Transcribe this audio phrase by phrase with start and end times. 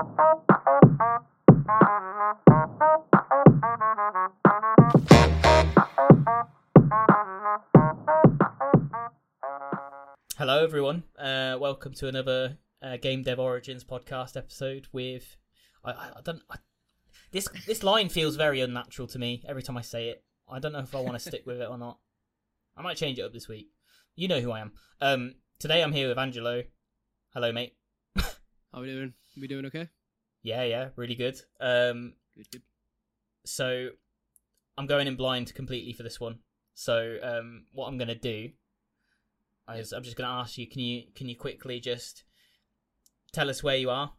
[0.00, 0.08] Hello,
[10.64, 11.02] everyone.
[11.18, 14.88] Uh, welcome to another uh, Game Dev Origins podcast episode.
[14.90, 15.36] With
[15.84, 16.56] I, I, I don't I,
[17.32, 20.24] this this line feels very unnatural to me every time I say it.
[20.48, 21.98] I don't know if I want to stick with it or not.
[22.74, 23.68] I might change it up this week.
[24.16, 24.72] You know who I am.
[25.02, 26.62] Um, today I'm here with Angelo.
[27.34, 27.74] Hello, mate.
[28.80, 29.12] How we doing?
[29.38, 29.90] We doing okay?
[30.42, 31.38] Yeah, yeah, really good.
[31.60, 32.62] Um, Good, good.
[33.44, 33.90] so
[34.78, 36.38] I'm going in blind completely for this one.
[36.72, 38.48] So um, what I'm gonna do
[39.76, 42.24] is I'm just gonna ask you, can you can you quickly just
[43.32, 44.14] tell us where you are,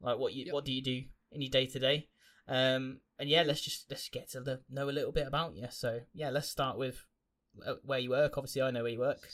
[0.00, 0.54] like what you Yep.
[0.54, 2.08] what do you do in your day to day,
[2.48, 5.68] um, and yeah, let's just let's get to the, know a little bit about you.
[5.70, 7.06] So yeah, let's start with
[7.64, 8.36] uh, where you work.
[8.36, 9.28] Obviously, I know where you work.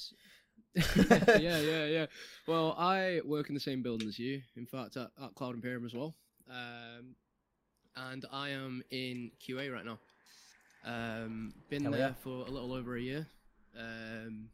[1.40, 2.06] yeah, yeah, yeah.
[2.46, 4.42] Well, I work in the same building as you.
[4.56, 6.14] In fact, at, at Cloud Imperium as well.
[6.50, 7.16] Um,
[7.96, 9.98] and I am in QA right now.
[10.84, 12.12] Um, been Hell there yeah.
[12.22, 13.26] for a little over a year.
[13.78, 14.50] Um,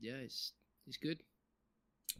[0.00, 0.52] yeah, it's
[0.86, 1.20] it's good.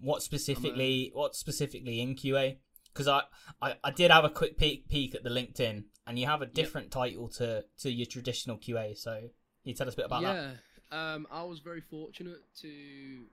[0.00, 1.11] What specifically?
[1.12, 2.59] What specifically in QA?
[2.93, 3.23] Because I,
[3.61, 6.47] I I did have a quick peek peek at the LinkedIn, and you have a
[6.47, 8.97] different title to to your traditional QA.
[8.97, 9.31] So can
[9.65, 10.56] you tell us a bit about that?
[10.92, 13.25] Um, I was very fortunate to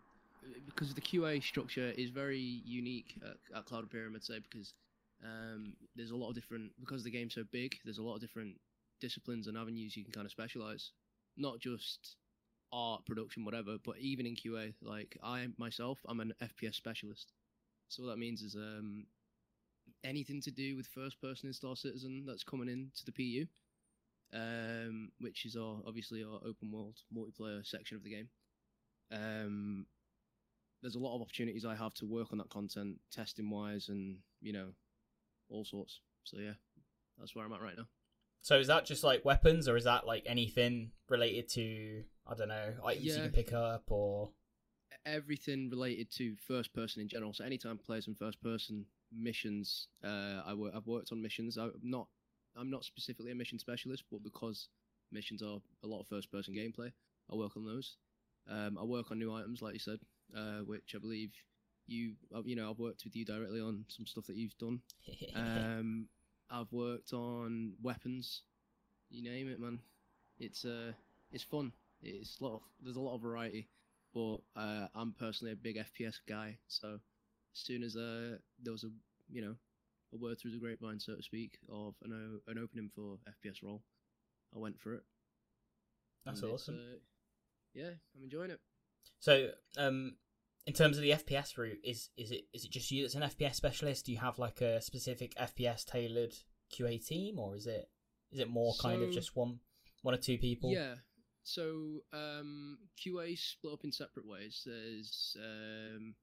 [0.65, 4.73] because the QA structure is very unique at, at Cloud Imperium, I'd say, because
[5.23, 7.75] um, there's a lot of different because the game's so big.
[7.85, 8.55] There's a lot of different
[8.99, 10.91] disciplines and avenues you can kind of specialize,
[11.37, 12.15] not just
[12.71, 14.73] art, production, whatever, but even in QA.
[14.81, 17.31] Like I myself, I'm an FPS specialist,
[17.89, 19.05] so what that means is um,
[20.03, 23.45] anything to do with first-person in Star Citizen that's coming into the PU
[24.33, 28.29] um, which is our obviously our open world multiplayer section of the game.
[29.11, 29.85] Um,
[30.81, 34.17] there's a lot of opportunities I have to work on that content, testing wise, and
[34.41, 34.69] you know,
[35.49, 35.99] all sorts.
[36.23, 36.53] So yeah,
[37.17, 37.87] that's where I'm at right now.
[38.41, 42.49] So is that just like weapons, or is that like anything related to I don't
[42.49, 44.31] know items you can pick up, or
[45.05, 47.33] Everything related to first person in general.
[47.33, 51.57] So anytime players in first person missions, uh, I I've worked on missions.
[51.57, 52.07] I'm not
[52.57, 54.69] I'm not specifically a mission specialist, but because
[55.11, 56.91] missions are a lot of first person gameplay,
[57.31, 57.97] I work on those.
[58.49, 59.99] Um, I work on new items, like you said,
[60.35, 61.31] uh, which I believe
[61.85, 64.81] you uh, you know I've worked with you directly on some stuff that you've done.
[65.35, 66.07] Um,
[66.49, 68.41] I've worked on weapons,
[69.09, 69.79] you name it, man.
[70.39, 70.91] It's uh,
[71.31, 71.71] it's fun.
[72.01, 73.67] It's a lot of there's a lot of variety,
[74.13, 76.57] but uh, I'm personally a big FPS guy.
[76.67, 76.99] So
[77.53, 78.89] as soon as uh, there was a
[79.31, 79.55] you know
[80.13, 82.11] a word through the grapevine, so to speak, of an
[82.47, 83.81] o- an opening for FPS role,
[84.55, 85.03] I went for it.
[86.25, 86.75] that's And awesome.
[86.75, 86.97] uh,
[87.73, 88.59] yeah, I'm enjoying it.
[89.19, 90.15] So um,
[90.65, 93.23] in terms of the FPS route, is is it is it just you that's an
[93.23, 94.05] FPS specialist?
[94.05, 96.33] Do you have like a specific FPS tailored
[96.71, 97.89] QA team, or is it
[98.31, 99.59] is it more kind of just one
[100.01, 100.71] one or two people?
[100.71, 100.95] Yeah.
[101.45, 104.61] So um, QA split up in separate ways.
[104.65, 106.15] There's um,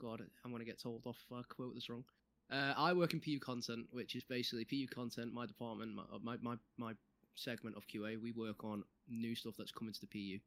[0.00, 2.04] God, I'm gonna get told off if I quote this wrong.
[2.52, 5.32] Uh, I work in PU content, which is basically PU content.
[5.32, 6.92] My department, my my my, my
[7.34, 10.38] segment of QA, we work on new stuff that's coming to the PU.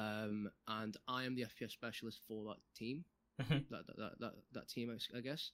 [0.00, 3.04] Um, and I am the FPS specialist for that team.
[3.40, 3.68] Mhm.
[3.70, 5.50] That that that that, that team, I guess.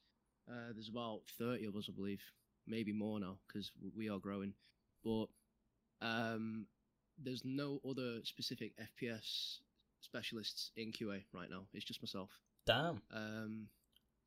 [0.50, 2.22] Uh, there's about thirty of us, I believe,
[2.66, 4.54] maybe more now because we are growing.
[5.04, 5.26] But
[6.00, 6.66] um,
[7.22, 9.58] there's no other specific FPS
[10.00, 11.66] specialists in QA right now.
[11.72, 12.30] It's just myself.
[12.66, 13.02] Damn.
[13.12, 13.68] Um,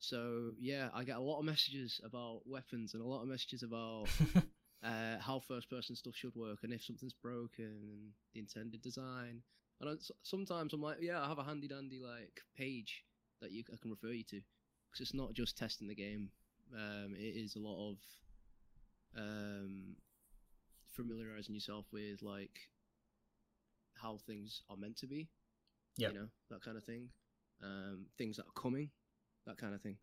[0.02, 3.62] so yeah, I get a lot of messages about weapons and a lot of messages
[3.62, 4.08] about
[4.84, 9.44] uh, how first-person stuff should work and if something's broken and the intended design.
[9.80, 13.04] And I, sometimes I'm like, yeah, I have a handy-dandy like page
[13.42, 14.42] that you I can refer you to
[14.90, 16.30] because it's not just testing the game.
[16.76, 17.98] Um, it is a lot of
[19.16, 19.96] um,
[20.96, 22.58] familiarizing yourself with like
[23.94, 25.30] how things are meant to be.
[25.98, 26.14] Yep.
[26.14, 27.10] You know that kind of thing.
[27.64, 28.90] Um, things that are coming,
[29.46, 29.98] that kind of thing.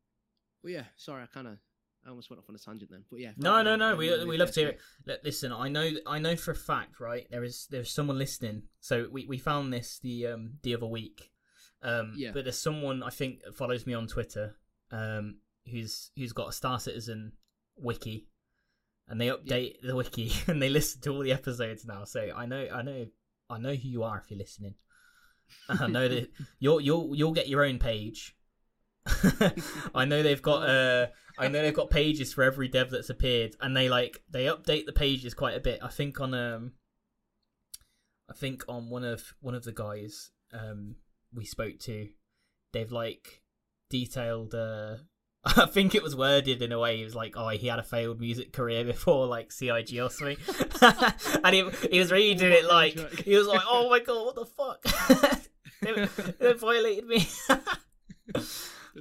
[0.63, 1.59] But yeah, sorry, I kind of
[2.05, 3.05] I almost went off on a tangent then.
[3.11, 3.33] But yeah.
[3.37, 3.97] No, no, no.
[3.97, 4.69] We we love to hear
[5.07, 5.21] it.
[5.25, 7.27] Listen, I know, I know for a fact, right?
[7.31, 8.63] There is there's someone listening.
[8.81, 11.31] So we, we found this the um the other week.
[11.83, 12.31] Um, Yeah.
[12.33, 14.57] But there's someone I think follows me on Twitter.
[14.91, 15.39] Um,
[15.71, 17.33] who's who's got a Star Citizen
[17.77, 18.27] wiki,
[19.07, 22.05] and they update the wiki and they listen to all the episodes now.
[22.05, 23.07] So I know, I know,
[23.51, 24.75] I know who you are if you're listening.
[25.69, 28.35] I know that you'll you'll you'll get your own page.
[29.95, 31.07] I know they've got uh
[31.39, 34.87] I know they've got pages for every dev that's appeared and they like they update
[34.87, 35.81] the pages quite a bit.
[35.83, 36.73] I think on um
[38.31, 40.97] I think on one of one of the guys um
[41.33, 42.09] we spoke to
[42.73, 43.43] they've like
[43.91, 44.97] detailed uh
[45.57, 46.97] I think it was worded in a way.
[46.97, 50.37] He was like, "Oh, he had a failed music career before, like CIG or something,"
[51.45, 54.45] and he he was reading it like he was like, "Oh my god, what the
[54.45, 55.41] fuck."
[55.81, 57.29] they, they violated me.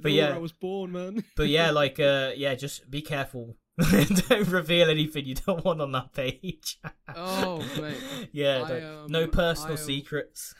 [0.02, 0.34] But yeah.
[0.34, 1.24] I was born, man.
[1.36, 3.56] but yeah, like uh, yeah, just be careful.
[4.28, 6.78] don't reveal anything you don't want on that page.
[7.14, 7.96] Oh, mate.
[8.32, 10.54] yeah, I, um, no personal I, um, secrets.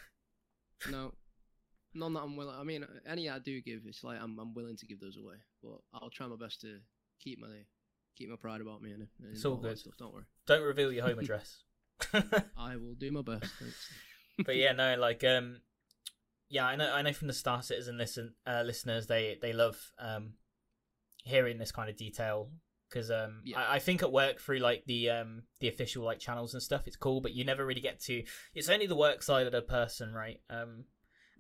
[0.91, 1.13] No,
[1.95, 2.55] none that I'm willing.
[2.57, 5.35] I mean, any I do give, it's like I'm I'm willing to give those away.
[5.63, 6.79] But I'll try my best to
[7.21, 7.65] keep my
[8.17, 9.79] keep my pride about me and, and It's all all good.
[9.79, 10.25] Stuff, don't worry.
[10.47, 11.63] Don't reveal your home address.
[12.57, 13.53] I will do my best.
[13.59, 13.91] Thanks.
[14.45, 15.61] but yeah, no, like um,
[16.49, 19.77] yeah, I know, I know from the Star Citizen listen uh, listeners, they they love
[19.99, 20.35] um
[21.25, 22.51] hearing this kind of detail
[22.89, 23.59] because um, Yeah.
[23.59, 26.87] I, I think at work through like the um the official like channels and stuff,
[26.87, 28.23] it's cool, but you never really get to.
[28.55, 30.41] It's only the work side of the person, right?
[30.49, 30.85] Um,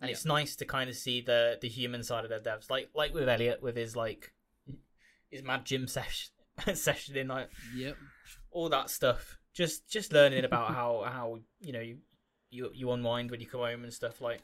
[0.00, 0.12] and Yeah.
[0.12, 3.14] it's nice to kind of see the the human side of the devs, like like
[3.14, 4.32] with Elliot with his like
[5.31, 6.31] his mad gym session
[6.75, 7.96] session in like Yep.
[8.50, 9.38] all that stuff.
[9.55, 11.99] Just just learning about how how you know you
[12.50, 14.40] you, you unwind when you come home and stuff like.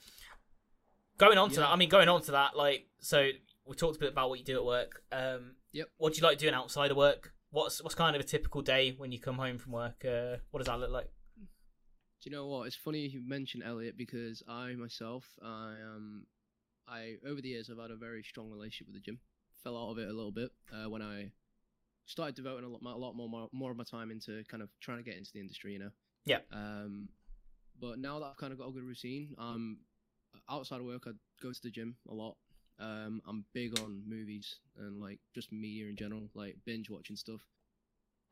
[1.19, 1.61] Going on to Yeah.
[1.63, 3.31] that, I mean, going on to that, like, so
[3.65, 5.03] we talked a bit about what you do at work.
[5.13, 5.89] Um, Yep.
[5.97, 7.35] What do you like doing outside of work?
[7.51, 10.05] What's what's kind of a typical day when you come home from work?
[10.05, 11.11] Uh, what does that look like?
[11.37, 12.67] Do you know what?
[12.69, 16.27] It's funny you mentioned Elliot because I myself, I um,
[16.87, 19.19] I over the years I've had a very strong relationship with the gym.
[19.65, 21.33] Fell out of it a little bit uh, when I
[22.07, 24.69] started devoting a lot, a lot more, more more of my time into kind of
[24.81, 25.73] trying to get into the industry.
[25.73, 25.91] You know.
[26.25, 26.39] Yeah.
[26.53, 27.09] Um,
[27.81, 29.79] but now that I've kind of got a good routine, um,
[30.51, 31.11] outside of work I
[31.43, 32.37] go to the gym a lot.
[32.81, 37.41] Um, I'm big on movies and like just media in general, like binge watching stuff.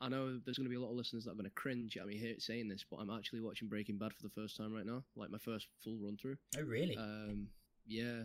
[0.01, 1.95] I know there's going to be a lot of listeners that are going to cringe
[1.95, 4.73] at me here saying this, but I'm actually watching Breaking Bad for the first time
[4.73, 6.35] right now, like my first full run through.
[6.57, 6.97] Oh, really?
[6.97, 7.47] Um,
[7.87, 8.23] yeah,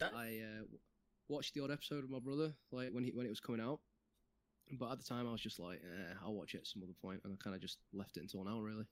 [0.00, 0.64] That- I uh,
[1.28, 3.78] watched the odd episode with my brother, like when he when it was coming out.
[4.72, 6.92] But at the time, I was just like, eh, I'll watch it at some other
[7.02, 8.86] point, and I kind of just left it until now, really.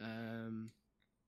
[0.00, 0.70] Um,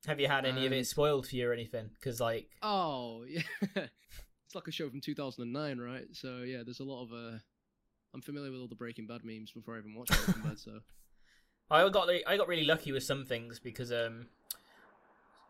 [0.06, 1.90] Have you had any of um, it spoiled for you or anything?
[1.94, 3.42] Because like, oh yeah,
[3.74, 6.06] it's like a show from 2009, right?
[6.12, 7.38] So yeah, there's a lot of uh,
[8.14, 10.78] I'm familiar with all the Breaking Bad memes before I even watched Breaking Bad, so
[11.70, 14.28] I got I got really lucky with some things because um,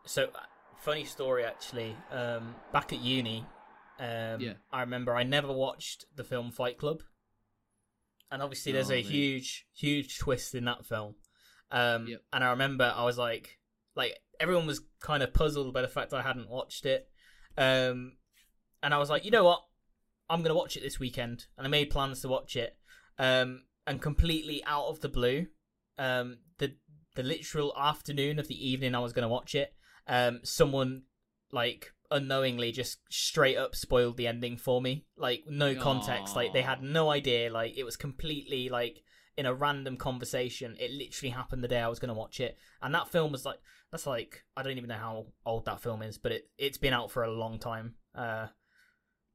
[0.06, 0.38] so uh,
[0.78, 1.94] funny story actually.
[2.10, 3.44] Um, back at uni,
[4.00, 4.54] um, Yeah.
[4.72, 7.02] I remember I never watched the film Fight Club,
[8.30, 9.06] and obviously there's Oh, a mate.
[9.06, 11.16] huge huge twist in that film.
[11.70, 12.22] Um, Yep.
[12.32, 13.58] and I remember I was like,
[13.96, 17.08] like everyone was kind of puzzled by the fact I hadn't watched it,
[17.56, 18.12] um,
[18.82, 19.62] and I was like, you know what,
[20.28, 22.76] I'm gonna watch it this weekend, and I made plans to watch it,
[23.18, 25.46] um, and completely out of the blue,
[25.98, 26.74] um, the
[27.14, 29.74] the literal afternoon of the evening I was gonna watch it,
[30.06, 31.02] um, someone
[31.52, 36.62] like unknowingly just straight up spoiled the ending for me, like no context, like they
[36.62, 39.02] had no idea, like it was completely like
[39.36, 40.76] in a random conversation.
[40.78, 43.58] It literally happened the day I was gonna watch it, and that film was like
[43.92, 46.92] that's like I don't even know how old that film is, but it it's been
[46.92, 47.94] out for a long time.
[48.14, 48.46] Uh,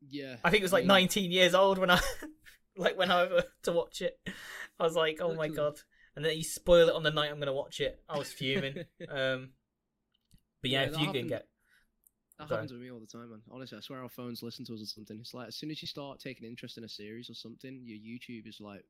[0.09, 0.37] yeah.
[0.43, 1.99] I think it was like mean, 19 years old when I
[2.77, 4.19] like went over to watch it.
[4.79, 5.79] I was like, oh my god!
[6.15, 7.99] And then you spoil it on the night I'm gonna watch it.
[8.09, 8.77] I was fuming.
[9.09, 9.51] um,
[10.61, 11.47] but yeah, Yeah, if you can get
[12.39, 13.41] That happens with me all the time, man.
[13.51, 15.17] Honestly, I swear our phones listen to us or something.
[15.19, 17.97] It's like as soon as you start taking interest in a series or something, your
[17.97, 18.85] YouTube is like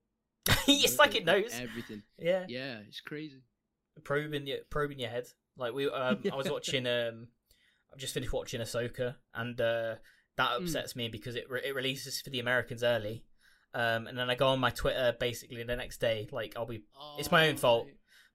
[0.68, 1.52] it's like it knows.
[1.54, 2.04] everything.
[2.18, 3.42] Yeah, Yeah, it's crazy.
[4.04, 5.26] probing your probing your head.
[5.58, 6.88] Like we, um, I was watching.
[6.88, 7.28] Um,
[7.94, 9.96] I've just finished watching Ahsoka, and uh,
[10.38, 10.62] that Mm.
[10.64, 13.26] upsets me because it re- it releases for the Americans early.
[13.74, 16.28] Um, and then I go on my Twitter basically the next day.
[16.32, 16.84] Like I'll be,
[17.20, 17.88] It's my own Oh, fault.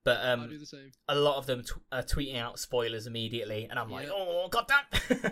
[0.05, 0.93] but um, do the same.
[1.09, 4.13] a lot of them t- are tweeting out spoilers immediately, and I'm like, Yeah.
[4.15, 4.85] oh goddamn!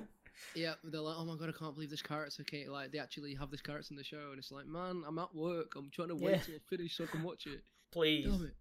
[0.54, 3.34] Yeah, they're like, oh my god, I can't believe this character can't like they actually
[3.34, 5.72] have this character in the show, and it's like, man, I'm at work.
[5.76, 6.38] I'm trying to wait Yeah.
[6.42, 7.60] till I finish so I can watch it.
[7.92, 8.54] Please, Damn it.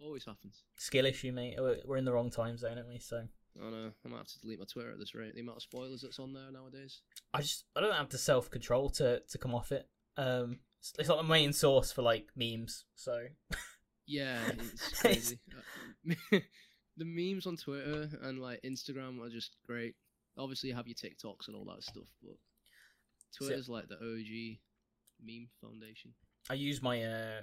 [0.00, 0.62] Always happens.
[0.76, 1.56] skill issue, mate.
[1.84, 2.98] We're in the wrong time zone, aren't we?
[2.98, 3.18] So
[3.56, 3.92] I don't know.
[4.04, 5.34] I might have to delete my Twitter at this rate.
[5.34, 7.00] The amount of spoilers that's on there nowadays.
[7.32, 9.88] I just I don't have the self control to to come off it.
[10.16, 10.58] Um,
[10.98, 12.84] it's, not the main source for like memes.
[12.94, 13.26] So
[14.06, 15.38] Yeah, it's crazy.
[15.50, 16.38] Uh,
[16.96, 19.94] the memes on Twitter and like Instagram are just great.
[20.36, 22.36] Obviously, you have your TikToks and all that stuff, but
[23.36, 24.58] Twitter's like the OG
[25.24, 26.12] meme foundation.
[26.50, 27.40] I use my uh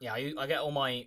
[0.00, 1.06] yeah I I get all my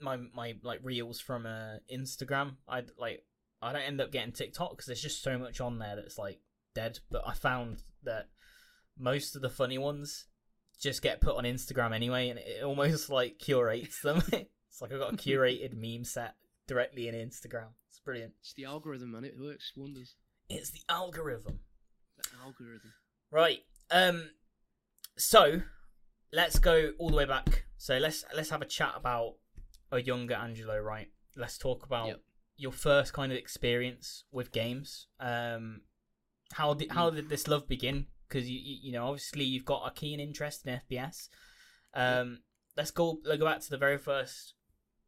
[0.00, 2.56] my my like reels from uh Instagram.
[2.68, 3.24] I like
[3.60, 6.40] I don't end up getting TikTok because there's just so much on there that's like
[6.74, 7.00] dead.
[7.10, 8.28] But I found that
[8.96, 10.26] most of the funny ones
[10.80, 14.22] just get put on Instagram anyway, and it almost like curates them.
[14.32, 16.34] it's like I've got a curated meme set
[16.66, 17.68] directly in Instagram.
[17.90, 18.34] It's brilliant.
[18.40, 19.24] It's the algorithm, man.
[19.24, 20.14] It works wonders.
[20.48, 21.60] It's the algorithm.
[22.16, 22.92] The algorithm.
[23.30, 23.60] Right.
[23.90, 24.30] Um.
[25.16, 25.62] So
[26.32, 27.64] let's go all the way back.
[27.76, 29.34] So let's let's have a chat about
[29.92, 31.08] a younger Angelo, right?
[31.36, 32.20] Let's talk about Yep.
[32.56, 35.06] your first kind of experience with games.
[35.20, 35.82] Um,
[36.52, 38.06] how did how did this love begin?
[38.28, 41.28] Because you, you you know obviously you've got a keen interest in FPS.
[41.94, 42.40] Um,
[42.76, 44.54] let's go let's go back to the very first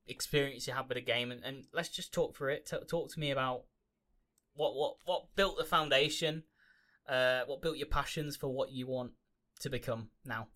[0.06, 2.66] experience you had with a game, and, and let's just talk through it.
[2.66, 3.64] T- talk to me about
[4.54, 6.44] what what what built the foundation,
[7.08, 9.12] uh, what built your passions for what you want
[9.60, 10.48] to become now.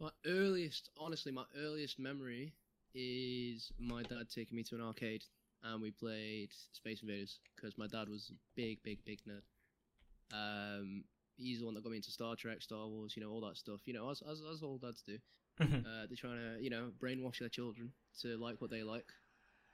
[0.00, 2.54] My earliest, honestly, my earliest memory
[2.94, 5.24] is my dad taking me to an arcade
[5.64, 9.42] and we played Space Invaders because my dad was a big, big, big nerd.
[10.32, 11.04] Um,
[11.36, 13.56] he's the one that got me into Star Trek, Star Wars, you know, all that
[13.56, 13.80] stuff.
[13.86, 15.18] You know, as as, as all dads do.
[15.60, 19.06] Uh, they're trying to, you know, brainwash their children to like what they like.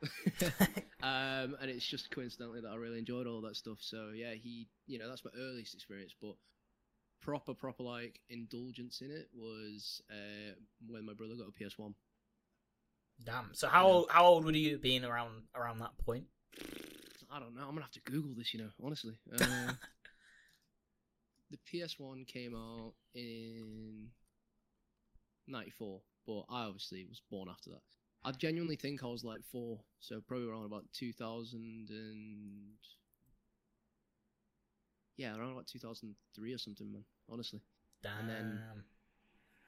[1.02, 3.78] um, and it's just coincidentally that I really enjoyed all that stuff.
[3.80, 6.14] So yeah, he, you know, that's my earliest experience.
[6.20, 6.34] But
[7.20, 10.54] proper, proper like indulgence in it was uh,
[10.86, 11.94] when my brother got a PS One.
[13.24, 13.50] Damn.
[13.52, 13.92] So how Yeah.
[13.92, 16.24] old, how old would you have been around around that point?
[17.30, 17.62] I don't know.
[17.62, 18.54] I'm gonna have to Google this.
[18.54, 19.18] You know, honestly.
[19.32, 19.72] Uh,
[21.50, 24.08] the PS One came out in
[25.46, 27.82] '94, but I obviously was born after that.
[28.24, 32.76] I genuinely think I was like four, so probably around about 2000 and
[35.16, 37.04] yeah, around about 2003 or something, man.
[37.30, 37.60] Honestly,
[38.02, 38.18] Damn.
[38.20, 38.60] And then-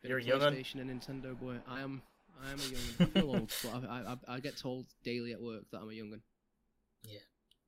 [0.03, 0.55] You're young'un.
[0.55, 1.57] PlayStation and Nintendo boy.
[1.69, 2.03] I am.
[2.43, 2.81] I am a young.
[3.01, 5.93] I feel old, but I, I, I get told daily at work that I'm a
[5.93, 6.23] young'un.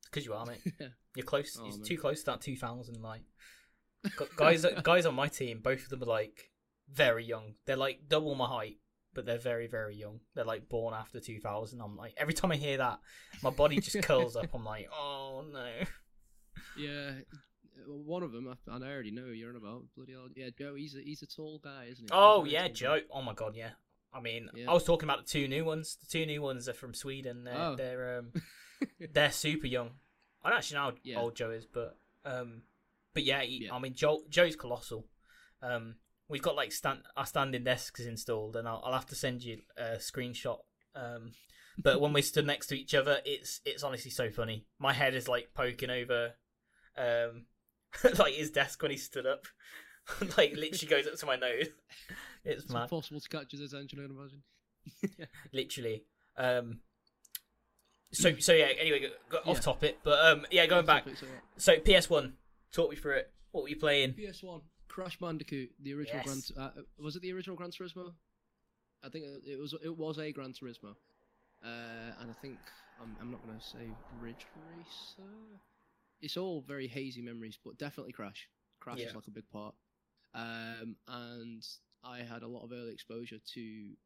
[0.06, 0.60] Because you are, mate.
[1.16, 1.56] You're close.
[1.60, 1.84] Oh, You're man.
[1.84, 3.22] too close to that 2000 like.
[4.36, 6.50] Guys, guys on my team, both of them are like
[6.92, 7.54] very young.
[7.66, 8.76] They're like double my height,
[9.14, 10.20] but they're very, very young.
[10.34, 11.80] They're like born after 2000.
[11.80, 12.98] I'm like, every time I hear that,
[13.42, 14.48] my body just curls up.
[14.54, 15.66] I'm like, oh no.
[16.76, 17.12] Yeah,
[17.86, 19.82] one of them, I, and I already know you're on about.
[19.96, 20.74] Bloody hell, yeah, Joe.
[20.74, 22.10] He's a he's a tall guy, isn't he?
[22.12, 22.96] Oh yeah, Joe.
[22.98, 23.02] guy.
[23.12, 23.70] Oh my god, yeah.
[24.12, 24.70] I mean, Yeah.
[24.70, 25.96] I was talking about the two new ones.
[26.00, 27.44] The two new ones are from Sweden.
[27.44, 27.74] They're Oh.
[27.76, 28.32] they're um
[29.12, 29.90] they're super young.
[30.42, 31.18] I don't actually know how Yeah.
[31.20, 32.62] old Joe is, but um,
[33.12, 33.74] but yeah, he, Yeah.
[33.74, 35.06] I mean, Joe Joe's colossal.
[35.62, 35.96] Um,
[36.28, 39.58] we've got like stand our standing desks installed, and I'll, I'll have to send you
[39.76, 40.58] a screenshot.
[40.94, 41.32] Um,
[41.76, 44.66] but when we stood next to each other, it's it's honestly so funny.
[44.78, 46.32] My head is like poking over,
[46.96, 47.46] um,
[48.18, 49.44] like his desk when he stood up,
[50.38, 51.66] like literally goes up to my nose.
[52.46, 54.00] It's It's mad impossible to catch his attention.
[54.00, 55.28] I'd imagine.
[55.52, 56.04] literally.
[56.36, 56.80] Um,
[58.12, 58.66] so so yeah.
[58.78, 59.62] Anyway, go, go off Yeah.
[59.62, 61.04] topic, but um, yeah, going back.
[61.04, 61.40] Topic, so, yeah.
[61.56, 62.34] So PS One,
[62.72, 63.32] talk me through it.
[63.52, 64.12] What were you playing?
[64.12, 66.50] PS1, Crash Bandicoot, the original Yes.
[66.50, 66.66] Gran.
[66.76, 68.14] Uh, was it the original Gran Turismo?
[69.02, 69.74] I think it- it was.
[69.82, 70.96] It was a Gran Turismo,
[71.62, 72.58] uh, and I think
[73.00, 75.60] I'm, I'm not going to say Ridge Racer.
[76.20, 78.48] It's all very hazy memories, but definitely Crash.
[78.80, 79.08] Crash Yeah.
[79.08, 79.74] is like a big part.
[80.32, 81.66] Um, and
[82.02, 83.96] I had a lot of early exposure to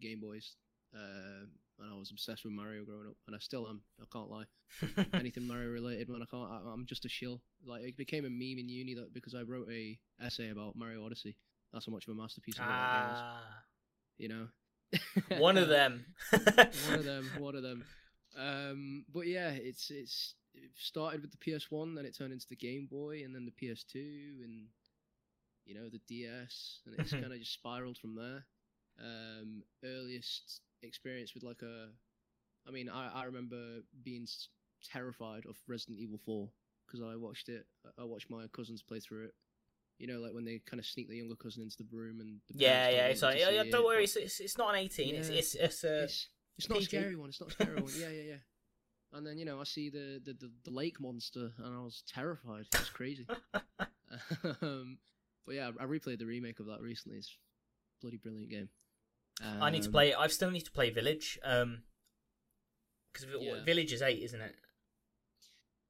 [0.00, 0.56] Game Boys,
[0.94, 1.46] uh,
[1.82, 3.82] and I was obsessed with Mario growing up, and I still am.
[4.00, 4.44] I can't lie
[5.18, 6.22] anything Mario related, man.
[6.22, 6.50] I can't.
[6.50, 7.42] I, I'm just a shill.
[7.66, 11.04] Like it became a meme in uni that because I wrote a essay about Mario
[11.04, 11.36] Odyssey.
[11.72, 13.18] That's how much of a masterpiece of a was.
[13.22, 13.42] ah,
[14.18, 14.46] You know,
[15.38, 16.04] one of them.
[16.30, 17.30] one of them.
[17.38, 17.84] One of them.
[18.38, 22.56] Um, but yeah, it's it's it started with the PS1, then it turned into the
[22.56, 23.94] Game Boy, and then the PS2,
[24.44, 24.66] and
[25.64, 28.44] you know the DS, and it's kind of just spiraled from there.
[29.00, 31.88] Um, earliest experience with like a,
[32.66, 34.26] I mean, I I remember being
[34.92, 36.48] terrified of Resident Evil 4
[36.86, 37.66] because I watched it.
[37.98, 39.34] I watched my cousins play through it.
[39.98, 42.40] You know, like when they kind of sneak their younger cousin into the room and
[42.48, 43.06] the yeah, yeah.
[43.06, 44.04] It's like, yeah, yeah, it, don't worry.
[44.04, 45.14] It's, it's it's not an eighteen.
[45.14, 45.36] It's Yeah.
[45.36, 46.02] it's it's a.
[46.04, 47.28] it's it's not a scary one.
[47.28, 47.92] It's not a scary one.
[47.96, 48.36] Yeah, yeah, yeah.
[49.14, 52.02] And then you know I see the the, the, the lake monster and I was
[52.08, 52.64] terrified.
[52.72, 53.26] It was crazy.
[54.62, 54.98] um,
[55.46, 57.18] but yeah, I replayed the remake of that recently.
[57.18, 58.68] It's a bloody brilliant game.
[59.42, 60.14] I need to Um, play.
[60.14, 61.38] I still need to play Village.
[61.42, 61.82] Um,
[63.12, 63.62] because Yeah.
[63.64, 64.54] Village is eight, isn't it?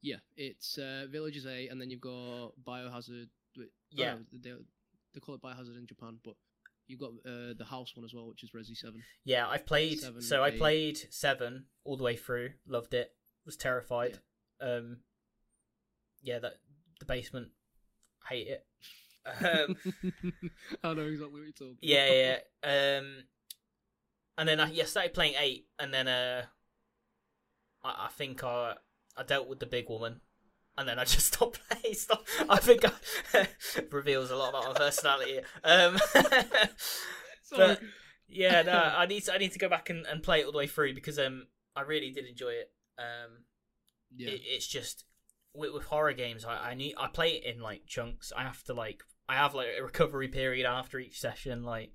[0.01, 3.29] Yeah, it's uh, Villages eight, and then you've got Biohazard.
[3.91, 4.15] Yeah.
[4.15, 4.53] no, they
[5.15, 6.35] they call it Biohazard in Japan, but
[6.89, 9.03] you've got uh, the house one as well, which is Resi Seven.
[9.25, 10.01] Yeah, I've played.
[10.01, 12.55] Seven, so I played seven all the way through.
[12.67, 13.15] Loved it.
[13.47, 14.19] Was terrified.
[14.61, 14.99] Um,
[16.23, 16.55] yeah, that
[16.99, 17.49] the basement.
[18.29, 18.67] Hate it.
[19.25, 19.77] Um,
[20.83, 21.77] I know exactly what you're talking.
[21.81, 22.41] yeah, about.
[22.65, 22.99] yeah.
[22.99, 23.25] Um,
[24.39, 26.45] and then I yeah started playing eight, and then uh,
[27.85, 28.75] I, I think I
[29.17, 30.21] I dealt with the big woman,
[30.77, 31.95] and then I just stopped playing.
[31.95, 32.25] Stop.
[32.49, 32.85] I think
[33.35, 33.49] I,
[33.91, 35.41] reveals a lot about my personality.
[35.65, 35.99] Um,
[37.51, 37.81] but
[38.29, 40.53] yeah, no, I need to I need to go back and, and play it all
[40.53, 41.47] the way through because um
[41.77, 42.71] I really did enjoy it.
[42.99, 43.45] Um,
[44.15, 44.31] yeah.
[44.31, 45.05] it, it's just
[45.55, 48.33] with, with horror games, I, I need I play it in like chunks.
[48.37, 51.63] I have to like I have like a recovery period after each session.
[51.65, 51.93] Like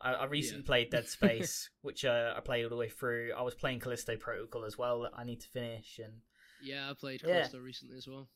[0.00, 0.66] I, I recently Yeah.
[0.66, 3.32] played Dead Space, which uh, I played all the way through.
[3.36, 6.12] I was playing Callisto Protocol as well that I need to finish, and
[6.62, 7.34] Yeah, I played Yeah.
[7.34, 8.28] Callisto recently as well.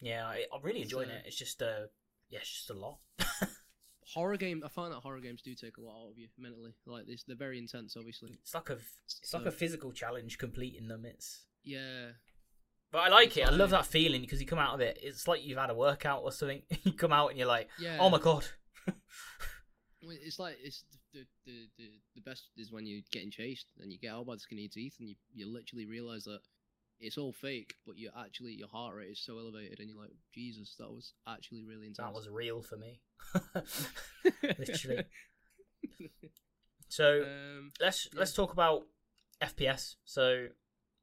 [0.00, 1.22] yeah, I, I'm really enjoying So- it.
[1.26, 1.86] It's just uh,
[2.30, 2.98] yeah, it's just a lot.
[4.14, 4.62] Horror game.
[4.64, 6.72] I find that horror games do take a lot out of you mentally.
[6.86, 8.30] Like this, they're very intense, obviously.
[8.40, 8.78] It's like a
[9.20, 11.04] it's like a physical challenge completing them.
[11.04, 12.12] It's Yeah,
[12.90, 13.46] but I like it.
[13.46, 14.98] I love that feeling because you come out of it.
[15.02, 16.62] It's like you've had a workout or something.
[16.84, 17.98] you come out and you're like, yeah.
[18.00, 18.46] oh my god.
[20.02, 23.98] It's like it's the, the the the best is when you're getting chased and you
[23.98, 26.40] get out by the skin of your teeth and you you literally realize that
[27.00, 30.12] it's all fake, but you actually your heart rate is so elevated and you're like,
[30.34, 31.98] Jesus, that was actually really intense.
[31.98, 33.00] that was real for me.
[34.58, 35.04] literally.
[36.88, 38.18] So um, let's yeah.
[38.18, 38.82] let's talk about
[39.42, 39.96] FPS.
[40.04, 40.48] So,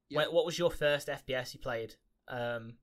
[0.09, 0.17] Yeah.
[0.17, 1.95] when, what was your first FPS you played?
[2.27, 2.77] Um,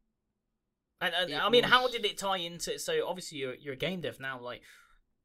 [1.00, 2.78] and, and I mean, how did it tie into?
[2.78, 4.40] So obviously you're you're a game dev now.
[4.40, 4.62] Like,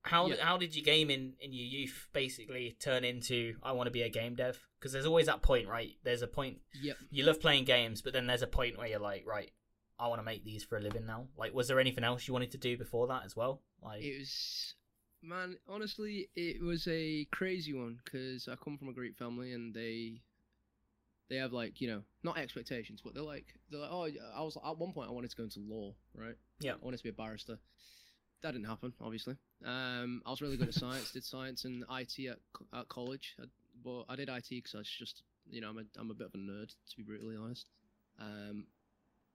[0.07, 0.43] how Yeah.
[0.43, 4.01] how did your game in in your youth basically turn into I want to be
[4.03, 4.67] a game dev?
[4.79, 5.95] Because there's always that point, right?
[6.03, 6.97] There's a point yep.
[7.09, 9.51] you love playing games, but then there's a point where you're like, right,
[9.99, 11.27] I want to make these for a living now.
[11.35, 13.61] Like, was there anything else you wanted to do before that as well?
[13.81, 14.75] Like, It was,
[15.21, 15.57] man.
[15.67, 20.21] Honestly, it was a crazy one because I come from a Greek family and they,
[21.29, 24.57] they have like you know not expectations, but they're like they're like oh I was
[24.57, 26.35] at one point I wanted to go into law, right?
[26.59, 26.73] Yeah.
[26.73, 27.57] I wanted to be a barrister.
[28.43, 29.35] That didn't happen, obviously.
[29.65, 31.11] Um, I was really good at science.
[31.11, 32.37] Did science and IT at,
[32.77, 33.45] at college, I,
[33.83, 36.27] but I did IT because I was just you know I'm a I'm a bit
[36.27, 37.69] of a nerd to be brutally honest.
[38.19, 38.65] Um,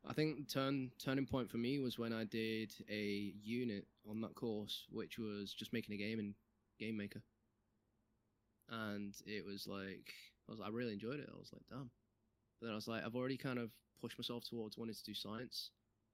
[0.04, 4.35] I think turn turning point for me was when I did a unit on that
[4.35, 6.35] course, which was just making a game in
[6.78, 7.23] Game Maker,
[8.68, 10.12] and it was like
[10.49, 11.30] I was I really enjoyed it.
[11.32, 11.90] I was like, damn.
[12.61, 15.14] But then I was like, I've already kind of pushed myself towards wanting to do
[15.14, 15.71] science.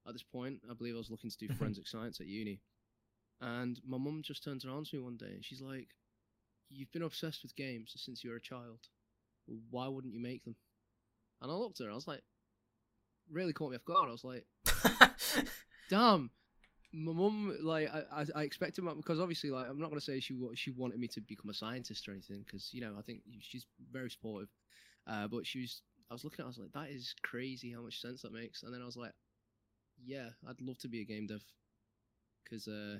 [0.07, 2.59] At this point, I believe I was looking to do forensic science at uni,
[3.41, 5.89] and my mum just turns around to me one day and she's like,
[6.69, 8.79] "You've been obsessed with games since you were a child.
[9.69, 10.55] Why wouldn't you make them?"
[11.41, 11.91] And I looked at her.
[11.91, 12.21] I was like,
[13.31, 14.09] really caught me off guard.
[14.09, 14.45] I was like,
[15.89, 16.31] damn.
[16.91, 20.19] My mum, like, I, I, I expected my because obviously, like, I'm not gonna say
[20.19, 23.21] she she wanted me to become a scientist or anything, because you know, I think
[23.41, 24.49] she's very supportive.
[25.05, 27.71] Uh, but she was, I was looking at, it, I was like, that is crazy
[27.71, 28.63] how much sense that makes.
[28.63, 29.11] And then I was like,
[30.03, 31.43] yeah, I'd love to be a game dev,
[32.43, 32.97] because uh,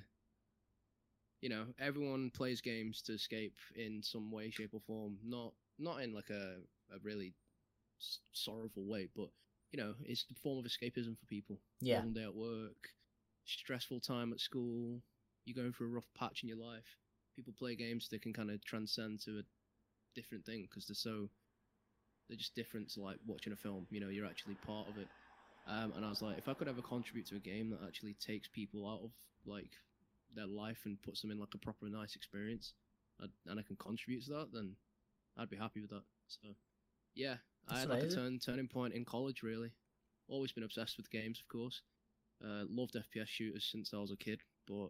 [1.42, 5.18] you know, everyone plays games to escape in some way, shape, or form.
[5.24, 6.58] Not not in like a
[6.94, 7.34] a really
[8.00, 9.30] s- sorrowful way, but
[9.72, 11.60] you know, it's a form of escapism for people.
[11.82, 12.90] yeah, Long day at work,
[13.46, 15.02] stressful time at school,
[15.46, 16.98] you're going through a rough patch in your life.
[17.36, 19.44] People play games that can kind of transcend to a
[20.16, 21.30] different thing because they're so
[22.28, 23.88] they're just different to like watching a film.
[23.90, 25.10] You know, you're actually part of it.
[25.68, 28.14] Um, and I was like, if I could ever contribute to a game that actually
[28.16, 29.12] takes people out of
[29.46, 29.72] like
[30.36, 32.74] their life and puts them in like a proper nice experience,
[33.22, 34.76] I'd, and I can contribute to that, then
[35.38, 36.04] I'd be happy with that.
[36.28, 36.50] So,
[37.16, 37.36] yeah,
[37.68, 39.42] I had like a turn turning point in college.
[39.44, 39.72] Really,
[40.28, 41.82] always been obsessed with games, of course.
[42.44, 44.90] Uh, loved FPS shooters since I was a kid, but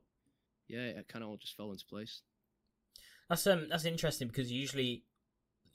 [0.68, 2.22] yeah, it kind of all just fell into place.
[3.30, 5.04] that's um that's interesting because usually,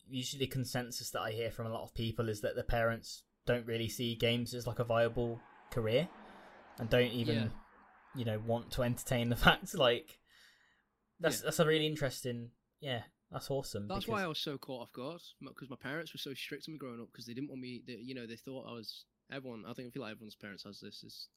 [0.09, 3.25] usually the consensus that I hear from a lot of people is that the parents
[3.47, 6.09] don't really see games as like a viable career,
[6.79, 7.49] and don't even, Yeah.
[8.15, 10.19] You know, want to entertain the fact like.
[11.21, 11.45] That's Yeah.
[11.45, 12.51] that's a really interesting.
[12.81, 13.87] Yeah, that's awesome.
[13.89, 16.73] That's why I was so caught off guard because my parents were so strict on
[16.75, 17.83] me growing up because they didn't want me.
[17.87, 19.65] They, you know, they thought I was everyone.
[19.67, 21.05] I think I feel like everyone's parents has this.
[21.05, 21.29] Is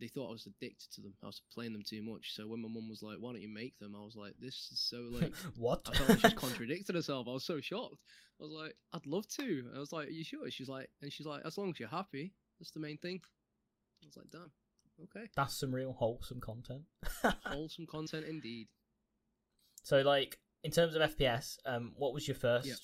[0.00, 1.14] they thought I was addicted to them.
[1.22, 2.34] I was playing them too much.
[2.34, 4.68] So when my mum was like, "Why don't you make them?" I was like, "This
[4.72, 5.88] is so like." what?
[5.88, 7.28] I felt like she's contradicted herself.
[7.28, 8.02] I was so shocked.
[8.40, 11.12] I was like, "I'd love to." I was like, "Are you sure?" She's like, and
[11.12, 13.20] she's like, "As long as you're happy, that's the main thing."
[14.02, 14.50] I was like, "Damn,
[15.04, 16.82] okay, That's some real wholesome content.
[17.44, 18.68] wholesome content indeed."
[19.82, 22.78] So, like, in terms of FPS, um, what was your first Yep.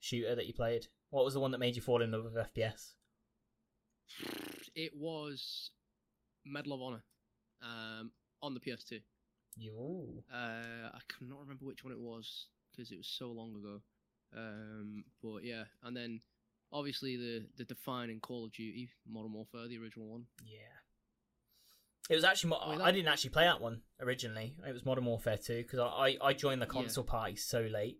[0.00, 0.86] shooter that you played?
[1.10, 2.94] What was the one that made you fall in love with FPS?
[4.74, 5.70] It was
[6.44, 7.04] Medal of Honor
[7.62, 8.10] um,
[8.42, 9.00] on the PS2.
[9.56, 10.22] You.
[10.32, 13.80] Uh, I cannot remember which one it was because it was so long ago.
[14.36, 16.20] Um, but yeah, and then
[16.72, 20.26] obviously the the defining Call of Duty Modern Warfare, the original one.
[20.44, 20.58] Yeah.
[22.08, 22.50] It was actually.
[22.50, 24.54] Mo- I mean, I that- didn't actually play that one originally.
[24.66, 26.72] It was Modern Warfare 2 because I, I I joined the Yeah.
[26.72, 27.98] console party so late.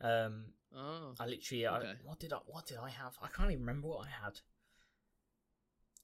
[0.00, 1.66] Um, Oh, I literally.
[1.66, 3.18] I, what did I What did I have?
[3.22, 4.40] I can't even remember what I had.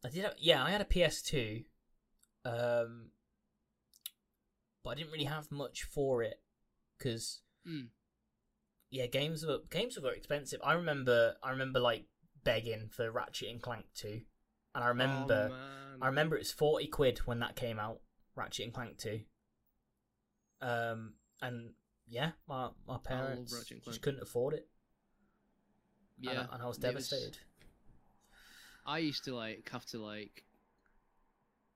[0.05, 0.25] I did.
[0.25, 1.65] Have, yeah, I had a PS2.
[2.45, 3.11] Um,
[4.85, 6.41] but I didn't really have much for it
[6.99, 7.89] because Mm.
[8.91, 10.61] yeah, games were games were expensive.
[10.65, 11.37] I remember.
[11.43, 12.07] I remember like
[12.45, 14.23] begging for Ratchet and Clank 2,
[14.75, 15.51] and I remember.
[15.53, 15.75] Oh.
[16.01, 18.01] I remember it was forty quid when that came out,
[18.37, 19.21] Ratchet and Clank 2.
[20.61, 21.71] Um, and
[22.07, 23.53] yeah, my my parents
[23.85, 24.69] just couldn't afford it.
[26.21, 27.39] and I- Yeah, and, I was it was- devastated.
[28.87, 30.45] I used to like have to like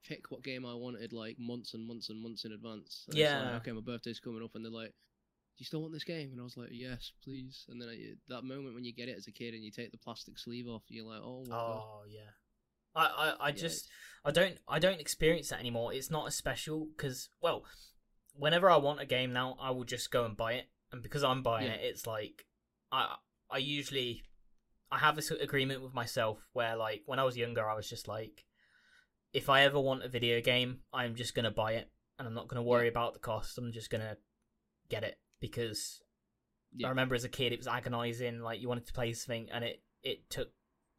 [0.05, 3.05] pick what game I wanted like months and months and months in advance.
[3.09, 3.57] And it's like, Yeah.
[3.57, 6.41] okay, my birthday's coming up, and they're like, "Do you still want this game?" And
[6.41, 9.27] I was like, "Yes, please." And then I, that moment when you get it as
[9.27, 12.31] a kid and you take the plastic sleeve off, you're like, "Oh god." Oh yeah,
[12.95, 13.05] I
[13.41, 13.89] I, I just
[14.25, 15.93] I don't I don't experience that anymore.
[15.93, 17.65] It's not as special because well,
[18.35, 21.25] whenever I want a game now, I will just go and buy it, and because
[21.25, 21.75] I'm buying Yeah.
[21.75, 22.47] it, it's like
[22.91, 23.17] I
[23.51, 24.23] I usually
[24.91, 28.09] I have this agreement with myself where like when I was younger, I was just
[28.09, 28.45] like,
[29.33, 32.49] if I ever want a video game, I'm just gonna buy it, and I'm not
[32.49, 33.57] gonna worry about the cost.
[33.59, 34.17] I'm just gonna
[34.89, 36.03] get it because
[36.75, 36.87] Yeah.
[36.87, 38.41] I remember as a kid, it was agonizing.
[38.41, 40.51] Like you wanted to play something, and it it took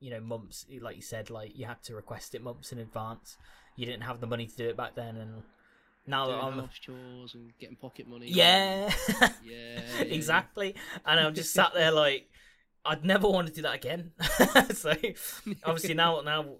[0.04, 0.66] you know months.
[0.82, 3.38] Like you said, like you had to request it months in advance.
[3.78, 5.44] You didn't have the money to do it back then, and
[6.06, 8.28] now that I'm house chores and getting pocket money.
[8.28, 10.76] yeah, Yeah, yeah, exactly.
[11.06, 12.30] And I'm just sat there like
[12.84, 14.12] I'd never want to do that again.
[14.74, 14.94] so
[15.64, 16.58] obviously now now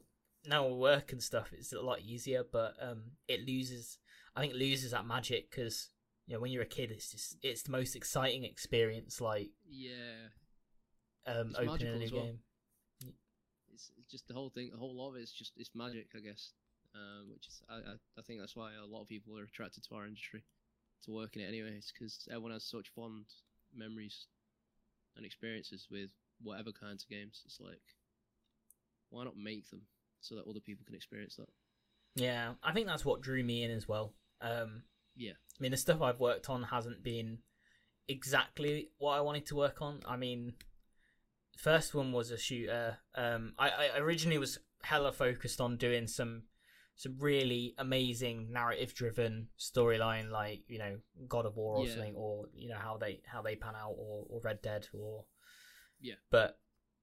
[0.48, 3.98] now with work and stuff, it's a lot easier, but um, it loses.
[4.36, 5.90] I think loses that magic because
[6.28, 9.20] you know when you're a kid, it's just it's the most exciting experience.
[9.20, 10.30] Like yeah.
[11.28, 12.24] um, It's opening a new well.
[12.24, 12.40] game.
[13.74, 14.70] It's, it's just the whole thing.
[14.72, 16.52] The whole lot of it is just it's magic, I guess.
[16.96, 19.84] Um, which is I, I I think that's why a lot of people are attracted
[19.84, 20.44] to our industry,
[21.06, 21.74] to work in it anyway.
[21.76, 23.26] It's because everyone has such fond
[23.76, 24.28] memories
[25.16, 26.10] and experiences with
[26.42, 27.42] whatever kinds of games.
[27.46, 27.82] It's like,
[29.10, 29.82] why not make them
[30.22, 31.50] so that other people can experience that?
[32.16, 34.14] Yeah, I think that's what drew me in as well.
[34.42, 34.84] Um,
[35.16, 35.32] Yeah.
[35.32, 37.40] I mean, the stuff I've worked on hasn't been
[38.08, 40.02] exactly what I wanted to work on.
[40.08, 40.54] I mean,
[41.58, 42.98] first one was a shooter.
[43.16, 46.44] Um, I, I originally was hella focused on doing some
[46.96, 51.94] some really amazing narrative driven storyline, like you know God of War or Yeah.
[51.94, 55.26] something, or you know how they how they pan out, or, or Red Dead, or
[56.00, 56.16] Yeah.
[56.30, 56.60] But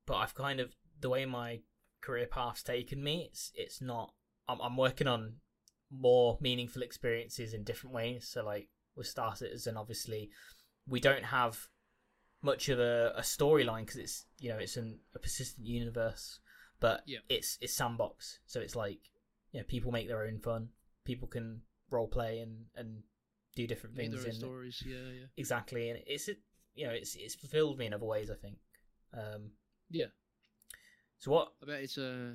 [0.06, 1.60] but I've kind of the way my
[2.00, 3.28] career path's taken me.
[3.30, 4.14] It's it's not.
[4.48, 5.36] I'm I'm working on
[5.90, 8.28] more meaningful experiences in different ways.
[8.28, 10.30] So like with Star Citizen, obviously
[10.86, 11.66] we don't have
[12.42, 16.40] much of a, a storyline because it's you know it's an, a persistent universe,
[16.81, 17.18] but Yeah.
[17.29, 18.38] it's it's sandbox.
[18.46, 18.98] So it's like
[19.53, 20.68] you know people make their own fun.
[21.05, 23.03] People can role play and and
[23.57, 24.83] do different Make things in stories.
[24.87, 25.26] Yeah, yeah.
[25.37, 26.38] exactly, and it's it
[26.74, 28.31] you know it's it's fulfilled me in other ways.
[28.31, 28.59] I think.
[29.12, 29.50] Um,
[29.90, 30.07] Yeah.
[31.18, 31.53] So what?
[31.62, 32.33] I bet it's uh,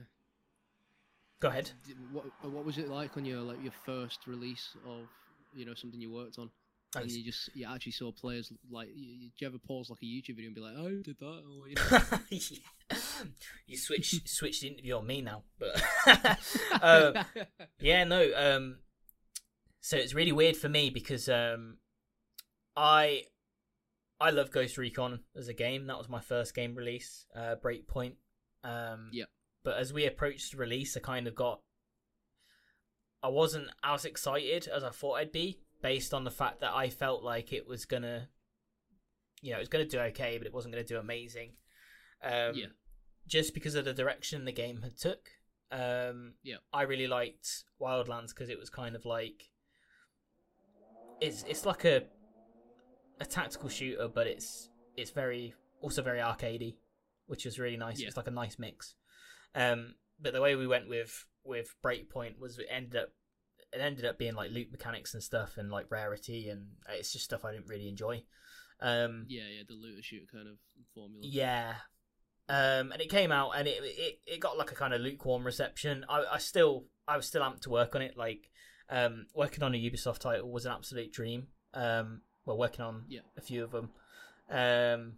[1.40, 1.72] Go ahead.
[2.12, 5.08] what what was it like on your like your first release of
[5.54, 6.50] you know something you worked on?
[7.04, 10.00] And you- just you actually saw players like you, you, do you ever pause like
[10.02, 12.98] a YouTube video and be like, "Oh, did that," or you know, Yeah.
[13.68, 15.82] you switch switched the interview on me now, but
[16.82, 17.24] uh,
[17.80, 18.30] yeah, no.
[18.36, 18.78] Um,
[19.82, 21.78] so it's really weird for me because um,
[22.76, 23.24] I
[24.20, 25.88] I love Ghost Recon as a game.
[25.88, 28.14] That was my first game release, uh, Breakpoint.
[28.64, 29.30] Um, Yep.
[29.64, 31.60] But as we approached release, I kind of got.
[33.24, 36.90] I wasn't as excited as I thought I'd be, based on the fact that I
[36.90, 38.28] felt like it was gonna,
[39.44, 41.52] you know, it was gonna do okay, but it wasn't gonna do amazing.
[42.24, 42.72] Um, Yeah.
[43.28, 45.30] Just because of the direction the game had took.
[45.70, 46.58] Um, Yeah.
[46.74, 49.52] I really liked Wildlands because it was kind of like
[51.22, 52.08] it's it's like a
[53.20, 56.78] a tactical shooter, but it's it's very also very arcadey,
[57.28, 58.00] which is really nice.
[58.00, 58.08] Yeah.
[58.08, 58.96] It's like a nice mix.
[59.54, 63.10] Um, but the way we went with with Breakpoint was it ended up
[63.76, 67.26] it ended up being like loot mechanics and stuff and like rarity and it's just
[67.26, 68.24] stuff I didn't really enjoy.
[68.80, 70.56] Um, yeah, yeah, the looter shooter kind of
[70.94, 71.22] formula.
[71.24, 71.74] yeah.
[72.48, 75.44] Um, and it came out and it, it it got like a kind of lukewarm
[75.46, 76.06] reception.
[76.08, 78.16] I, I still I was still amped to work on it.
[78.18, 78.50] Like
[78.90, 81.48] um, working on a Ubisoft title was an absolute dream.
[81.74, 83.22] Um, well, working on Yeah.
[83.36, 83.90] a few of them.
[84.52, 85.14] Um,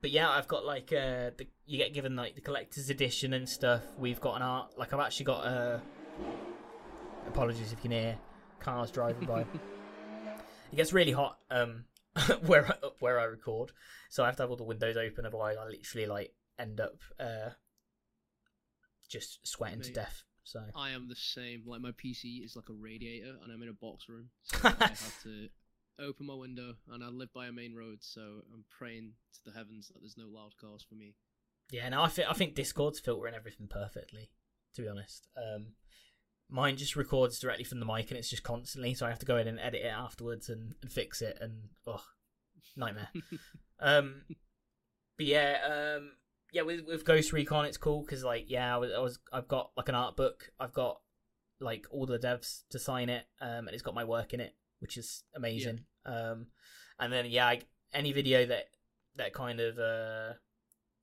[0.00, 3.48] but yeah, I've got like uh, the, you get given like the collector's edition and
[3.48, 3.82] stuff.
[3.98, 5.78] We've got an art like I've actually got uh
[7.28, 8.18] Apologies if you can hear
[8.60, 9.40] cars driving by.
[10.72, 11.84] it gets really hot um
[12.46, 13.72] where I, where I record,
[14.10, 15.24] so I have to have all the windows open.
[15.24, 17.50] Otherwise, I literally like end up uh
[19.08, 20.24] just sweating to death.
[20.44, 21.62] So I am the same.
[21.66, 24.28] Like my PC is like a radiator, and I'm in a box room.
[24.42, 25.48] So I have to
[26.00, 28.20] open my window, and I live by a main road, so
[28.52, 31.14] I'm praying to the heavens that there's no loud cars for me.
[31.70, 34.30] yeah, no, I think I think Discord's filtering everything perfectly.
[34.74, 35.74] To be honest, um,
[36.52, 38.94] mine just records directly from the mic, and it's just constantly.
[38.94, 41.70] So I have to go in and edit it afterwards and, and fix it, and
[41.86, 42.02] oh,
[42.76, 43.08] nightmare.
[43.84, 44.22] Um,
[45.16, 46.12] but yeah, um,
[46.52, 49.48] yeah, with with Ghost Recon, it's cool because like yeah, I was, I was I've
[49.48, 50.52] got like an art book.
[50.60, 51.00] I've got
[51.60, 54.54] like all the devs to sign it, um, and it's got my work in it,
[54.78, 55.80] which is amazing.
[56.06, 56.46] Um,
[57.00, 57.62] and then yeah, I,
[57.92, 58.66] any video that
[59.16, 60.34] that kind of uh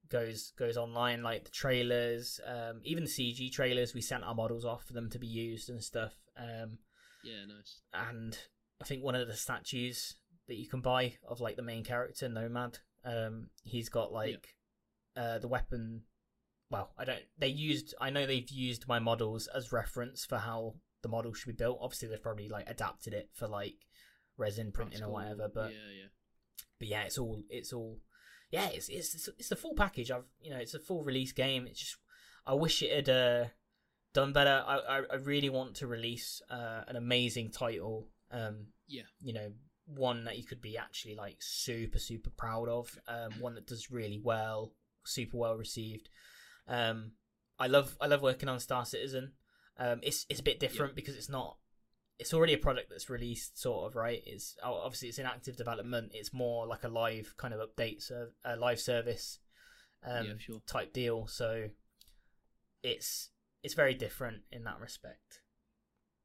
[0.10, 4.66] goes goes online, like the trailers, um, even the CG trailers, we sent our models
[4.66, 6.14] off for them to be used and stuff.
[6.38, 6.80] Um,
[7.24, 7.82] Yeah, nice.
[7.94, 8.38] and
[8.82, 10.16] I think one of the statues
[10.48, 14.56] that you can buy of like the main character Nomad, um, he's got like
[15.16, 16.04] uh the weapon.
[16.72, 17.24] Well, I don't.
[17.38, 17.96] They used.
[18.00, 21.80] I know they've used my models as reference for how the model should be built.
[21.82, 23.76] Obviously, they've probably like adapted it for like
[24.38, 25.50] resin printing or whatever.
[25.54, 26.08] But yeah, yeah.
[26.78, 27.98] but yeah, it's all it's all
[28.52, 30.12] yeah, it's it's it's, the full package.
[30.12, 31.68] I've you know, it's a full release game.
[31.68, 31.98] It's just
[32.46, 33.46] I wish it had uh,
[34.14, 34.64] done better.
[34.66, 38.08] I, I I really want to release uh, an amazing title.
[38.32, 39.04] Um, Yeah.
[39.22, 39.52] you know,
[39.86, 42.98] one that you could be actually like super super proud of.
[43.08, 44.74] Um, one that does really well,
[45.06, 46.10] super well received.
[46.68, 47.12] Um,
[47.60, 49.34] I love I love working on Star Citizen.
[49.78, 51.58] Um, it's it's a bit different because it's not
[52.20, 54.22] it's already a product that's released sort of right?
[54.26, 56.12] It's obviously it's in active development.
[56.14, 59.40] It's more like a live kind of update so a live service
[60.06, 60.62] um, Yeah, sure.
[60.68, 61.28] type deal.
[61.28, 61.70] So
[62.84, 63.30] it's
[63.64, 65.42] it's very different in that respect.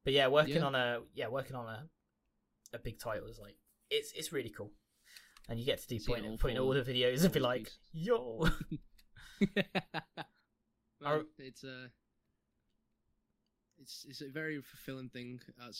[0.03, 0.65] But yeah working Yeah.
[0.65, 1.87] on a yeah working on a
[2.73, 3.55] a big title is like
[3.89, 4.71] it's it's really cool.
[5.47, 7.69] And you get to do See point all putting all the videos and be like
[7.93, 8.47] yo!
[11.37, 11.89] It's a
[13.79, 15.75] it's it's a very fulfilling thing at,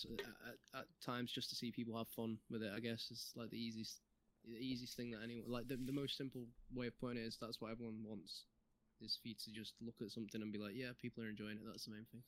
[0.48, 2.72] at, at times just to see people have fun with it.
[2.76, 4.02] I guess it's like the easiest
[4.46, 7.38] the easiest thing that anyone like the, the most simple way of putting it is
[7.40, 8.44] that's what everyone wants
[9.02, 11.58] is for you to just look at something and be like, yeah, people are enjoying
[11.58, 11.64] it.
[11.66, 12.22] That's the main thing.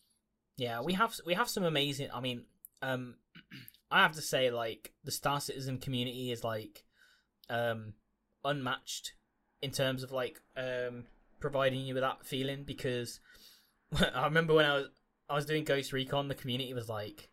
[0.58, 2.10] Yeah, we have we have some amazing.
[2.14, 2.46] I mean,
[2.82, 3.16] um,
[3.92, 6.84] I have to say, like the Star Citizen community is like
[7.50, 7.94] um
[8.44, 9.14] unmatched
[9.62, 11.06] in terms of like um
[11.40, 13.20] providing you with that feeling because
[14.16, 14.88] I remember when I was
[15.30, 17.30] I was doing Ghost Recon, the community was like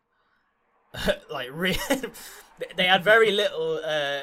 [1.30, 1.50] like
[2.76, 4.20] they had very little uh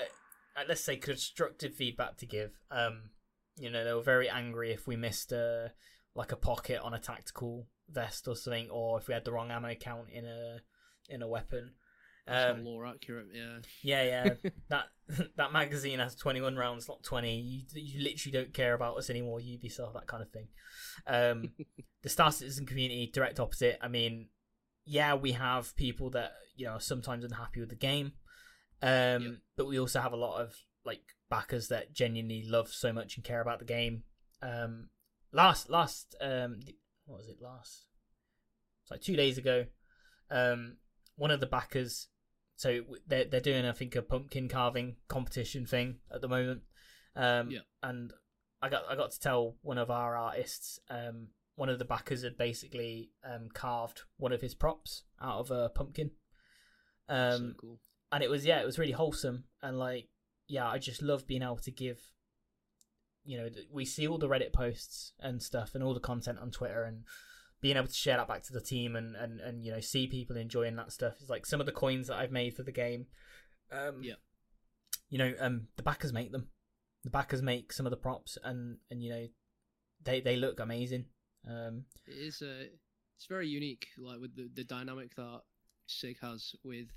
[0.68, 2.52] let's say constructive feedback to give.
[2.70, 3.12] Um,
[3.58, 5.70] you know, they were very angry if we missed uh
[6.16, 9.52] like a pocket on a tactical vest or something, or if we had the wrong
[9.52, 10.60] ammo count in a
[11.10, 11.72] in a weapon.
[12.34, 13.28] Um, lore accurate.
[13.34, 13.60] Yeah.
[13.84, 14.04] yeah,
[14.44, 14.50] yeah.
[14.70, 14.86] that
[15.38, 17.40] that magazine has twenty one rounds, not twenty.
[17.40, 20.48] You you literally don't care about us anymore, Ubisoft, that kind of thing.
[21.08, 21.52] Um,
[22.04, 23.78] the Star Citizen community, direct opposite.
[23.82, 24.30] I mean,
[24.86, 28.14] yeah, we have people that you know are sometimes unhappy with the game,
[28.82, 29.32] um, Yep.
[29.58, 33.24] but we also have a lot of like backers that genuinely love so much and
[33.24, 34.04] care about the game.
[34.42, 34.90] Um,
[35.32, 36.60] last last um,
[37.06, 37.88] what was it last?
[38.84, 39.66] It's like two days ago.
[40.30, 40.78] Um,
[41.18, 42.08] one of the backers
[42.62, 46.62] so they're they're doing I think a pumpkin carving competition thing at the moment.
[47.16, 47.62] Um, Yeah.
[47.82, 48.14] and
[48.62, 52.22] I got I got to tell one of our artists, um, one of the backers
[52.24, 56.12] had basically um carved one of his props out of a pumpkin.
[57.10, 57.80] Um, so cool.
[58.12, 60.10] and it was yeah, it was really wholesome and like
[60.48, 62.00] yeah, I just love being able to give.
[63.24, 66.52] You know, we see all the Reddit posts and stuff, and all the content on
[66.52, 67.04] Twitter, and
[67.62, 70.08] being able to share that back to the team, and and and you know, see
[70.08, 72.72] people enjoying that stuff is like some of the coins that I've made for the
[72.72, 73.08] game.
[73.72, 74.16] Um, Yeah.
[75.10, 76.48] You know, um, the backers make them.
[77.04, 79.28] The backers make some of the props, and and you know,
[80.04, 81.06] they they look amazing.
[81.48, 82.66] Um, It is uh,
[83.18, 85.42] it's very unique, like with the, the dynamic that
[85.88, 86.88] CIG has with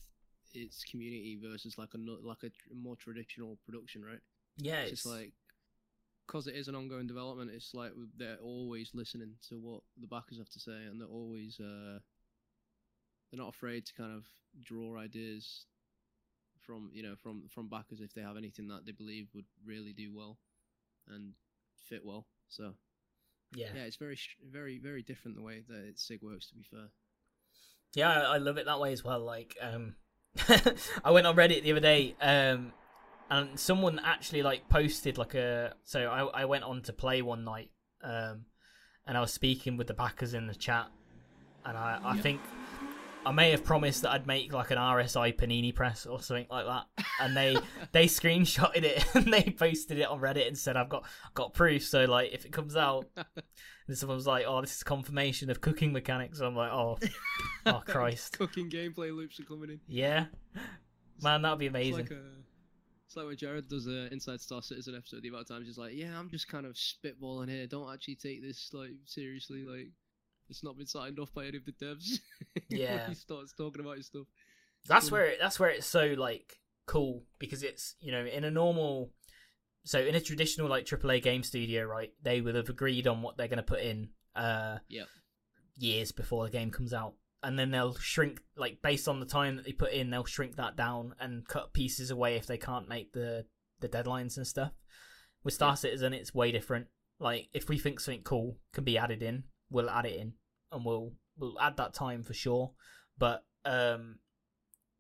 [0.55, 4.21] its community versus like a like a more traditional production, right?
[4.57, 5.33] yeah, It's it's, just like
[6.27, 7.51] because it is an ongoing development.
[7.53, 11.59] It's like they're always listening to what the backers have to say, and they're always
[11.61, 11.99] uh,
[13.31, 14.25] they're not afraid to kind of
[14.63, 15.67] draw ideas
[16.67, 19.93] from you know from from backers if they have anything that they believe would really
[19.93, 20.39] do well
[21.09, 21.33] and
[21.89, 22.27] fit well.
[22.49, 22.75] So
[23.55, 24.19] yeah, yeah, it's very
[24.51, 26.49] very very different the way that CIG works.
[26.49, 26.89] To be fair.
[27.95, 29.21] Yeah, I I love it that way as well.
[29.21, 29.95] Like, um,
[31.05, 32.73] I went on Reddit the other day, um,
[33.39, 35.75] and someone actually like posted like a.
[35.85, 37.71] So I I went on to play one night,
[38.03, 38.47] um,
[39.07, 40.87] and I was speaking with the backers in the chat,
[41.65, 42.23] and I I Yeah.
[42.23, 42.41] think
[43.27, 46.67] I may have promised that I'd make like an RSI panini press or something like
[46.67, 47.57] that, and they
[47.93, 51.85] they screenshotted it and they posted it on Reddit and said I've got got proof.
[51.85, 53.07] So like if it comes out,
[53.89, 56.99] and someone was like, "Oh, this is confirmation of cooking mechanics." I'm like, "Oh,
[57.67, 59.81] oh Christ, Cooking gameplay loops are coming in.
[59.89, 60.27] yeah,
[61.23, 62.23] man, that'd be It's amazing." like, a,
[63.07, 65.23] it's like when Jared does a Inside Star Citizen episode.
[65.23, 67.67] The amount of times he's like, "Yeah, I'm just kind of spitballing here.
[67.67, 69.65] Don't actually take this like seriously.
[69.65, 69.89] Like,
[70.49, 72.19] it's not been signed off by any of the devs."
[72.71, 73.09] Yeah.
[73.09, 74.27] he starts talking about his stuff.
[74.87, 78.51] that's where it, that's where it's so like cool because it's you know in a
[78.51, 79.11] normal
[79.85, 83.37] so in a traditional like AAA game studio right they would have agreed on what
[83.37, 85.07] they're going to put in uh Yep.
[85.79, 87.15] years before the game comes out
[87.45, 90.57] and then they'll shrink like based on the time that they put in, they'll shrink
[90.57, 93.45] that down and cut pieces away if they can't make the
[93.81, 94.73] the deadlines and stuff.
[95.45, 96.87] With Star Citizen, it's way different.
[97.21, 100.33] Like if we think something cool can be added in, we'll add it in,
[100.73, 102.73] and we'll we'll add that time for sure.
[103.19, 104.17] But um,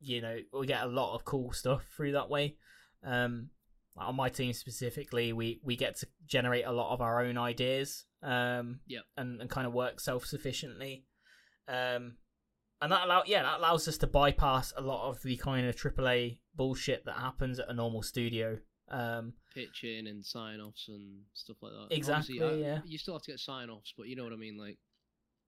[0.00, 2.56] you know, we get a lot of cool stuff through that way.
[3.02, 3.48] Um,
[3.96, 8.04] on my team specifically, we we get to generate a lot of our own ideas.
[8.22, 9.02] Um, Yep.
[9.16, 11.06] and and kind of work self sufficiently.
[11.68, 12.16] Um,
[12.84, 15.74] and that allow yeah that allows us to bypass a lot of the kind of
[15.74, 18.58] AAA bullshit that happens at a normal studio.
[18.90, 21.96] Um, Pitching and sign offs and stuff like that.
[21.96, 22.80] Exactly, yeah.
[22.84, 24.58] You still have to get sign offs, but you know what I mean.
[24.58, 24.76] Like,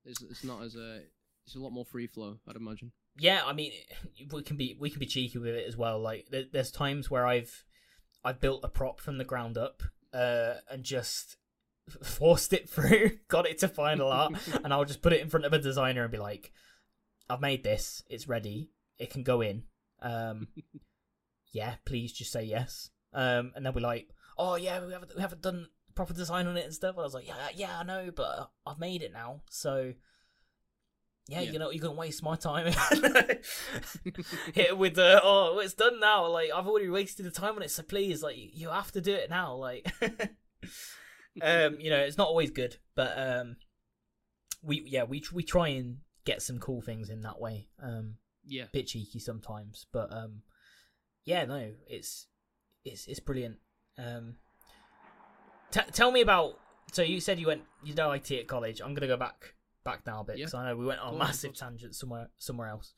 [0.07, 1.03] it's it's not as a
[1.46, 2.92] it's a lot more free flow, I'd imagine.
[3.18, 3.72] yeah, I mean,
[4.33, 6.01] we can be we can be cheeky with it as well.
[6.01, 7.66] Like, there, there's times where I've
[8.25, 9.83] I've built a prop from the ground up,
[10.14, 11.37] uh, and just
[12.03, 14.33] forced it through, got it to final art,
[14.64, 16.53] and I'll just put it in front of a designer and be like,
[17.28, 18.02] "I've made this.
[18.08, 18.70] It's ready.
[18.98, 19.64] It can go in.
[20.00, 20.48] Um,
[21.52, 25.22] yeah, please just say yes." Um, and they'll be like, "Oh yeah, we haven't we
[25.22, 27.82] haven't done proper design on it and stuff." And I was like, "Yeah, yeah, I
[27.82, 29.94] know, but I've made it now, so."
[31.28, 31.50] Yeah, Yeah.
[31.50, 32.72] you know, you're gonna waste my time.
[34.54, 36.28] Hit with the oh, it's done now.
[36.28, 39.12] Like I've already wasted the time on it, so please, like you have to do
[39.12, 39.54] it now.
[39.56, 39.92] Like,
[41.42, 43.56] um, you know, it's not always good, but um,
[44.62, 47.68] we yeah we we try and get some cool things in that way.
[47.82, 48.66] Um, Yeah.
[48.72, 50.42] bit cheeky sometimes, but um,
[51.24, 52.26] yeah, no, it's
[52.84, 53.56] it's it's brilliant.
[53.96, 54.36] Um,
[55.70, 56.58] t- tell me about.
[56.92, 58.80] So you said you went you did IT at college.
[58.80, 60.44] I'm gonna go back back now a bit Yeah.
[60.44, 62.92] because I know we went on a massive tangent somewhere somewhere else.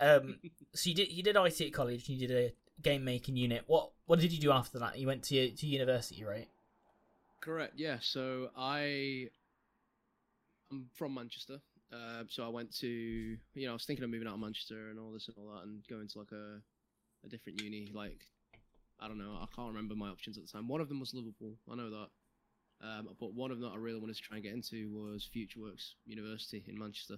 [0.00, 0.38] Um,
[0.74, 3.64] so you did you did IT at college and you did a game making unit.
[3.66, 4.98] What what did you do after that?
[4.98, 6.48] You went to to university, right?
[7.40, 7.74] Correct.
[7.76, 7.98] Yeah.
[8.00, 9.28] So I,
[10.70, 11.60] I'm from Manchester.
[11.92, 14.88] Uh, so I went to, you know, I was thinking of moving out of Manchester
[14.90, 16.60] and all this and all that, and going to like a,
[17.24, 17.90] a different uni.
[17.92, 18.20] Like,
[18.98, 19.36] I don't know.
[19.40, 20.68] I can't remember my options at the time.
[20.68, 21.56] One of them was Liverpool.
[21.70, 22.08] I know that.
[22.84, 25.28] Um, but one of them that I really wanted to try and get into was
[25.34, 27.16] FutureWorks University in Manchester.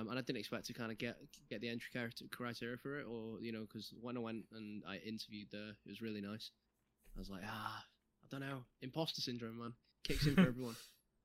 [0.00, 1.16] Um, and I didn't expect to kind of get
[1.48, 4.82] get the entry criteria- criteria for it, or you know, because when I went and
[4.86, 6.50] I interviewed there, it was really nice.
[7.16, 7.84] I was like, ah,
[8.24, 9.72] I don't know, imposter syndrome, man,
[10.04, 10.76] kicks in for everyone.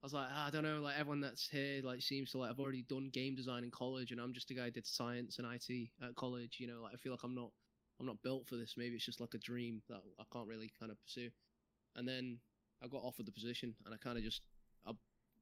[0.08, 2.50] I was like, ah, I don't know, like everyone that's here, like seems to like
[2.50, 5.38] I've already done game design in college, and I'm just a guy who did science
[5.38, 6.60] and IT at college.
[6.62, 7.52] You know, like I feel like I'm not,
[8.00, 8.76] I'm not built for this.
[8.78, 11.30] Maybe it's just like a dream that I can't really kind of pursue.
[11.98, 12.38] And then
[12.82, 14.44] I got offered the position, and I kind of just,
[14.86, 14.92] I,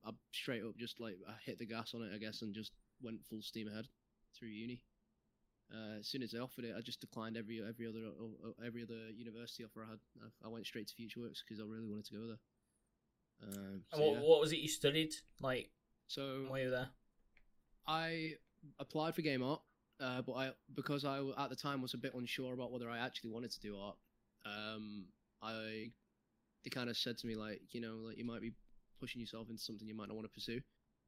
[0.03, 2.71] I straight up just like I hit the gas on it, I guess, and just
[3.03, 3.85] went full steam ahead
[4.35, 4.81] through uni.
[5.71, 8.01] Uh, as soon as they offered it, I just declined every every other
[8.65, 9.99] every other university offer I had.
[10.23, 12.39] I, I went straight to FutureWorks because I really wanted to go there.
[13.43, 14.19] Um, so, what yeah.
[14.19, 15.69] what was it you studied like
[16.07, 16.89] so while you were there?
[17.87, 18.33] I
[18.79, 19.61] applied for game art,
[19.99, 22.99] uh, but I because I at the time was a bit unsure about whether I
[22.99, 23.97] actually wanted to do art.
[24.45, 25.05] Um,
[25.41, 25.91] I
[26.63, 28.53] they kind of said to me like, you know, like you might be
[28.99, 30.61] pushing yourself into something you might not want to pursue,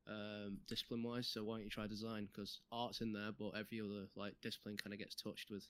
[0.08, 1.28] um, discipline wise.
[1.28, 2.28] So why don't you try design?
[2.32, 5.66] Because art's in there, but every other like discipline kind of gets touched with,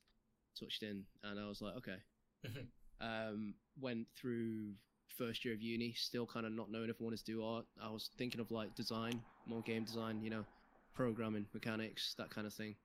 [0.59, 1.03] touched in.
[1.23, 1.97] And I was like, okay.
[2.99, 4.71] Um, went through
[5.17, 7.65] first year of uni, still kind of not knowing if I wanted to do art.
[7.81, 10.45] I was thinking of like design, more game design, you know,
[10.93, 12.75] programming, mechanics, that kind of thing.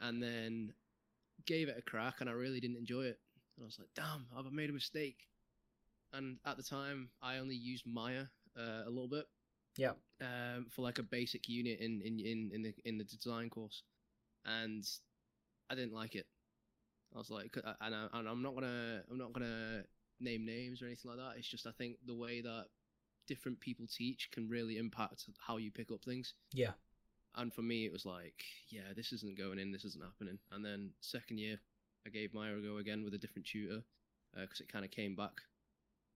[0.00, 0.72] And then
[1.46, 3.18] gave it a crack, and I really didn't enjoy it.
[3.56, 5.26] And I was like, damn, I've made a mistake.
[6.12, 8.24] And at the time, I only used Maya
[8.56, 9.26] uh, a little bit.
[9.76, 9.92] Yeah.
[10.20, 13.82] Um, for like a basic unit in in in in the in the design course,
[14.44, 14.84] and
[15.70, 16.26] I didn't like it.
[17.14, 19.84] I was like, and, I, and I'm not gonna I'm not gonna
[20.20, 21.38] name names or anything like that.
[21.38, 22.66] It's just I think the way that
[23.26, 26.34] different people teach can really impact how you pick up things.
[26.52, 26.72] Yeah.
[27.36, 30.38] And for me, it was like, yeah, this isn't going in, this isn't happening.
[30.50, 31.58] And then second year,
[32.06, 33.82] I gave Maya a go again with a different tutor
[34.36, 35.34] uh, because it kind of came back.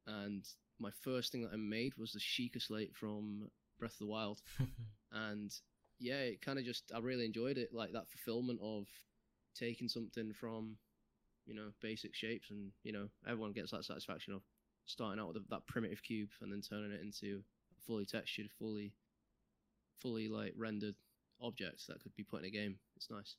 [0.07, 0.45] And
[0.81, 4.41] my first thing that I made was the Sheikah slate from Breath of the Wild
[5.13, 5.53] and
[5.99, 8.89] yeah, it kind of just I really enjoyed it, like that fulfillment of
[9.55, 10.77] taking something from
[11.47, 14.43] you know basic shapes, and you know everyone gets that satisfaction of
[14.87, 18.93] starting out with that primitive cube and then turning it into a fully textured, fully,
[20.01, 20.95] fully like rendered
[21.41, 22.77] objects that could be put in a game.
[22.97, 23.37] It's nice.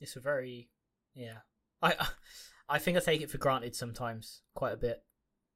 [0.00, 0.68] it's a very
[1.14, 1.38] yeah
[1.82, 1.94] i
[2.68, 5.02] i think i take it for granted sometimes quite a bit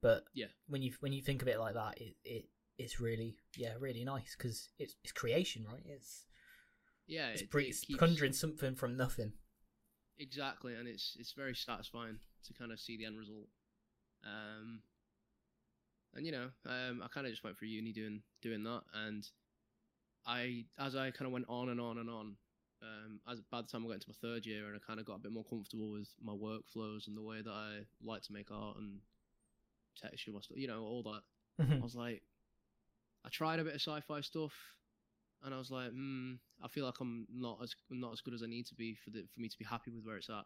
[0.03, 0.47] but Yeah.
[0.67, 2.45] when you when you think of it like that it it
[2.79, 6.27] it's really yeah really nice because it's it's creation right it's
[7.07, 9.33] Yeah, it's, it, pre- it keeps- conjuring something from nothing
[10.21, 13.49] exactly, and it's it's very satisfying to kind of see the end result.
[14.25, 14.83] Um,
[16.15, 19.27] and you know, um, I kind of just went through uni doing doing that, and
[20.27, 22.37] I as I kind of went on and on and on,
[22.83, 25.07] um, as by the time I got into my third year, and I kind of
[25.07, 28.33] got a bit more comfortable with my workflows and the way that I like to
[28.33, 29.01] make art and
[30.01, 31.23] texture my stuff, you know, all that.
[31.61, 32.23] I was like,
[33.25, 34.53] I tried a bit of sci-fi stuff,
[35.45, 38.43] and I was like, hmm, I feel like I'm not as not as good as
[38.43, 40.45] I need to be for the for me to be happy with where it's at.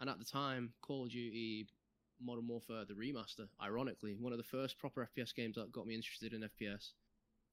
[0.00, 1.66] And at the time, Call of Duty
[2.20, 5.94] Modern Warfare the remaster, ironically, one of the first proper FPS games that got me
[5.94, 6.92] interested in FPS.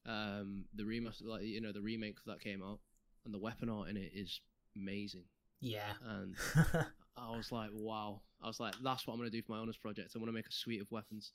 [0.05, 2.79] Um, the remaster, like you know, the remake that came out,
[3.25, 4.41] and the weapon art in it is
[4.75, 5.25] amazing.
[5.59, 5.93] yeah.
[6.05, 6.35] And
[7.17, 8.21] I was like, wow.
[8.41, 10.15] I was like, that's what I'm gonna do for my honors project.
[10.15, 11.33] I'm gonna make a suite of weapons,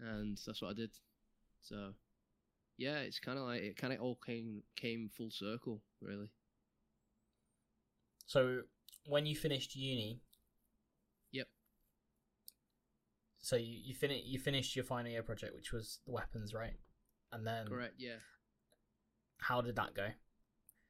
[0.00, 0.90] and that's what I did.
[1.60, 1.92] So,
[2.78, 6.30] yeah, it's kind of like it kind of all came came full circle, really.
[8.26, 8.62] so
[9.06, 10.20] when you finished uni.
[11.32, 11.48] Yep.
[13.40, 16.74] So you you fin- you finished your final year project, which was the weapons, right?
[17.32, 17.94] And then Correct.
[17.98, 18.16] Yeah.
[19.38, 20.08] how did that go?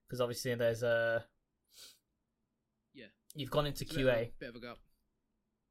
[0.06, 1.24] Because obviously there's a
[2.94, 3.06] Yeah.
[3.34, 4.32] You've gone into It's a bit of a- QA.
[4.38, 4.78] bit of a gap.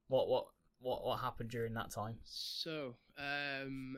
[0.07, 0.47] What what
[0.79, 2.19] what what happened during that time?
[2.23, 3.97] So, um,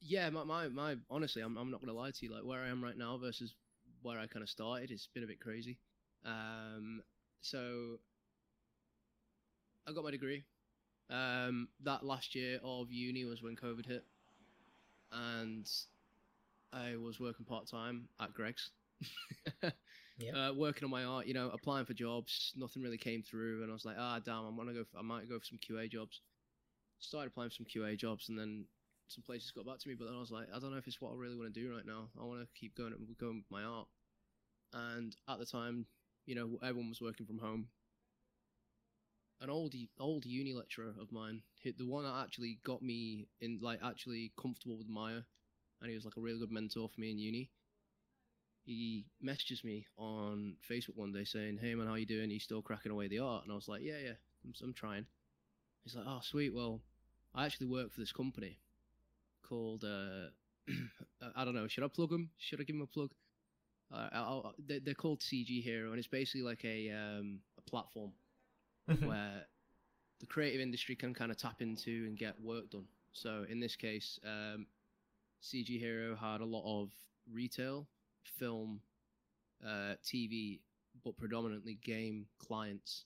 [0.00, 2.32] yeah, my, my, my honestly, I'm, I'm not gonna lie to you.
[2.32, 3.54] Like where I am right now versus
[4.02, 5.78] where I kind of started, it's been a bit crazy.
[6.24, 7.02] Um,
[7.40, 7.98] so
[9.86, 10.44] I got my degree.
[11.10, 14.04] Um, that last year of uni was when COVID hit,
[15.12, 15.68] and
[16.72, 18.70] I was working part time at Greggs.
[20.18, 20.34] Yep.
[20.36, 23.70] Uh, working on my art, you know, applying for jobs, nothing really came through, and
[23.70, 24.84] I was like, ah, damn, I'm gonna go.
[24.84, 26.20] For, I might go for some QA jobs.
[27.00, 28.64] Started applying for some QA jobs, and then
[29.08, 30.86] some places got back to me, but then I was like, I don't know if
[30.86, 32.08] it's what I really want to do right now.
[32.20, 33.86] I want to keep going, going with my art.
[34.72, 35.86] And at the time,
[36.26, 37.68] you know, everyone was working from home.
[39.40, 43.80] An old old uni lecturer of mine, the one that actually got me in, like,
[43.84, 45.20] actually comfortable with Maya,
[45.80, 47.50] and he was like a really good mentor for me in uni.
[48.64, 52.30] He messages me on Facebook one day saying, "Hey man, how you doing?
[52.30, 55.06] you still cracking away the art?" And I was like, "Yeah, yeah, I'm, I'm trying."
[55.82, 56.54] He's like, "Oh, sweet.
[56.54, 56.80] Well,
[57.34, 58.60] I actually work for this company
[59.48, 60.28] called uh,
[61.36, 61.68] I don't know.
[61.68, 62.30] Should I plug them?
[62.38, 63.10] Should I give them a plug?
[63.92, 68.12] Uh, I'll, they're, they're called CG Hero, and it's basically like a um, a platform
[68.86, 69.46] where
[70.20, 72.86] the creative industry can kind of tap into and get work done.
[73.12, 74.66] So in this case, um,
[75.42, 76.90] CG Hero had a lot of
[77.32, 77.86] retail,
[78.38, 78.80] film,
[79.64, 80.60] uh, TV,
[81.04, 83.04] but predominantly game clients.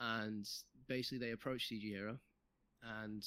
[0.00, 0.48] And
[0.88, 2.18] basically, they approached CG Hero,
[3.00, 3.26] and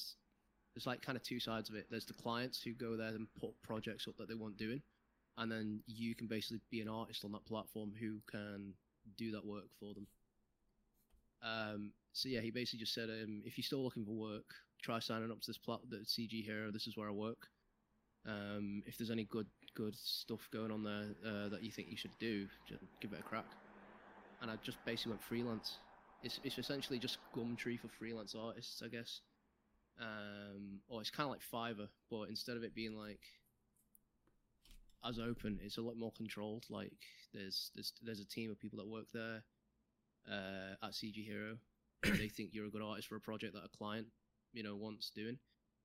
[0.78, 1.88] there's like kind of two sides of it.
[1.90, 4.84] There's the clients who go there and put projects up that they want doing,
[5.40, 8.76] and then you can basically be an artist on that platform who can
[9.18, 10.06] do that work for them.
[11.42, 14.46] Um, so yeah, he basically just said, um, if you're still looking for work,
[14.84, 16.70] try signing up to this plat, the CG Hero.
[16.70, 17.48] This is where I work.
[18.28, 21.98] Um, if there's any good good stuff going on there uh, that you think you
[21.98, 23.50] should do, just give it a crack.
[24.44, 25.78] And I just basically went freelance.
[26.22, 29.22] It's it's essentially just Gumtree for freelance artists, I guess.
[30.00, 33.22] Um, or it's kind of like Fiverr, but instead of it being like
[35.08, 36.66] as open, it's a lot more controlled.
[36.70, 36.98] Like
[37.34, 39.44] there's there's there's a team of people that work there
[40.30, 41.58] uh, at CG Hero.
[42.04, 44.08] they think you're a good artist for a project that a client,
[44.54, 45.40] you know, wants doing,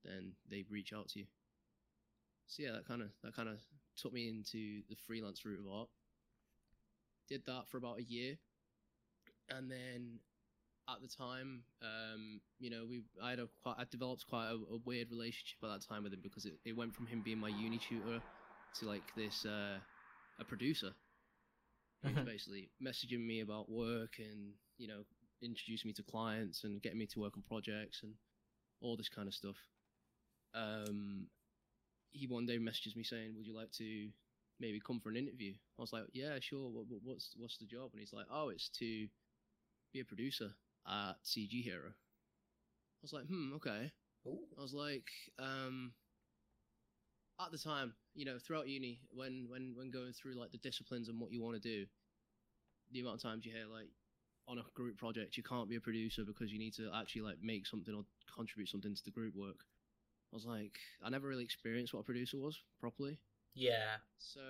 [0.04, 1.26] then they reach out to you.
[2.46, 3.58] So yeah, that kind of that kind of
[3.96, 5.88] took me into the freelance route of art.
[7.28, 8.36] Did that for about a year,
[9.48, 10.18] and then
[10.88, 14.54] at the time, um, you know, we I had a quite I developed quite a,
[14.54, 17.38] a weird relationship at that time with him because it, it went from him being
[17.38, 18.20] my uni tutor
[18.76, 19.80] to like this uh,
[20.38, 20.92] a producer.
[22.04, 22.24] He Mhm.
[22.24, 25.04] basically messaging me about work and you know
[25.40, 28.14] introducing me to clients and getting me to work on projects and
[28.80, 29.56] all this kind of stuff.
[30.54, 31.28] Um,
[32.12, 34.10] he one day messages me saying, "Would you like to
[34.60, 36.70] maybe come for an interview?" I was like, "Yeah, sure.
[36.70, 39.08] What- what's what's the job?" And he's like, "Oh, it's to
[39.92, 40.54] be a producer
[40.86, 43.92] at CG Hero." I was like, "Hmm, okay."
[44.26, 45.92] I was like, um,
[47.40, 51.08] at the time, you know, throughout uni, when when when going through like the disciplines
[51.08, 51.86] and what you want to do,
[52.92, 53.88] the amount of times you hear like
[54.48, 57.36] on a group project, you can't be a producer because you need to actually like
[57.42, 58.04] make something or
[58.34, 59.64] contribute something to the group work.
[60.32, 63.18] I was like, I never really experienced what a producer was properly.
[63.54, 63.96] Yeah.
[64.18, 64.40] So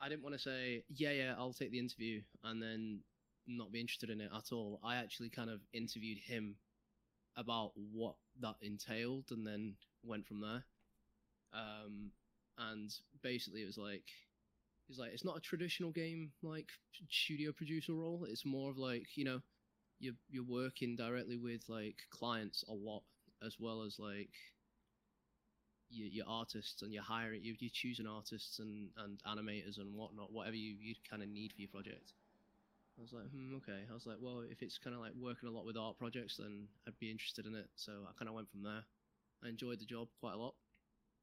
[0.00, 3.00] I didn't want to say, yeah, yeah, I'll take the interview and then
[3.46, 4.80] not be interested in it at all.
[4.84, 6.56] I actually kind of interviewed him
[7.36, 10.64] about what that entailed and then went from there.
[11.52, 12.10] Um,
[12.58, 12.90] and
[13.22, 14.04] basically, it was like,
[14.88, 16.68] it's like it's not a traditional game like
[17.10, 18.26] studio producer role.
[18.28, 19.40] It's more of like you know,
[19.98, 23.02] you're you're working directly with like clients a lot
[23.44, 24.30] as well as like
[25.90, 30.32] your, your artists and you're hiring you you're choosing artists and and animators and whatnot,
[30.32, 32.12] whatever you you kind of need for your project.
[33.02, 33.82] I was like, hmm, okay.
[33.90, 36.36] I was like, well, if it's kind of like working a lot with art projects,
[36.36, 37.66] then I'd be interested in it.
[37.74, 38.84] So I kind of went from there.
[39.44, 40.54] I enjoyed the job quite a lot.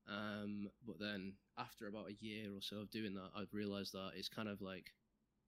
[0.05, 4.11] Um, but then after about a year or so of doing that, I've realized that
[4.15, 4.91] it's kind of like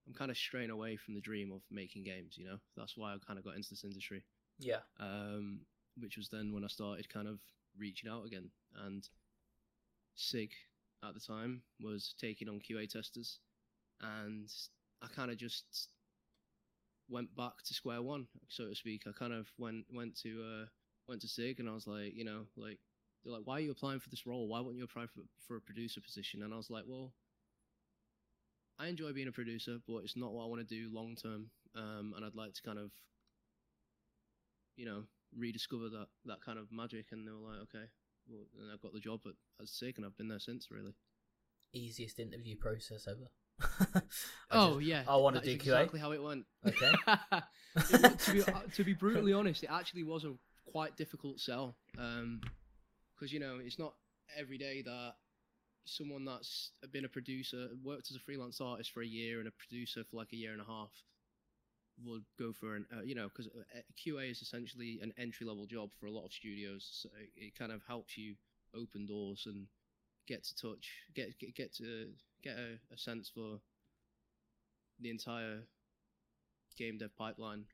[0.07, 2.37] I'm kind of straying away from the dream of making games.
[2.37, 4.23] You know, that's why I kind of got into this industry.
[4.57, 4.79] Yeah.
[5.01, 5.65] Um,
[5.99, 7.39] which was then when I started kind of
[7.77, 8.51] reaching out again.
[8.85, 9.05] And
[10.15, 10.51] CIG
[11.03, 13.39] at the time was taking on QA testers,
[13.99, 14.49] and
[15.01, 15.89] I kind of just
[17.11, 19.03] went back to square one, so to speak.
[19.05, 20.65] I kind of went went to uh,
[21.07, 22.79] went to CIG, and I was like, you know, like
[23.23, 24.47] they're like, why are you applying for this role?
[24.47, 26.41] Why wouldn't you apply for for a producer position?
[26.41, 27.13] And I was like, well,
[28.79, 31.51] I enjoy being a producer, but it's not what I want to do long term.
[31.75, 32.91] Um, and I'd like to kind of,
[34.75, 35.03] you know,
[35.37, 37.07] rediscover that that kind of magic.
[37.11, 37.85] And they were like, okay,
[38.27, 40.69] well, and I got the job at, at CIG, and I've been there since.
[40.71, 40.95] Really.
[41.73, 43.29] Easiest interview process ever.
[44.51, 45.81] Oh just- yeah, I that is do QA.
[45.81, 46.45] Exactly how it went.
[46.67, 46.91] Okay.
[47.75, 50.33] It to, be, uh, to be brutally honest, it actually was a
[50.69, 51.75] quite difficult sell.
[51.93, 53.93] Because you know, it's not
[54.37, 55.13] every day that
[55.85, 59.51] someone that's been a producer, worked as a freelance artist for a year, and a
[59.51, 60.91] producer for like a year and a half
[62.03, 63.47] would go for an, uh, you know, because
[63.97, 66.87] QA is essentially an entry level job for a lot of studios.
[66.91, 68.35] So it, it kind of helps you
[68.75, 69.67] open doors and
[70.27, 72.07] get to touch, get get, get to
[72.43, 73.59] get a, a sense for
[74.99, 75.63] the entire
[76.77, 77.65] game dev pipeline,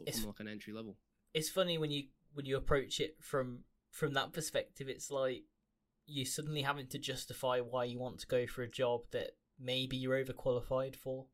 [0.00, 0.96] It's- from like an entry level.
[1.34, 5.44] it's funny when you when you approach it from from that perspective it's like
[6.06, 9.96] you suddenly having to justify why you want to go for a job that maybe
[9.96, 11.26] you're overqualified for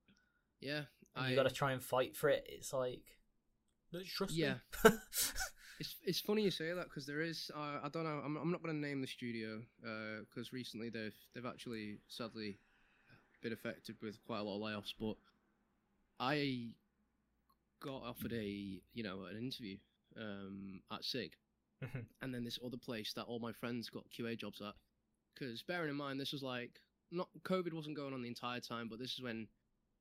[0.61, 0.83] Yeah,
[1.17, 3.03] and I, you got to try and fight for it it's like
[4.07, 4.55] trust Yeah.
[5.83, 8.53] It's it's funny you say that because there is uh, I don't know I'm, I'm
[8.53, 9.61] not going to name the studio
[10.31, 12.57] because recently they've they've actually sadly
[13.43, 15.17] been affected with quite a lot of layoffs but
[16.21, 16.69] I
[17.81, 19.77] got offered a you know an interview
[20.17, 21.33] um, at CIG
[21.83, 22.07] Mhm.
[22.21, 24.75] and then this other place that all my friends got QA jobs at
[25.35, 26.81] because bearing in mind this was like
[27.11, 29.49] not COVID wasn't going on the entire time but this is when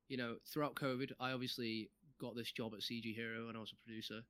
[0.06, 3.72] you know throughout COVID I obviously got this job at CG Hero and I was
[3.72, 4.22] a producer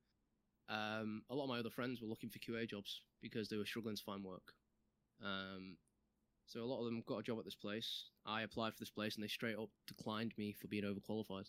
[0.72, 3.66] um, a lot of my other friends were looking for QA jobs because they were
[3.66, 4.54] struggling to find work.
[5.22, 5.76] Um,
[6.46, 8.06] so a lot of them got a job at this place.
[8.26, 11.46] I applied for this place and they straight up declined me for being overqualified.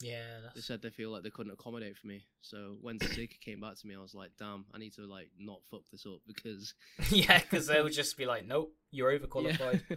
[0.00, 2.26] yeah They said they feel like they couldn't accommodate for me.
[2.42, 5.30] So when CIG came back to me, I was like, damn, I need to like
[5.38, 6.74] not fuck this up because
[7.10, 9.96] yeah because they would just be like nope you're overqualified Yeah.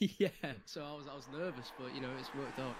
[0.18, 0.52] yeah.
[0.66, 2.76] So I was I was nervous, but you know it's worked out.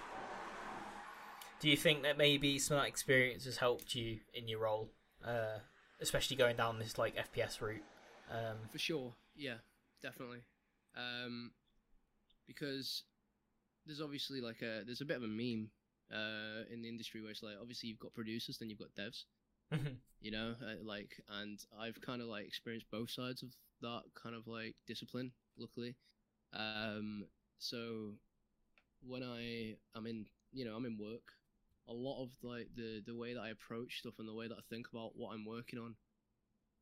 [1.60, 4.90] do you think that maybe some of that experience has helped you in your role
[5.26, 5.58] uh
[6.00, 7.82] especially going down this like fps route
[8.30, 9.56] um For sure, yeah,
[10.02, 10.40] definitely.
[10.96, 11.52] Um,
[12.46, 13.04] because
[13.86, 15.70] there's obviously like a there's a bit of a meme
[16.12, 19.24] uh in the industry where it's like obviously you've got producers, then you've got devs,
[20.20, 23.50] you know, uh, like and I've kind of like experienced both sides of
[23.80, 25.32] that kind of like discipline.
[25.56, 25.96] Luckily,
[26.52, 27.24] um,
[27.58, 28.12] so
[29.06, 31.32] when i I am in, you know, I'm in work.
[31.88, 34.54] A lot of like the the way that I approach stuff and the way that
[34.54, 35.94] I think about what I'm working on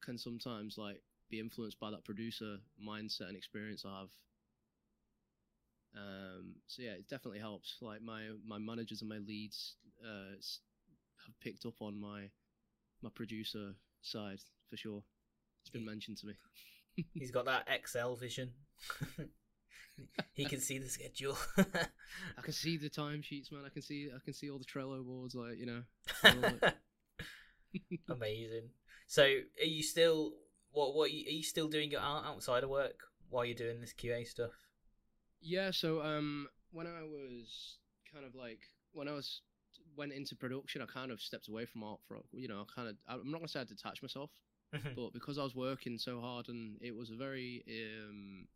[0.04, 1.00] can sometimes like
[1.30, 4.10] be influenced by that producer mindset and experience I have.
[5.96, 7.76] Um, so yeah, it definitely helps.
[7.80, 10.34] Like my my managers and my leads uh,
[11.24, 12.28] have picked up on my
[13.02, 15.02] my producer side for sure.
[15.62, 16.34] It's been mentioned to me.
[17.14, 18.52] He's got that Excel vision.
[20.32, 21.36] he can see the schedule.
[21.58, 23.62] I can see the timesheets, man.
[23.64, 25.82] I can see I can see all the Trello boards, like you know.
[28.08, 28.70] Amazing.
[29.06, 30.32] So, are you still
[30.72, 30.94] what?
[30.94, 33.80] What are you, are you still doing your out- outside of work while you're doing
[33.80, 34.52] this QA stuff?
[35.40, 37.78] Yeah, so um when I was
[38.12, 38.60] kind of like
[38.92, 39.42] when I was
[39.96, 42.88] went into production, I kind of stepped away from art for you know, I kind
[42.88, 44.30] of I'm not gonna say I detached myself,
[44.72, 48.46] but because I was working so hard and it was a very um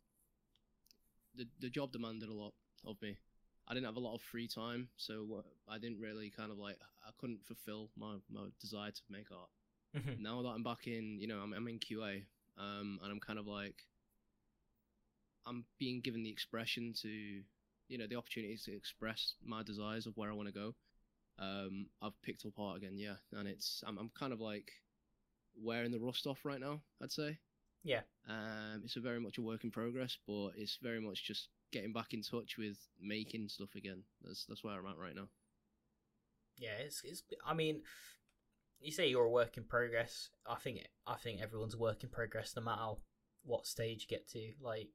[1.35, 2.53] the the job demanded a lot
[2.85, 3.17] of me.
[3.67, 6.57] I didn't have a lot of free time, so uh, I didn't really kind of
[6.57, 9.49] like I couldn't fulfill my my desire to make art
[10.19, 12.23] now that I'm back in, you know, I'm, I'm in QA,
[12.57, 13.75] um, and I'm kind of like,
[15.45, 20.15] I'm being given the expression to, you know, the opportunity to express my desires of
[20.15, 20.75] where I want to go.
[21.39, 24.71] Um, I've picked up art again, yeah, and it's I'm, I'm kind of like
[25.61, 26.81] wearing the rust off right now.
[27.01, 27.39] I'd say.
[27.83, 28.01] Yeah.
[28.29, 31.93] Um, it's a very much a work in progress, but it's very much just getting
[31.93, 34.03] back in touch with making stuff again.
[34.23, 35.27] That's that's where I'm at right now.
[36.57, 37.23] yeah, it's, it's.
[37.45, 37.81] I mean,
[38.79, 40.29] you say you're a work in progress.
[40.47, 42.93] I think I think everyone's a work in progress, no matter
[43.43, 44.51] what stage you get to.
[44.61, 44.89] Like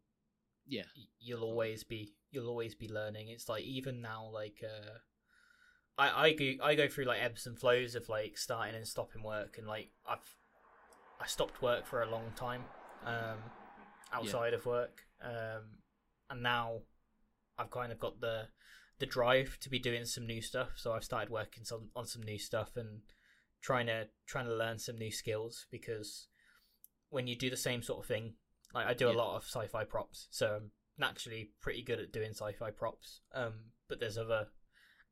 [0.66, 0.84] Yeah.
[1.18, 3.28] you'll always be you'll always be learning.
[3.28, 4.99] It's like even now, like uh,
[5.99, 9.24] I I go I go through like ebbs and flows of like starting and stopping
[9.24, 10.37] work, and like I've
[11.20, 12.64] I stopped work for a long time,
[13.05, 13.38] um,
[14.12, 15.78] outside of work, um,
[16.30, 16.80] and now
[17.59, 18.49] I've kind of got the
[18.99, 20.70] the drive to be doing some new stuff.
[20.76, 23.01] So I've started working some on some new stuff and
[23.61, 26.28] trying to trying to learn some new skills because
[27.11, 28.34] when you do the same sort of thing,
[28.74, 32.30] like I do a lot of sci-fi props, so I'm naturally pretty good at doing
[32.30, 33.20] sci-fi props.
[33.34, 33.55] Um,
[33.88, 34.49] but there's other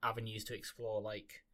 [0.03, 1.45] avenues to explore, like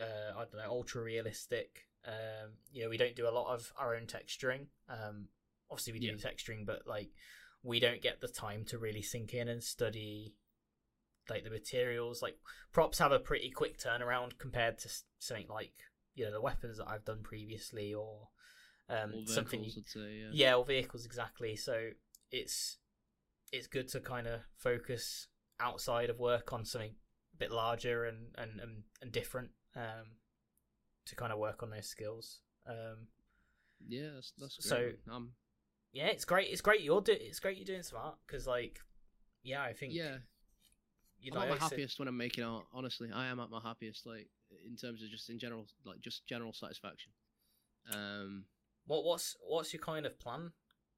[0.00, 1.86] uh, I don't know, ultra realistic.
[2.06, 4.66] Um, you know, we don't do a lot of our own texturing.
[4.88, 5.28] Um,
[5.74, 6.14] obviously we do Yeah.
[6.14, 7.10] texturing, but like
[7.64, 10.34] we don't get the time to really sink in and study
[11.28, 12.22] like the materials.
[12.22, 12.38] Like
[12.72, 15.72] props have a pretty quick turnaround compared to something like
[16.14, 18.28] you know the weapons that I've done previously or
[18.88, 19.64] um, something.
[19.68, 20.00] say.
[20.20, 20.28] Yeah.
[20.32, 21.56] Yeah, or vehicles exactly.
[21.56, 21.90] So
[22.30, 22.78] it's
[23.50, 25.26] it's good to kind of focus
[25.58, 26.94] outside of work on something
[27.34, 30.18] a bit larger and and and, and different um,
[31.06, 32.40] to kind of work on those skills.
[32.66, 33.08] Um,
[33.88, 34.68] Yeah, that's, that's great.
[34.68, 35.30] So- man.
[35.94, 36.48] Yeah, it's great.
[36.50, 36.82] It's great.
[36.82, 38.80] You're do- It's great you're doing smart because like
[39.42, 40.16] yeah, I think yeah,
[41.20, 42.64] you I'm at my like I said- happiest when I'm making art.
[42.74, 44.28] Honestly, I am at my happiest, like
[44.66, 47.12] in terms of just in general, like just general satisfaction.
[47.92, 48.44] Um,
[48.86, 50.52] What what's what's your kind of plan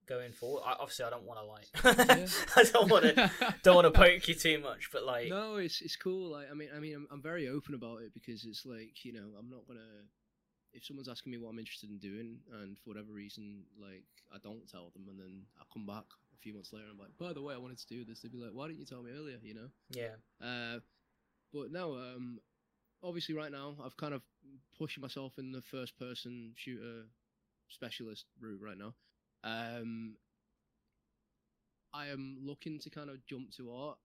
[0.06, 0.62] going forward?
[0.64, 2.26] I, obviously, I don't want to like Yeah.
[2.56, 3.30] I don't want to
[3.62, 6.32] don't want to poke you too much, but like no, it's it's cool.
[6.32, 9.12] Like I mean, I mean, I'm, I'm very open about it because it's like you
[9.12, 9.80] know, I'm not gonna.
[10.76, 14.38] If someone's asking me what I'm interested in doing, and for whatever reason, like I
[14.42, 16.04] don't tell them, and then I come back
[16.34, 18.20] a few months later, and I'm like, by the way, I wanted to do this.
[18.20, 19.38] They'd be like, why didn't you tell me earlier?
[19.42, 19.68] You know.
[19.90, 20.80] yeah, Uh,
[21.52, 22.38] but no, um,
[23.02, 24.22] obviously right now I've kind of
[24.78, 27.06] pushed myself in the first person shooter
[27.68, 28.94] specialist route right now.
[29.44, 30.16] Um,
[31.94, 33.98] I am looking to kind of jump to art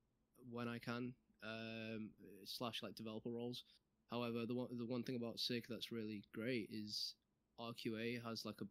[0.49, 1.13] when I can,
[1.43, 2.11] um,
[2.45, 3.63] slash like developer roles.
[4.11, 7.15] However, the one the one thing about CIG that's really great is
[7.59, 8.67] RQA has like a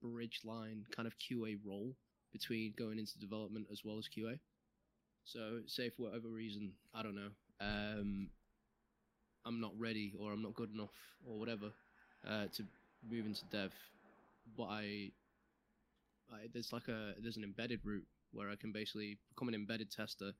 [0.00, 1.94] bridge line kind of QA role
[2.32, 4.38] between going into development as well as QA.
[5.24, 7.30] So, say for whatever reason, I don't know,
[7.60, 8.30] um,
[9.44, 10.94] I'm not ready or I'm not good enough
[11.26, 11.70] or whatever
[12.26, 12.64] uh, to
[13.10, 13.72] move into dev,
[14.56, 15.10] but I,
[16.32, 19.90] I there's like a there's an embedded route where I can basically become an embedded
[19.90, 20.32] tester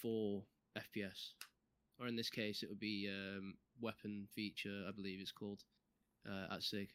[0.00, 0.42] for
[0.78, 1.32] FPS,
[1.98, 5.62] or in this case it would be um, weapon feature I believe it's called
[6.28, 6.88] uh, at CIG.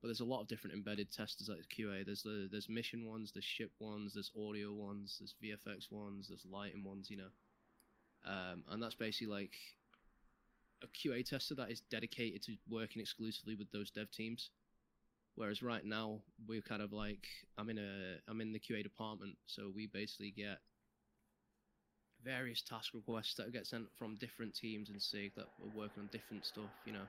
[0.00, 2.04] But there's a lot of different embedded testers at QA.
[2.04, 6.44] There's the there's mission ones, there's ship ones, there's audio ones, there's VFX ones, there's
[6.44, 7.30] lighting ones, you know.
[8.26, 9.54] Um, and that's basically like
[10.82, 14.50] a QA tester that is dedicated to working exclusively with those dev teams.
[15.36, 17.26] Whereas right now we're kind of like
[17.58, 20.58] I'm in a I'm in the QA department, so we basically get
[22.24, 26.08] various task requests that get sent from different teams in CIG that are working on
[26.12, 27.06] different stuff, you know.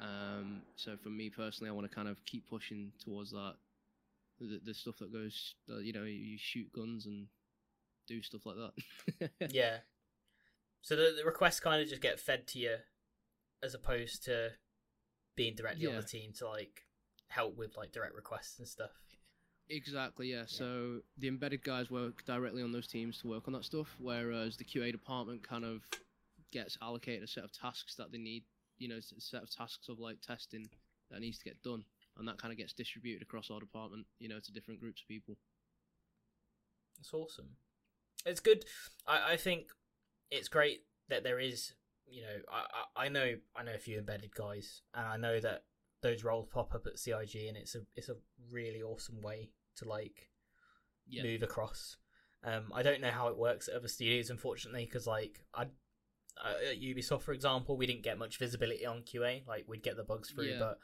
[0.00, 3.54] Um, so for me personally, I want to kind of keep pushing towards that.
[4.40, 7.26] The, the stuff that goes, uh, you know, you shoot guns and
[8.08, 9.30] do stuff like that.
[9.52, 9.78] yeah.
[10.80, 12.76] So the, the requests kind of just get fed to you,
[13.62, 14.50] as opposed to
[15.36, 16.82] being directly on the team to like
[17.28, 18.90] help with like direct requests and stuff.
[19.72, 20.42] Exactly, yeah.
[20.46, 24.54] So the embedded guys work directly on those teams to work on that stuff, whereas
[24.58, 25.80] the QA department kind of
[26.52, 28.44] gets allocated a set of tasks that they need,
[28.78, 30.68] you know, a set of tasks of like testing
[31.10, 31.82] that needs to get done,
[32.18, 35.08] and that kind of gets distributed across our department, you know, to different groups of
[35.08, 35.38] people.
[37.00, 37.48] It's awesome.
[38.26, 38.66] It's good.
[39.06, 39.68] I, I think
[40.30, 41.72] it's great that there is.
[42.06, 45.40] You know, I, I I know I know a few embedded guys, and I know
[45.40, 45.64] that
[46.02, 48.16] those roles pop up at CIG, and it's a it's a
[48.50, 50.30] really awesome way to like
[51.06, 51.96] Yeah, move across.
[52.44, 55.66] Um, I don't know how it works at other studios, unfortunately, because like I
[56.44, 59.46] at Ubisoft, for example, we didn't get much visibility on QA.
[59.46, 60.58] Like we'd get the bugs through, Yeah.
[60.58, 60.78] but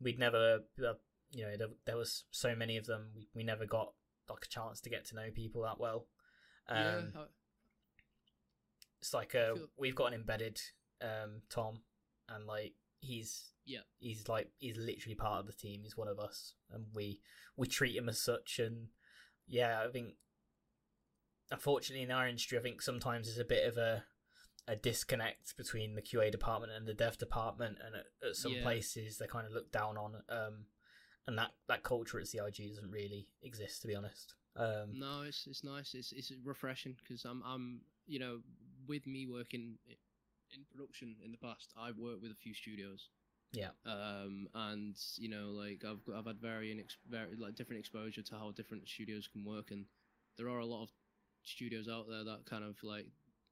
[0.00, 0.94] we'd never, uh,
[1.30, 3.10] you know, there, there was so many of them.
[3.14, 3.92] We, we never got
[4.28, 6.06] like a chance to get to know people that well.
[6.68, 6.76] Um,
[7.14, 7.24] yeah, I-
[9.00, 10.58] it's like uh, feel- we've got an embedded
[11.02, 11.80] um, Tom,
[12.28, 12.72] and like
[13.04, 13.80] he's Yeah.
[13.98, 15.82] he's like he's literally part of the team.
[15.82, 17.20] He's one of us, and we
[17.56, 18.58] we treat him as such.
[18.58, 18.88] And
[19.46, 20.14] yeah, I think
[21.50, 24.04] unfortunately in our industry, I think sometimes there's a bit of a
[24.66, 28.62] a disconnect between the QA department and the dev department, and at, at some Yeah.
[28.62, 30.22] places they kind of look down on.
[30.28, 30.66] Um,
[31.26, 34.34] and that that culture at CIG doesn't really exist, to be honest.
[34.56, 35.94] Um, No, it's it's nice.
[35.94, 38.40] It's it's refreshing because I'm I'm you know
[38.86, 39.78] with me working
[40.54, 43.08] in production in the past, I've worked with a few studios,
[43.52, 43.70] Yeah.
[43.84, 48.22] Um, and you know, like I've got- I've had varying ex- very like different exposure
[48.22, 49.86] to how different studios can work, and
[50.36, 50.92] there are a lot of
[51.44, 53.06] studios out there that kind of like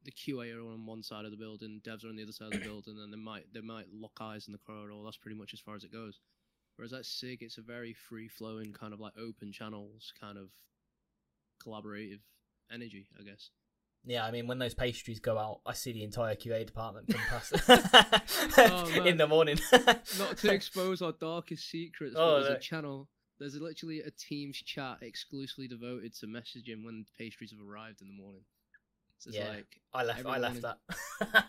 [0.04, 2.52] the QA are on one side of the building, devs are on the other side
[2.52, 5.00] of the building, and they might they might lock eyes in the corridor.
[5.04, 6.20] That's pretty much as far as it goes.
[6.76, 10.50] Whereas at CIG, it's a very free flowing kind of like open channels kind of
[11.60, 12.20] collaborative
[12.70, 13.50] energy, I guess.
[14.04, 17.20] Yeah, I mean, when those pastries go out, I see the entire QA department come
[17.28, 17.54] past
[18.58, 19.58] Oh, in the oh, morning.
[20.18, 22.56] Not to expose our darkest secrets, Oh, but there's no.
[22.56, 23.08] a channel.
[23.38, 28.14] There's literally a Teams chat exclusively devoted to messaging when pastries have arrived in the
[28.14, 28.42] morning.
[29.18, 29.48] So it's Yeah.
[29.50, 30.26] like, I left.
[30.26, 30.76] I left morning.
[31.22, 31.44] that.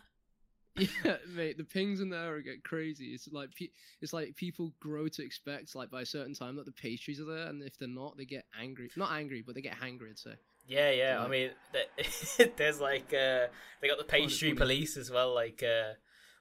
[0.75, 3.05] yeah, mate, the pings in there get crazy.
[3.13, 3.69] It's like pe-
[4.01, 7.25] it's like people grow to expect like by a certain time that the pastries are
[7.25, 8.89] there, and if they're not, they get angry.
[8.95, 10.09] Not angry, but they get hangry.
[10.11, 10.33] I'd say.
[10.67, 11.21] Yeah, yeah.
[11.23, 11.51] I mean,
[12.57, 13.47] there's like uh,
[13.81, 15.33] they got the pastry police as well.
[15.33, 15.93] Like uh,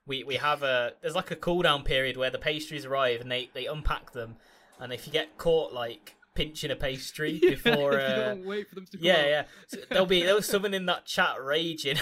[0.07, 3.31] we we have a there's like a cool down period where the pastries arrive and
[3.31, 4.37] they they unpack them,
[4.81, 8.01] and if you get caught like pinching a pastry Yeah, before.
[8.01, 9.27] uh, wait for them to Yeah, out.
[9.29, 9.45] yeah.
[9.69, 11.99] So there'll be there was someone in that chat raging,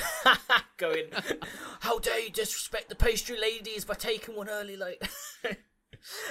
[0.76, 1.06] going,
[1.80, 5.02] "How dare you disrespect the pastry ladies by taking one early?" Like,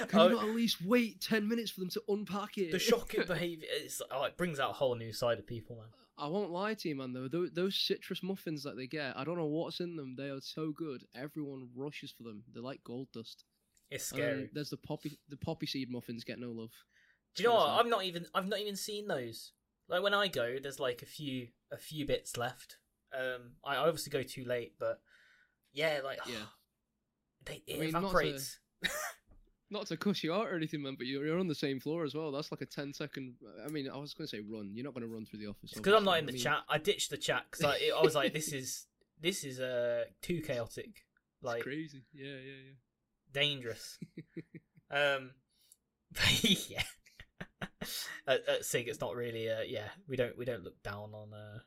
[0.08, 2.72] Can Oh, you not at least wait ten minutes for them to unpack it?
[2.72, 3.66] the shocking behaviour.
[3.70, 5.86] It's oh, it brings out a whole new side of people, man.
[6.18, 7.12] I won't lie to you, man.
[7.14, 10.16] Though those, those citrus muffins that they get, I don't know what's in them.
[10.16, 11.04] They are so good.
[11.14, 12.42] Everyone rushes for them.
[12.52, 13.44] They're like gold dust.
[13.90, 14.50] It's scary.
[14.52, 16.70] there's the poppy, the poppy seed muffins get no love.
[17.34, 17.70] Do you know what?
[17.70, 19.52] I've not even I've not even seen those.
[19.88, 22.76] Like when I go, there's like a few a few bits left.
[23.12, 25.00] Um, I obviously go too late, but
[25.72, 26.34] yeah, like Yeah.
[27.46, 28.58] they it I mean, evaporates.
[29.72, 32.04] Not to cuss you out or anything, man, but you're, you're on the same floor
[32.04, 32.32] as well.
[32.32, 33.34] That's like a 10 second.
[33.64, 34.72] I mean, I was going to say run.
[34.74, 35.72] You're not going to run through the office.
[35.74, 36.58] because I'm not in the I mean, chat.
[36.68, 38.86] I ditched the chat because I, I was like, this is
[39.20, 42.02] this is uh too chaotic, It's like crazy.
[42.12, 42.72] Yeah, yeah, yeah.
[43.32, 43.98] dangerous.
[44.90, 45.30] um,
[46.12, 46.82] but yeah.
[48.26, 49.48] at, at CIG, it's not really.
[49.50, 51.58] Uh, yeah, we don't we don't look down on uh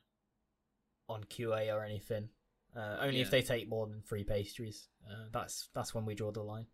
[1.08, 2.30] on QA or anything.
[2.76, 4.88] Uh, only if they take more than three pastries.
[5.08, 6.66] Uh, that's that's when we draw the line.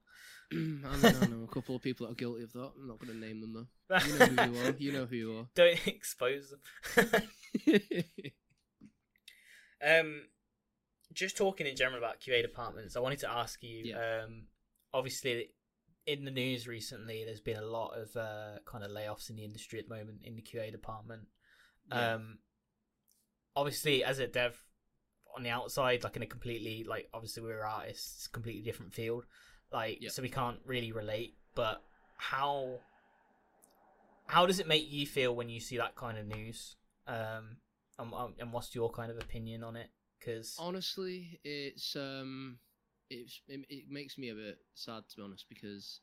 [0.53, 2.71] I mean, I know a couple of people that are guilty of that.
[2.79, 3.97] I'm not going to name them though.
[3.99, 4.75] You know who you are.
[4.77, 5.47] You know who you are.
[5.55, 6.53] Don't expose
[6.95, 7.23] them.
[9.81, 10.23] Um,
[11.13, 13.83] just talking in general about QA departments, I wanted to ask you.
[13.85, 14.23] Yeah.
[14.23, 14.43] Um,
[14.93, 15.51] obviously,
[16.05, 19.43] in the news recently, there's been a lot of uh, kind of layoffs in the
[19.43, 21.23] industry at the moment in the QA department.
[21.89, 22.15] Yeah.
[22.15, 22.39] Um,
[23.55, 24.57] obviously, as a dev
[25.35, 29.25] on the outside, like in a completely like obviously we're artists, completely different field.
[29.71, 30.09] Like Yeah.
[30.09, 31.35] so we can't really relate.
[31.55, 31.81] But
[32.17, 32.79] how
[34.27, 36.75] how does it make you feel when you see that kind of news?
[37.07, 37.57] Um,
[37.97, 39.89] and, um, and what's your kind of opinion on it?
[40.19, 42.59] Because Honestly, it's um,
[43.09, 46.01] it's it, it makes me a bit sad to be honest because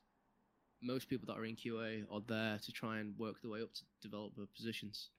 [0.81, 3.73] most people that are in QA are there to try and work their way up
[3.73, 5.09] to developer positions.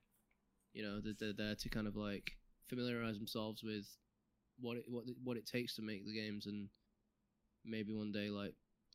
[0.73, 2.31] You know, they're, they're there to kind of like
[2.67, 3.87] familiarize themselves with
[4.61, 6.69] what it what it- what it takes to make the games and
[7.69, 8.53] maybe one day like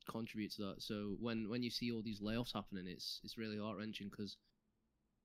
[0.09, 0.81] contribute to that.
[0.81, 4.37] So when when you see all these layoffs happening, it's it's really heart wrenching because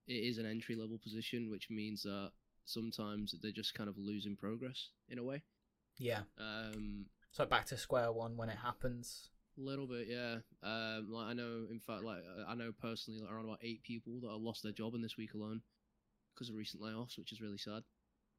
[0.07, 2.30] it is an entry level position, which means that
[2.64, 5.42] sometimes they're just kind of losing progress in a way.
[5.98, 9.28] yeah, Um, so back to square one when it happens.
[9.59, 10.36] a little bit, yeah.
[10.62, 14.20] Um, like I know, in fact, like I know personally, like, around about eight people
[14.22, 15.61] that have lost their job in this week alone
[16.34, 17.82] because of recent layoffs, which is really sad.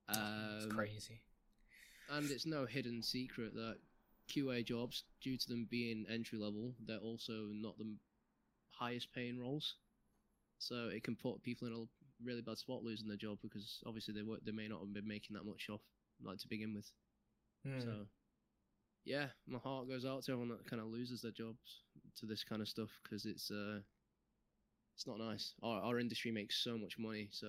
[0.10, 1.22] it's Um, crazy.
[2.10, 3.78] and it's no hidden secret that
[4.34, 7.96] QA jobs, due to them being entry level, they're also not the
[8.72, 9.76] highest paying roles.
[10.60, 11.86] So it can put people in a
[12.24, 15.08] really bad spot losing their job because obviously they work, they may not have been
[15.08, 15.82] making that much off
[16.24, 16.92] like to begin with.
[17.66, 17.80] Hmm.
[17.80, 18.06] So
[19.06, 21.82] yeah, my heart goes out to everyone that kind of loses their jobs
[22.20, 23.80] to this kind of stuff because it's uh,
[24.96, 25.54] it's not nice.
[25.64, 27.48] Our our industry makes so much money, so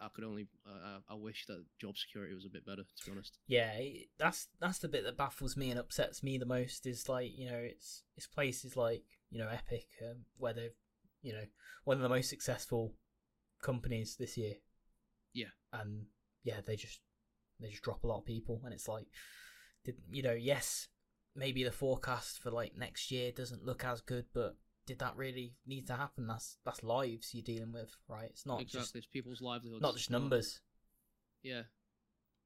[0.00, 2.82] I, could only uh, I wish that job security was a bit better.
[2.82, 3.38] To be honest.
[3.46, 3.72] yeah
[4.18, 7.50] that's that's the bit that baffles me and upsets me the most is like you
[7.50, 10.70] know it's it's places like you know epic um, where they're
[11.22, 11.44] you know
[11.84, 12.94] one of the most successful
[13.62, 14.54] companies this year
[15.32, 15.52] Yeah.
[15.72, 16.06] and
[16.42, 17.00] yeah they just
[17.60, 19.06] they just drop a lot of people and it's like
[19.84, 20.88] did you know yes
[21.36, 24.56] maybe the forecast for like next year doesn't look as good but
[24.86, 28.60] did that really need to happen that's that's lives you're dealing with right it's not
[28.60, 29.82] exactly, it's people's livelihoods.
[29.82, 30.60] not just numbers
[31.44, 31.62] Yeah,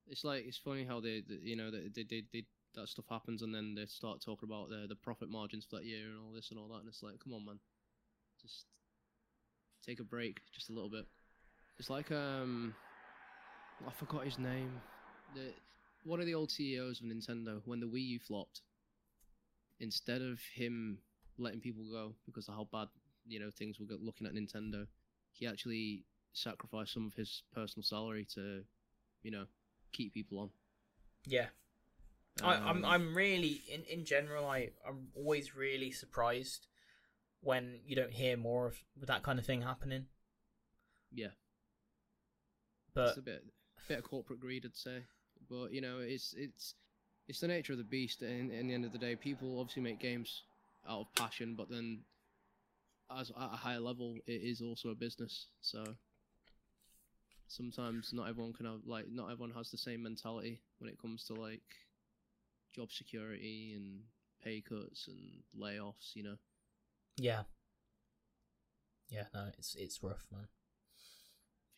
[0.09, 3.07] it's like it's funny how they, they you know, they, they, they, they that stuff
[3.09, 6.19] happens and then they start talking about the the profit margins for that year and
[6.19, 7.61] all this and all that, and it's like, come on, man,
[8.43, 8.67] just
[9.87, 11.07] take a break, just a little bit.
[11.79, 12.75] It's like um,
[13.87, 14.81] I forgot his name.
[15.35, 15.53] The
[16.05, 18.63] one of the old CEOs of Nintendo when the Wii U flopped.
[19.79, 20.99] instead of him
[21.39, 22.89] letting people go because of how bad
[23.27, 24.87] you know things were looking at Nintendo,
[25.33, 28.63] he actually sacrificed some of his personal salary to,
[29.23, 29.45] you know,
[29.93, 30.51] keep people on.
[31.27, 31.47] Yeah.
[32.43, 36.69] I, I'm Um, I'm really in, in general I I'm always really surprised
[37.41, 38.77] when you don't hear more of
[39.07, 40.07] that kind of thing happening.
[41.13, 41.29] yeah,
[42.95, 43.45] But it's a bit
[43.77, 45.05] a bit of corporate greed, I'd say.
[45.51, 46.75] But you know, it's it's
[47.27, 48.23] it's the nature of the beast.
[48.23, 50.45] And in the end of the day, people obviously make games
[50.89, 52.01] out of passion, but then
[53.17, 55.47] as at a higher level, it is also a business.
[55.61, 55.85] So
[57.47, 61.25] sometimes not everyone can have like not everyone has the same mentality when it comes
[61.25, 61.63] to like
[62.75, 64.01] job security and
[64.45, 66.15] pay cuts and layoffs.
[66.15, 66.37] You know.
[67.17, 67.43] yeah.
[69.11, 70.49] Yeah, no, it's it's rough, man.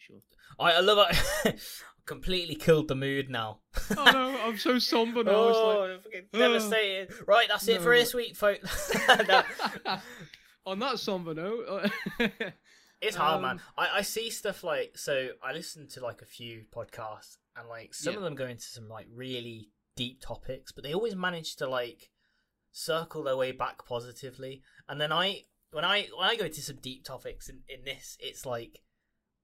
[0.00, 0.16] Sure.
[0.58, 1.06] I, I love
[1.44, 1.60] it.
[2.06, 3.60] completely killed the mood now.
[3.96, 5.30] oh no, I'm so somber now.
[5.32, 7.12] oh, fucking devastated.
[7.26, 8.92] Right, that's it for this week, folks.
[10.66, 11.90] On that somber note,
[13.00, 13.60] it's hard, Um, man.
[13.78, 15.28] I, I see stuff like so.
[15.42, 18.88] I listen to like a few podcasts, and like some of them go into some
[18.88, 22.10] like really deep topics, but they always manage to like
[22.72, 24.62] circle their way back positively.
[24.88, 28.16] And then I, when I when I go into some deep topics in in this,
[28.20, 28.80] it's like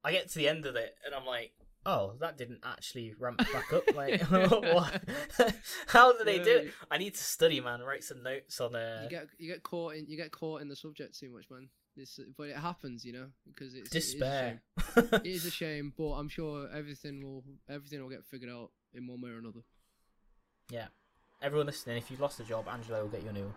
[0.06, 1.52] I get to the end of it, and I'm like.
[1.88, 3.94] Oh, that didn't actually ramp back up.
[3.94, 4.20] Like,
[5.86, 6.72] how do they do it?
[6.90, 7.80] I need to study, man.
[7.80, 8.74] Write some notes on.
[8.74, 11.44] Uh, you get you get caught in you get caught in the subject too much,
[11.48, 11.68] man.
[11.96, 14.60] This, but it happens, you know, because it's despair.
[14.76, 15.08] It is, a shame.
[15.12, 19.06] it is a shame, but I'm sure everything will everything will get figured out in
[19.06, 19.60] one way or another.
[20.70, 20.86] yeah.
[21.40, 23.52] Everyone listening, if you've lost a job, Angelo will get you a new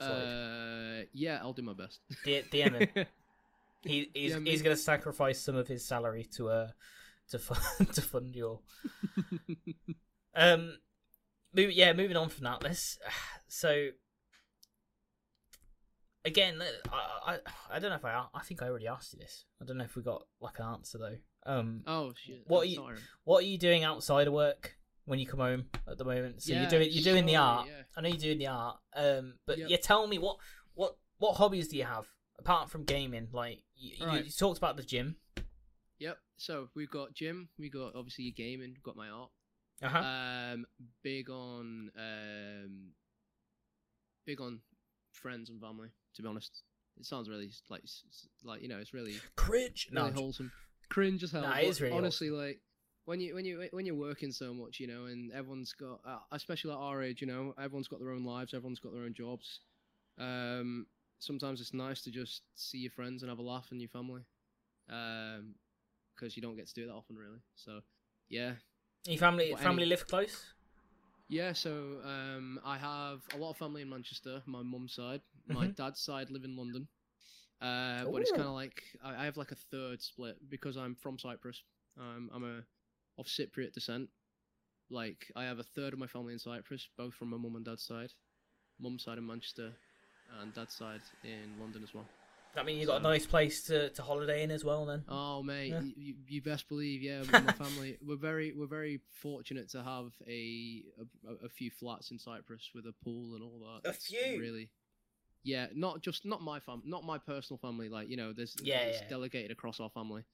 [0.00, 0.08] one.
[0.08, 2.00] Uh, yeah, I'll do my best.
[2.24, 3.06] D- DM him.
[3.82, 6.68] He, he's Yeah, he's going to sacrifice some of his salary to uh
[7.30, 8.60] to fund to fund your
[10.34, 10.78] um.
[11.54, 12.62] Move, yeah, moving on from that.
[12.62, 12.98] Let's
[13.48, 13.88] so
[16.24, 16.62] again.
[16.92, 17.38] I, I
[17.70, 19.44] I don't know if I I think I already asked you this.
[19.60, 21.16] I don't know if we got like an answer though.
[21.46, 22.42] Um, oh shit!
[22.46, 22.96] What I'm are you- sorry.
[23.24, 24.76] what are you doing outside of work
[25.06, 26.42] when you come home at the moment?
[26.42, 27.66] So Yeah, you're doing you're doing the art.
[27.68, 27.82] yeah.
[27.96, 28.76] I know you're doing the art.
[28.94, 29.70] Um, but Yep.
[29.70, 30.36] yeah, tell me what
[30.74, 32.06] what what hobbies do you have
[32.38, 33.28] apart from gaming?
[33.32, 34.24] Like you, Right.
[34.24, 35.16] you talked about the gym.
[35.98, 36.18] Yep.
[36.36, 37.48] So we've got gym.
[37.58, 38.76] We got obviously your gaming.
[38.82, 39.30] Got my art.
[39.82, 39.98] Uh huh.
[40.54, 40.66] Um,
[41.02, 42.92] big on um,
[44.26, 44.60] big on
[45.12, 45.88] friends and family.
[46.16, 46.62] To be honest,
[46.98, 47.82] it sounds really like
[48.44, 49.88] like you know it's really Cringe.
[49.92, 50.52] really No, wholesome.
[50.90, 51.42] Cringe as hell.
[51.42, 52.60] Nah, it is really honestly like
[53.04, 56.18] when you when you when you're working so much, you know, and everyone's got, uh,
[56.32, 59.14] especially at our age, you know, everyone's got their own lives, everyone's got their own
[59.14, 59.60] jobs.
[60.18, 60.86] Um,
[61.18, 64.22] sometimes it's nice to just see your friends and have a laugh and your family,
[64.88, 65.54] um,
[66.14, 67.38] because you don't get to do that often, really.
[67.54, 67.80] So,
[68.28, 68.54] yeah,
[69.06, 70.44] your family What, family any- live close.
[71.28, 74.42] yeah, so um, I have a lot of family in Manchester.
[74.46, 75.76] My mum's side, my Mhm.
[75.76, 76.88] dad's side live in London.
[77.60, 80.94] Uh, but it's kind of like I, I have like a third split because I'm
[80.94, 81.62] from Cyprus.
[81.96, 82.64] Um, I'm a
[83.18, 84.10] of Cypriot descent.
[84.90, 87.64] Like I have a third of my family in Cyprus, both from my mum and
[87.64, 88.12] dad's side.
[88.78, 89.76] Mum's side in Manchester,
[90.40, 92.04] and dad's side in London as well.
[92.54, 94.84] That mean you got a nice place to, to holiday in as well.
[94.86, 95.80] Then Oh mate, Yeah.
[95.96, 97.22] you, you best believe, yeah.
[97.30, 100.82] My family, we're very, we're very fortunate to have a
[101.28, 103.90] a, a few flats in Cyprus with a pool and all that.
[103.90, 104.38] A few?
[104.40, 104.70] really.
[105.44, 107.88] Yeah, not just not my fam, not my personal family.
[107.88, 109.08] Like you know, there's Yeah, it's yeah.
[109.08, 110.24] delegated across our family.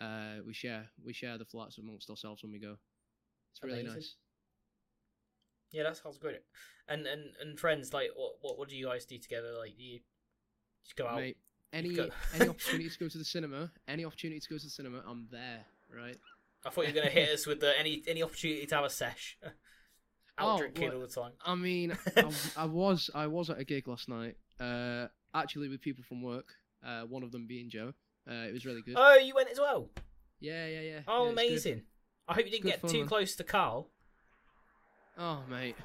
[0.00, 2.76] Uh, we share we share the flats amongst ourselves when we go.
[3.52, 3.94] It's really Amazing.
[3.94, 4.14] nice.
[5.74, 6.40] Yeah, that sounds great.
[6.88, 9.52] And and and friends, like what what what do you guys do together?
[9.58, 10.00] Like do you
[10.84, 11.16] just go out?
[11.16, 11.36] Mate,
[11.72, 11.98] any
[12.34, 15.26] any opportunity to go to the cinema, any opportunity to go to the cinema, I'm
[15.30, 15.64] there.
[15.94, 16.16] Right.
[16.66, 18.90] I thought you were gonna hit us with the any any opportunity to have a
[18.90, 19.36] sesh.
[20.36, 21.32] Out Oh, drinking what- all the time.
[21.46, 25.80] I mean, I, I was I was at a gig last night, uh, actually with
[25.80, 26.46] people from work.
[26.84, 27.92] Uh, one of them being Joe.
[28.28, 28.94] Uh, it was really good.
[28.96, 29.90] Oh, you went as well.
[30.40, 31.00] yeah, yeah, yeah.
[31.06, 31.82] Oh, yeah, amazing!
[32.26, 33.06] I hope you didn't get fun, too man.
[33.08, 33.90] close to Carl.
[35.18, 35.76] Oh, mate.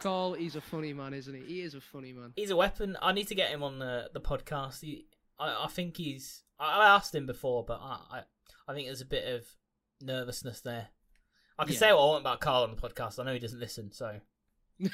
[0.00, 1.42] Carl, he's a funny man, isn't he?
[1.42, 2.32] He is a funny man.
[2.36, 2.96] he's a weapon.
[3.02, 4.80] I need to get him on the the podcast.
[4.80, 5.06] He,
[5.38, 6.42] I, I think he's.
[6.58, 8.20] I, I asked him before, but I, I,
[8.68, 9.44] I think there's a bit of
[10.00, 10.88] nervousness there.
[11.58, 11.78] I can Yeah.
[11.78, 13.18] say what I want about Carl on the podcast.
[13.18, 14.20] I know he doesn't listen, so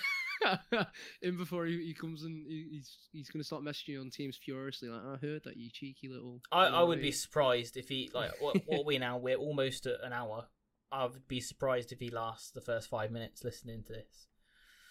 [1.22, 4.37] In before he, he comes and he, he's he's gonna start messaging you on Teams
[4.45, 6.41] furiously, like I heard that you cheeky little.
[6.51, 9.18] I, I would be surprised if he like what what are we now?
[9.18, 10.47] We're almost at an hour.
[10.93, 14.26] I would be surprised if he lasts the first five minutes listening to this.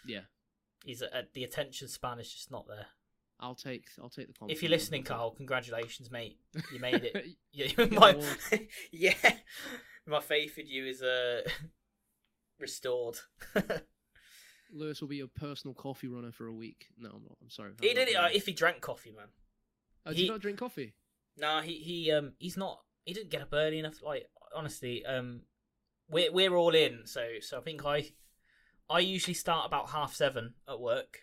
[0.05, 0.21] Yeah,
[0.83, 2.85] He's at the attention span is just not there.
[3.39, 4.45] I'll take I'll take the.
[4.47, 6.37] If you're listening, Carl, congratulations, mate.
[6.71, 7.25] You made it.
[7.51, 8.21] Yeah, my,
[8.91, 9.13] yeah,
[10.05, 11.41] my faith in you is uh
[12.59, 13.17] restored.
[14.73, 16.87] Lewis will be your personal coffee runner for a week.
[16.97, 17.37] No, I'm not.
[17.41, 17.69] I'm sorry.
[17.69, 19.27] I'm He did it uh, if he drank coffee, man.
[20.05, 20.93] Oh, do he- not drink coffee?
[21.37, 22.81] Nah, he he um he's not.
[23.05, 24.01] He didn't get up early enough.
[24.03, 25.41] Like honestly, um,
[26.09, 27.01] we're we're all in.
[27.05, 28.11] So so I think I
[28.89, 31.19] I usually start about half seven at work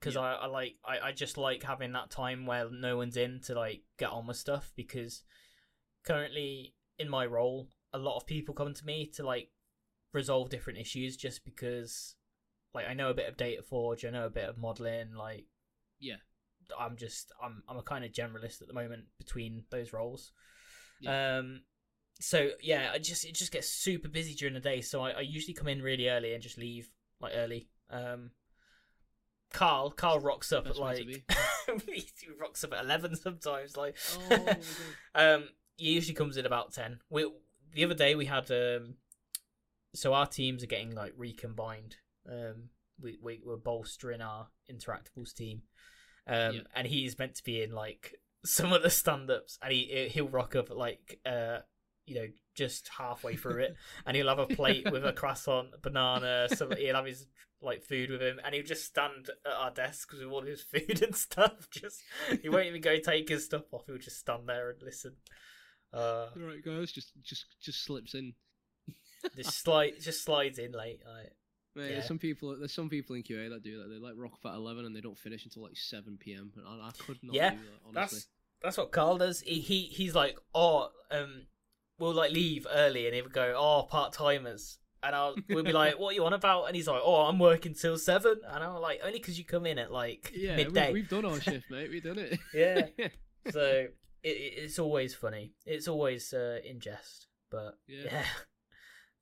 [0.00, 0.22] because Yeah.
[0.22, 3.54] I, I like I, I just like having that time where no one's in to
[3.54, 5.22] like get on with stuff because
[6.04, 9.48] currently in my role a lot of people come to me to like
[10.12, 12.16] resolve different issues just because
[12.74, 15.44] like I know a bit of DataForge I know a bit of modeling like
[15.98, 16.16] Yeah.
[16.78, 20.32] I'm just I'm I'm a kind of generalist at the moment between those roles.
[21.06, 21.62] Um
[22.20, 24.80] so yeah, I just it just gets super busy during the day.
[24.80, 26.90] So I, I usually come in really early and just leave
[27.20, 27.68] like early.
[27.90, 28.30] Um
[29.52, 30.98] Carl Carl rocks up at Best to like
[31.86, 32.06] he
[32.40, 33.76] rocks up at eleven sometimes.
[33.76, 33.96] Like
[34.30, 34.54] Oh
[35.14, 35.44] um
[35.76, 37.00] he usually comes in about ten.
[37.10, 37.28] We
[37.72, 38.94] the other day we had um
[39.94, 41.96] so our teams are getting like recombined.
[42.30, 42.68] Um
[43.00, 45.62] we, we we're bolstering our interactables team.
[46.28, 46.60] Um Yeah.
[46.76, 50.28] and he's meant to be in like some of the stand ups and he he'll
[50.28, 51.58] rock up at like uh
[52.10, 56.48] you know just halfway through it and he'll have a plate with a croissant, banana,
[56.54, 57.26] some he'll have his
[57.62, 61.02] like food with him and he'll just stand at our desks with all his food
[61.02, 61.68] and stuff.
[61.70, 62.02] Just
[62.42, 65.14] he won't even go take his stuff off, he'll just stand there and listen.
[65.92, 68.34] Uh All right, guys, just just just slips in.
[69.36, 71.00] just slide just slides in late.
[71.06, 71.32] Like,
[71.76, 71.92] Mate, Yeah.
[71.94, 72.56] there's some people.
[72.58, 73.88] There's some people in QA that do that.
[73.88, 76.52] They like rock up at eleven and they don't finish until like seven p.m.
[76.56, 77.80] And I, I could not Yeah, do that.
[78.00, 78.26] Honestly, that's
[78.62, 79.40] that's what Carl does.
[79.42, 81.46] He, he he's like, oh, um,
[82.00, 85.72] we'll like leave early, and he would go, oh, part timers, and I'll we'll be
[85.72, 86.64] like, what are you on about?
[86.64, 89.66] And he's like, oh, I'm working till seven, and I'm like, only because you come
[89.66, 90.88] in at like yeah, midday.
[90.88, 91.90] we, we've done our shift, mate.
[91.90, 92.38] We've done it.
[92.52, 92.86] Yeah.
[93.50, 93.60] so
[94.22, 95.52] it, it, it's always funny.
[95.64, 98.02] It's always uh, in jest, but Yeah.
[98.10, 98.24] yeah,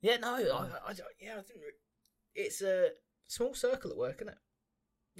[0.01, 0.17] yeah.
[0.17, 1.63] no, I, I, don't- yeah, I didn't.
[2.35, 2.89] It's a
[3.27, 4.37] small circle at work, isn't it?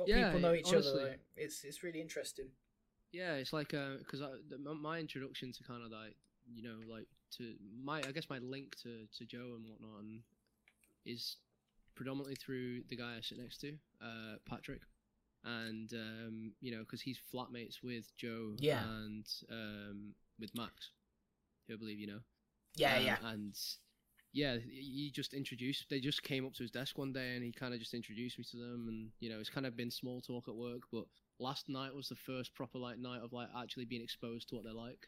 [0.07, 0.91] Yeah, people know each honestly.
[1.01, 1.10] other.
[1.10, 2.47] Like, it's it's really interesting.
[3.12, 4.30] Yeah, it's like because I
[4.64, 6.16] my- my introduction to kind of like
[6.53, 7.07] you know like
[7.38, 7.53] to
[7.84, 10.21] my I guess my link to to Joe and whatnot and
[11.05, 11.38] is
[11.95, 14.82] predominantly through the guy I sit next to, uh, Patrick,
[15.43, 18.80] and um, you know because he's flatmates with Joe Yeah.
[18.84, 20.91] and um, with Max,
[21.67, 22.19] who I believe you know.
[22.75, 23.17] Yeah, Um, yeah.
[23.23, 23.59] And
[24.32, 25.86] yeah, he just introduced.
[25.89, 28.38] They just came up to his desk one day, and he kind of just introduced
[28.38, 28.86] me to them.
[28.88, 31.05] And you know, it's kind of been small talk at work, but
[31.39, 34.63] last night was the first proper like night of like actually being exposed to what
[34.63, 35.07] they're like.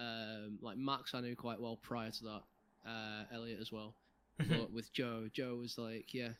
[0.00, 2.42] Um, like Max, I knew quite well prior to that.
[2.86, 3.94] Uh, Elliot as well,
[4.38, 6.30] but with Joe, Joe was like, yeah.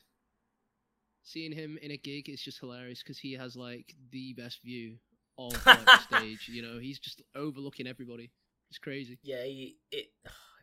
[1.22, 4.96] Seeing him in a gig is just hilarious because he has like the best view
[5.36, 6.48] of like, the stage.
[6.50, 8.30] You know, he's just overlooking everybody.
[8.70, 9.18] It's crazy.
[9.22, 10.06] yeah, he, it.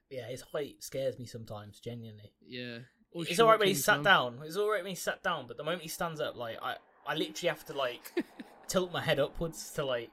[0.10, 1.80] Yeah, his height scares me sometimes.
[1.80, 2.80] Genuinely, Yeah.
[3.14, 4.40] it's all right when he's sat down.
[4.44, 6.78] It's all right when he's sat down, but the moment he stands up, like I,
[7.06, 8.24] I literally have to like
[8.68, 10.10] tilt my head upwards to like.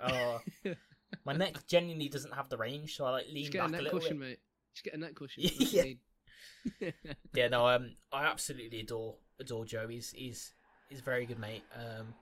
[0.00, 0.38] Uh,
[1.24, 3.68] my neck genuinely doesn't have the range, so I like lean Just get a back
[3.68, 4.28] a, neck little cushion, bit.
[4.28, 4.38] mate.
[4.74, 5.42] Just get a neck cushion.
[5.44, 5.50] Yeah.
[5.58, 5.98] That's what you need.
[7.34, 9.88] Yeah, no, um, I absolutely adore adore Joe.
[9.88, 10.52] He's he's
[10.88, 11.64] he's a very good mate.
[11.74, 12.14] Um,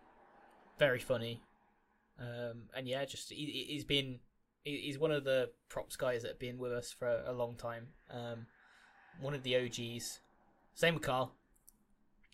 [0.79, 1.43] very funny.
[2.19, 4.19] Um, and yeah, just he, he- he's been
[4.65, 7.89] he's one of the props guys that have been with us for a long time.
[8.11, 8.47] Um,
[9.21, 10.21] one of the OGs.
[10.75, 11.33] Same with Carl.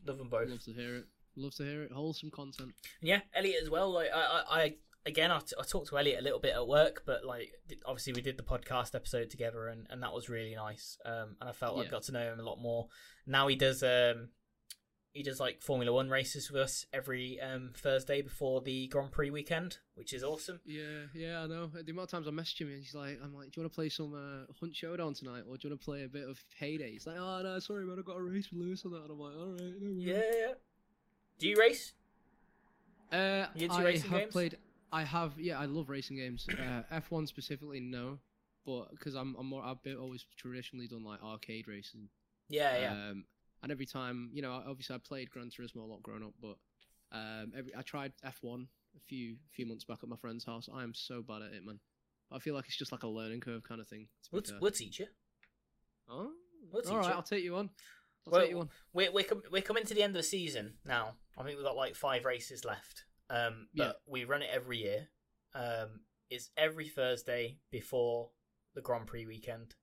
[0.07, 0.49] Love them both.
[0.49, 1.05] Love to hear it.
[1.37, 1.93] Love to hear it.
[1.93, 2.73] Wholesome content.
[3.01, 3.91] And yeah, Elliot as well.
[3.93, 4.75] Like I, I, I
[5.07, 7.53] again, I, t- I talked to Elliot a little bit at work, but like
[7.87, 10.99] obviously we did the podcast episode together, and, and that was really nice.
[11.07, 12.89] Um, and I felt I got to know him a lot more.
[13.27, 14.29] Now he does um,
[15.13, 19.31] he does like Formula One races with us every um Thursday before the Grand Prix
[19.31, 20.61] weekend, which is awesome.
[20.67, 21.69] Yeah, yeah, I know.
[21.69, 23.73] The amount of times I messaged him and he's like, I'm like, do you want
[23.73, 26.29] to play some uh, Hunt Showdown tonight, or do you want to play a bit
[26.29, 26.91] of Heyday?
[26.93, 29.03] He's like, oh no, sorry man, I got a race with Lewis on that.
[29.03, 29.73] And I'm like, all right.
[29.81, 30.15] no.
[30.15, 30.53] Yeah, yeah.
[31.39, 31.93] Do you race?
[33.13, 34.33] Uh, You I have games?
[34.33, 34.59] played.
[34.93, 35.39] I have.
[35.39, 36.47] Yeah, I love racing games.
[36.51, 38.18] Uh, F1 specifically, no,
[38.64, 39.62] but because I'm, I'm more.
[39.64, 42.09] I've been, always traditionally done like arcade racing.
[42.49, 42.93] Yeah, yeah.
[42.93, 43.24] Um,
[43.62, 46.57] and every time, you know, obviously I played Gran Turismo a lot growing up, but
[47.12, 48.66] um, every I tried F1
[48.97, 50.68] a few few months back at my friend's house.
[50.72, 51.80] I am so bad at it, man.
[52.30, 54.09] I feel like it's just like a learning curve kind of thing.
[54.32, 55.07] we'll, we'll teach you.
[56.09, 56.30] Oh,
[56.72, 57.14] we'll teach all right, you.
[57.14, 57.70] I'll take you on.
[58.26, 58.68] I'll Well, take you on.
[58.93, 61.14] We're we're, com- we're coming to the end of the season now.
[61.39, 63.05] I think we've got like five races left.
[63.31, 63.93] Um, but Yeah.
[64.07, 65.09] we run it every year.
[65.55, 66.01] Um,
[66.31, 68.31] it's every Thursday before
[68.74, 69.74] the Grand Prix weekend.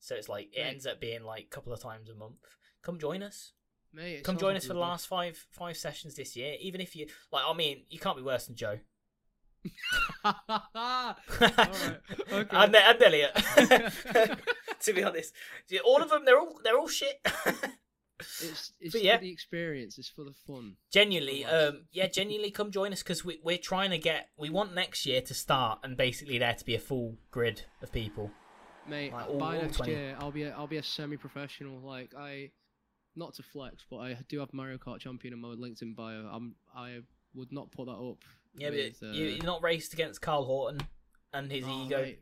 [0.00, 0.68] So it's like it Right.
[0.68, 2.56] ends up being like a couple of times a month.
[2.82, 3.52] Come join us.
[3.92, 6.56] Mate, Come join us for the last five five sessions this year.
[6.60, 8.80] Even if you like, I mean, you can't be worse than Joe.
[10.24, 10.34] all
[10.74, 11.16] right.
[12.32, 12.56] Okay.
[12.56, 13.34] and, and Elliot.
[14.80, 15.34] to be honest,
[15.84, 17.20] all of them they're all they're all shit.
[18.42, 19.18] It's it's But for yeah.
[19.18, 19.98] the experience.
[19.98, 20.76] It's for the fun.
[20.92, 24.28] Genuinely, um, yeah, genuinely come join us because we, we're trying to get.
[24.36, 27.92] We want next year to start and basically there to be a full grid of
[27.92, 28.30] people.
[28.88, 29.92] Mate, Like, all- by all next 20.
[29.92, 31.80] year I'll be a, I'll be a semi-professional.
[31.80, 32.50] Like I,
[33.14, 36.28] not to flex, but I do have Mario Kart champion in my LinkedIn bio.
[36.32, 37.00] I'm I
[37.34, 38.18] would not put that up.
[38.54, 40.80] Yeah, with, but uh, you, you're not raced against Carl Horton
[41.32, 42.12] and his oh, ego.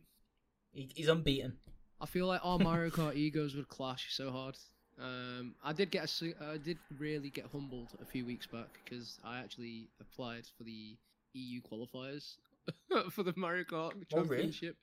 [0.72, 1.55] He, he's unbeaten.
[2.01, 4.57] I feel like our Mario Kart egos would clash so hard.
[5.01, 9.18] Um, I did get a, I did really get humbled a few weeks back because
[9.24, 10.96] I actually applied for the
[11.34, 12.34] EU qualifiers
[13.11, 14.28] for the Mario Kart Oh, really?
[14.28, 14.76] championship.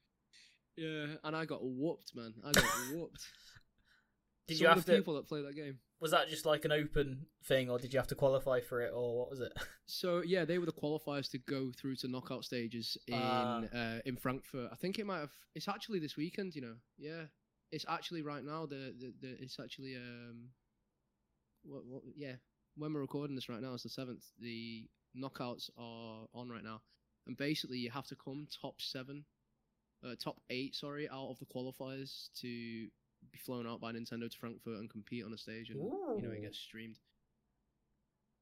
[0.76, 2.34] Yeah, and I got whooped, man.
[2.46, 2.64] I got
[2.94, 3.26] whooped.
[4.48, 4.98] Did Some you of have the to?
[5.00, 5.80] people that play that game?
[6.00, 8.92] Was that just like an open thing, or did you have to qualify for it,
[8.94, 9.52] or what was it?
[9.90, 13.62] So yeah, they were the qualifiers to go through to knockout stages in Ah.
[13.74, 14.68] uh, in Frankfurt.
[14.70, 15.32] I think it might have.
[15.56, 16.56] It's actually this weekend.
[16.56, 16.74] You know.
[16.98, 17.24] Yeah,
[17.72, 18.66] it's actually right now.
[18.66, 20.50] The the, the it's actually um.
[21.64, 22.36] What what yeah.
[22.76, 24.24] When we're recording this right now, it's the seventh.
[24.40, 24.88] The
[25.18, 26.82] knockouts are on right now,
[27.26, 29.26] and basically you have to come top seven,
[30.06, 32.48] uh, top eight, sorry, out of the qualifiers to
[33.32, 36.32] be flown out by Nintendo to Frankfurt and compete on a stage, and you know
[36.32, 37.00] it gets streamed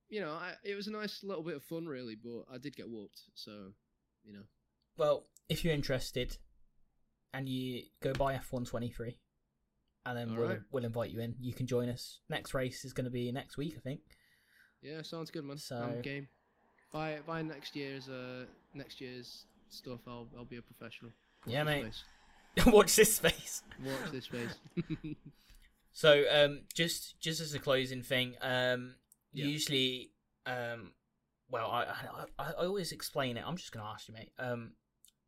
[0.10, 2.76] you know, I, it was a nice little bit of fun, really, but I did
[2.76, 3.52] get whooped, so
[4.24, 4.44] you know.
[4.98, 6.38] Well, if you're interested,
[7.36, 9.16] and you go buy F123,
[10.06, 10.60] and then we'll Alright.
[10.72, 11.36] we'll invite you in.
[11.40, 12.22] You can join us.
[12.30, 14.00] Next race is going to be next week, I think.
[14.82, 15.58] Yeah, sounds good, man.
[15.58, 16.28] So- I'm game.
[16.94, 21.12] By by next year's uh next year's stuff, I'll I'll be a professional.
[21.46, 21.84] Yeah, Watch mate.
[22.56, 23.64] this Watch this space.
[23.64, 23.64] space.
[23.84, 24.56] Watch this space.
[25.92, 28.96] So, um, just just as a closing thing, um,
[29.32, 29.46] Yeah.
[29.46, 30.12] usually,
[30.46, 30.92] um,
[31.50, 33.44] well, I, I I I always explain it.
[33.48, 34.34] I'm just gonna ask you, mate.
[34.38, 34.74] Um,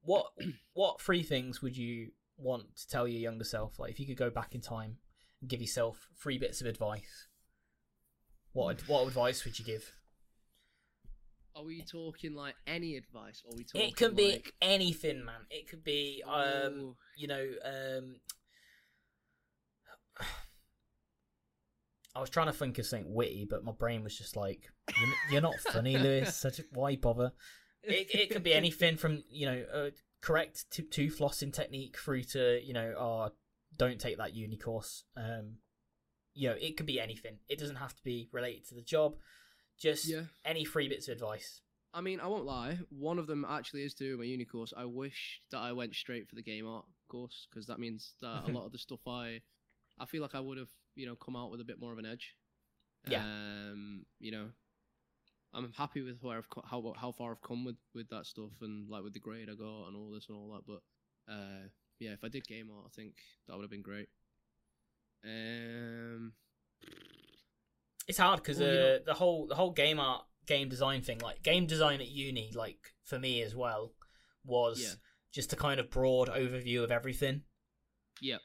[0.07, 0.27] what
[0.73, 3.77] what three things would you want to tell your younger self?
[3.77, 4.97] Like, if you could go back in time
[5.41, 7.27] and give yourself three bits of advice,
[8.53, 9.91] what what advice would you give?
[11.55, 13.43] Are we talking like any advice?
[13.45, 13.89] Or are we talking?
[13.89, 15.41] It can be like, anything, man.
[15.49, 18.15] It could be, um, you know, um,
[22.15, 25.13] I was trying to think of something witty, but my brain was just like, "You're,
[25.31, 26.45] you're not funny, Lewis.
[26.71, 27.33] Why bother?"
[27.87, 29.89] It it could be anything from you know, uh,
[30.21, 33.31] correct to flossing technique through to you know, oh,
[33.77, 35.03] don't take that uni course.
[35.15, 35.57] Um,
[36.33, 37.37] you know, it could be anything.
[37.49, 39.15] It doesn't have to be related to the job.
[39.79, 40.21] Just yeah.
[40.45, 41.61] any free bits of advice.
[41.93, 42.79] I mean, I won't lie.
[42.89, 44.73] One of them actually is doing my uni course.
[44.75, 48.43] I wish that I went straight for the game art course because that means that
[48.47, 49.41] a lot of the stuff I,
[49.99, 51.99] I feel like I would have, you know, come out with a bit more of
[51.99, 52.35] an edge.
[53.09, 53.23] Yeah.
[53.23, 54.47] Um, you know,
[55.53, 58.51] I'm happy with where I've co- how how far I've come with with that stuff
[58.61, 60.65] and like with the grade I got and all this and all that.
[60.67, 61.67] But uh,
[61.99, 63.15] yeah, if I did game art, I think
[63.47, 64.09] that would have been great.
[65.23, 66.33] Um,
[68.07, 71.01] It's hard because Well, uh, you know- the whole the whole game art game design
[71.01, 73.93] thing, like game design at uni, like for me as well,
[74.45, 74.93] was Yeah.
[75.33, 77.43] just a kind of broad overview of everything.
[78.21, 78.37] yeah,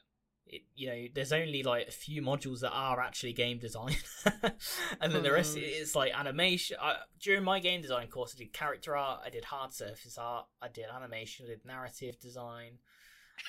[0.47, 3.95] It, you know, there's only like a few modules that are actually game design,
[5.01, 6.77] and then the rest Oh, is like animation.
[6.81, 10.47] I, during my game design course, I did character art, I did hard surface art,
[10.61, 12.79] I did animation, I did narrative design,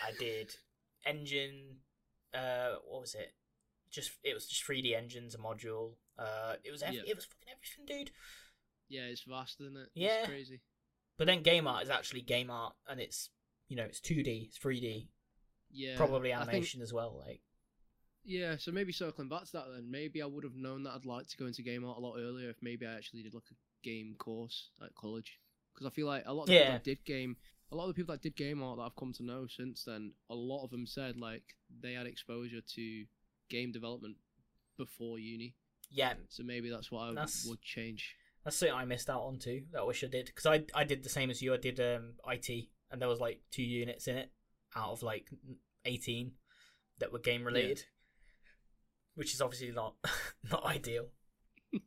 [0.06, 0.56] I did
[1.06, 1.78] engine.
[2.34, 3.34] Uh, what was it?
[3.92, 5.94] Just it was just 3D engines, a module.
[6.18, 7.02] Uh, it was ev- Yeah.
[7.08, 8.12] it was fucking everything, dude.
[8.90, 9.04] yeah.
[9.04, 9.90] It's vast, isn't it?
[9.94, 10.20] Yeah.
[10.22, 10.62] it's crazy.
[11.18, 13.30] But then game art is actually game art, and it's
[13.68, 15.08] you know it's 2D, it's 3D,
[15.74, 17.18] Yeah, probably I think- animation as well.
[17.26, 17.42] Like
[18.24, 21.06] Yeah, so maybe circling back to that then, maybe I would have known that I'd
[21.06, 23.44] like to go into game art a lot earlier if maybe I actually did like
[23.52, 25.40] a game course at college.
[25.74, 27.36] Because I feel like a lot of the people that did game,
[27.72, 29.84] a lot of the people that did game art that I've come to know since
[29.84, 31.44] then, a lot of them said like
[31.82, 33.06] they had exposure to
[33.50, 34.18] game development
[34.78, 35.56] before uni.
[35.92, 38.16] yeah, So maybe that's what I That's- would change.
[38.44, 39.66] That's something I missed out on too.
[39.72, 41.54] That I wish I did because I I did the same as you.
[41.54, 44.32] I did um IT and there was like two units in it
[44.76, 45.30] out of like
[45.86, 46.34] eighteen
[47.00, 47.84] that were game related,
[49.16, 49.96] which is obviously not
[50.52, 51.08] not ideal.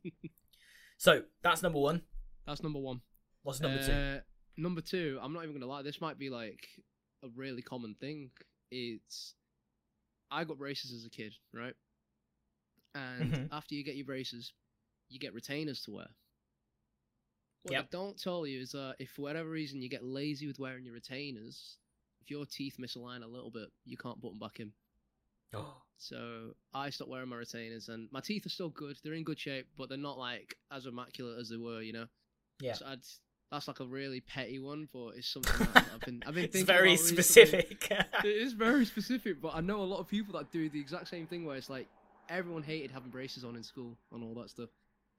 [0.97, 2.01] so that's number one.
[2.45, 3.01] That's number one.
[3.43, 3.91] What's number two?
[3.93, 4.19] Uh,
[4.59, 5.83] Number two, I'm not even gonna lie.
[5.83, 6.67] This might be like
[7.23, 8.31] a really common thing.
[8.71, 9.35] It's
[10.31, 11.75] I got braces as a kid, right?
[12.95, 13.47] And Mhm.
[13.51, 14.53] after you get your braces,
[15.09, 16.07] you get retainers to wear.
[17.63, 17.83] What Yep.
[17.91, 20.85] they don't tell you is that if for whatever reason you get lazy with wearing
[20.85, 21.77] your retainers,
[22.27, 24.71] if your teeth misalign a little bit, you can't put them back in.
[25.53, 28.97] Oh, So I stopped wearing my retainers, and my teeth are still good.
[29.03, 32.05] They're in good shape, but they're not like as immaculate as they were, you know.
[32.59, 32.73] yeah.
[32.73, 32.99] So I'd,
[33.51, 36.61] that's like a really petty one, but it's something that I've been I've been it's
[36.61, 37.87] very about specific.
[38.23, 41.07] It is very specific, but I know a lot of people that do the exact
[41.07, 41.87] same thing where it's like
[42.29, 44.69] everyone hated having braces on in school and all that stuff.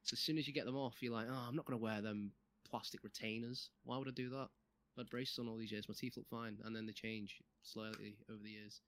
[0.05, 2.01] So as soon as you get them off, you're like, oh, I'm not gonna wear
[2.03, 2.31] them
[2.71, 3.71] plastic retainers.
[3.85, 4.49] Why would I do that?
[4.99, 5.89] I've had braces on all these years.
[5.89, 8.81] My teeth look fine, and then they change slightly over the years.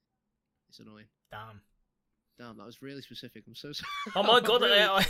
[0.69, 1.07] It's annoying.
[1.31, 1.61] Damn.
[2.39, 3.45] Damn, that was really specific.
[3.47, 3.89] I'm so sorry.
[4.17, 4.63] Oh my god!
[4.63, 5.07] Really- I-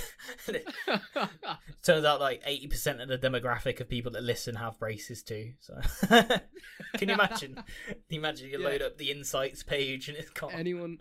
[1.17, 1.29] I-
[1.83, 5.53] Turns out like eighty percent of the demographic of people that listen have braces too.
[5.61, 7.55] So can you imagine?
[7.55, 7.65] Can
[8.11, 8.67] you imagine you Yeah.
[8.69, 10.51] load up the insights page and it's gone.
[10.53, 10.99] anyone,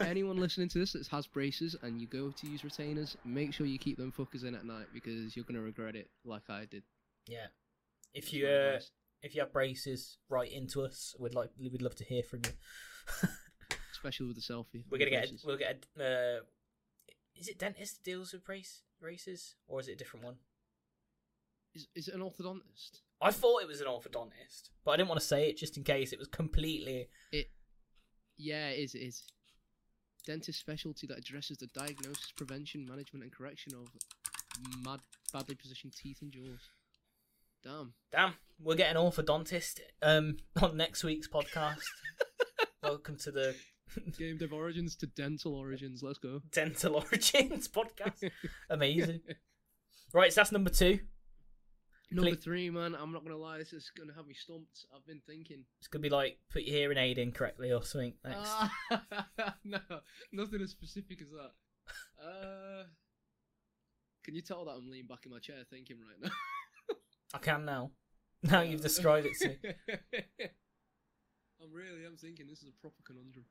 [0.00, 3.66] anyone listening to this that has braces and you go to use retainers, make sure
[3.66, 6.84] you keep them fuckers in at night because you're gonna regret it, like I did.
[7.26, 7.46] Yeah.
[8.14, 8.78] If you uh.
[9.22, 11.14] If you have braces, write into us.
[11.18, 13.28] We'd like we'd love to hear from you.
[14.02, 14.84] especially with the selfie.
[14.90, 16.40] We're gonna get a, we'll get a, uh,
[17.36, 20.36] is it dentist that deals with brace braces or is it a different one?
[21.74, 23.00] Is, is it an orthodontist?
[23.20, 25.84] I thought it was an orthodontist, but I didn't want to say it just in
[25.84, 27.08] case it was completely.
[27.30, 27.50] It.
[28.36, 28.94] Yeah, it is.
[28.94, 29.22] It is.
[30.26, 33.88] Dentist specialty that addresses the diagnosis, prevention, management, and correction of
[34.84, 35.00] mad,
[35.32, 36.60] badly positioned teeth and jaws.
[37.64, 37.92] Damn.
[38.10, 41.82] Damn, We're getting orthodontist um on next week's podcast.
[42.82, 43.54] Welcome to the
[44.18, 46.02] Game dev origins to dental origins.
[46.02, 46.40] Let's go.
[46.50, 48.30] Dental Origins podcast.
[48.70, 49.20] Amazing.
[50.12, 51.00] Right, so that's number two.
[52.10, 52.96] Number three, man.
[52.98, 53.58] I'm not gonna lie.
[53.58, 54.84] This is gonna have me stumped.
[54.94, 55.64] I've been thinking.
[55.78, 58.14] It's gonna be like put your hearing aid in correctly or something.
[58.24, 58.50] Next.
[58.50, 58.72] Ah,
[59.64, 59.78] no,
[60.32, 61.52] nothing as specific as that.
[62.20, 62.84] Uh,
[64.24, 66.30] can you tell that I'm leaning back in my chair thinking right now?
[67.34, 67.90] I can now.
[68.44, 69.56] Now you've described it to me.
[71.62, 73.44] I'm really am thinking this is a proper conundrum.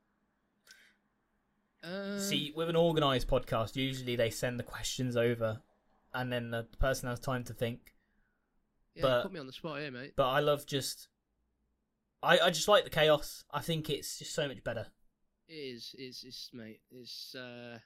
[1.82, 5.62] Uh, See, with an organised podcast, usually they send the questions over,
[6.12, 7.94] and then the person has time to think.
[8.94, 10.12] yeah, but- put me on the spot here, mate.
[10.14, 11.08] But I love just,
[12.22, 13.44] I I just like the chaos.
[13.50, 14.88] I think it's just so much better.
[15.48, 16.80] It is, it's, it's, mate.
[16.90, 17.78] It's, uh,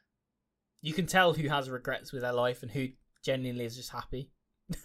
[0.83, 2.89] You can tell who has regrets with their life and who
[3.25, 4.31] genuinely is just happy.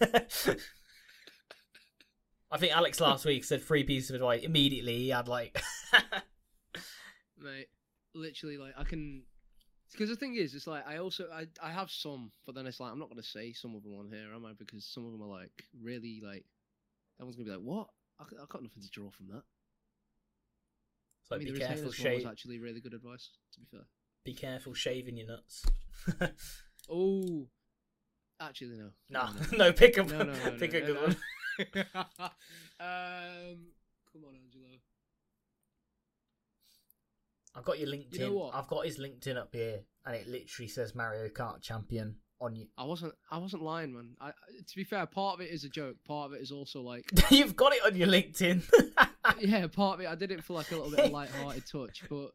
[2.52, 4.42] I think Alex last week said three pieces of advice.
[4.42, 5.60] Immediately, he had like,
[7.38, 7.68] mate.
[8.14, 9.22] Literally, like I can.
[9.90, 12.78] Because the thing is, it's like I also I I have some, but then it's
[12.78, 14.52] like I'm not gonna say some of them on here, am I?
[14.52, 16.44] Because some of them are like really like.
[17.18, 17.88] Everyone's gonna be like, "What?
[18.20, 19.42] I, I got nothing to draw from that."
[21.30, 23.30] Like I mean, be careful, retainers one was shave, actually really good advice.
[23.54, 23.86] To be fair.
[24.24, 25.64] be careful shaving your nuts.
[26.90, 27.46] Oh,
[28.40, 28.90] actually no.
[29.08, 29.56] nah, no, no.
[29.56, 31.16] no, pick up, no, no, pick a good one.
[31.58, 31.66] Um,
[34.12, 34.68] come on, Angelo.
[37.54, 38.18] I've got your LinkedIn.
[38.18, 38.50] You know?
[38.52, 42.66] I've got his LinkedIn up here, and it literally says Mario Kart champion on you.
[42.76, 43.14] I wasn't.
[43.30, 44.16] I wasn't lying, man.
[44.20, 45.96] I- to be fair, part of it is a joke.
[46.06, 48.62] Part of it is also like, You've got it on your LinkedIn.
[49.40, 50.08] yeah, part of it.
[50.08, 52.30] I did it for like a little bit of light-hearted touch, but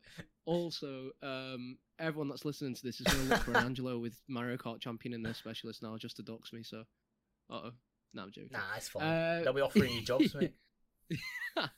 [0.46, 4.20] also, um, everyone that's listening to this is going to look for an Angelo with
[4.28, 6.64] Mario Kart champion in their specialist now just to dox me.
[6.64, 6.84] So,
[7.50, 7.72] uh oh,
[8.14, 8.50] no, I'm joking.
[8.52, 9.04] nah, it's fine.
[9.04, 10.54] Uh, They'll be offering you jobs, mate.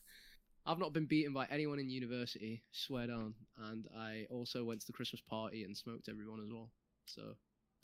[0.65, 3.33] I've not been beaten by anyone in university, swear down.
[3.57, 6.69] And I also went to the Christmas party and smoked everyone as well.
[7.05, 7.21] So,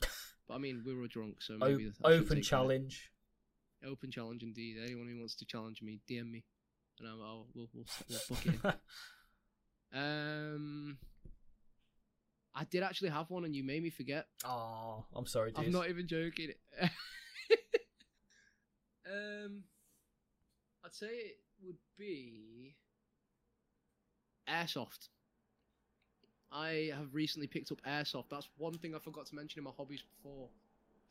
[0.00, 3.10] but I mean, we were drunk, so maybe shouldn't open challenge.
[3.84, 4.76] Open challenge indeed.
[4.82, 6.44] Anyone who wants to challenge me, DM me,
[7.00, 8.74] and I'll, I'll we'll, we'll, we'll book it.
[9.94, 10.98] Um,
[12.54, 14.26] I did actually have one, and you made me forget.
[14.44, 15.64] oh, I'm sorry, dude.
[15.66, 16.50] I'm not even joking.
[19.06, 19.64] um,
[20.84, 22.76] I'd say it would be
[24.48, 25.08] airsoft.
[26.52, 28.28] I have recently picked up airsoft.
[28.30, 30.48] That's one thing I forgot to mention in my hobbies before.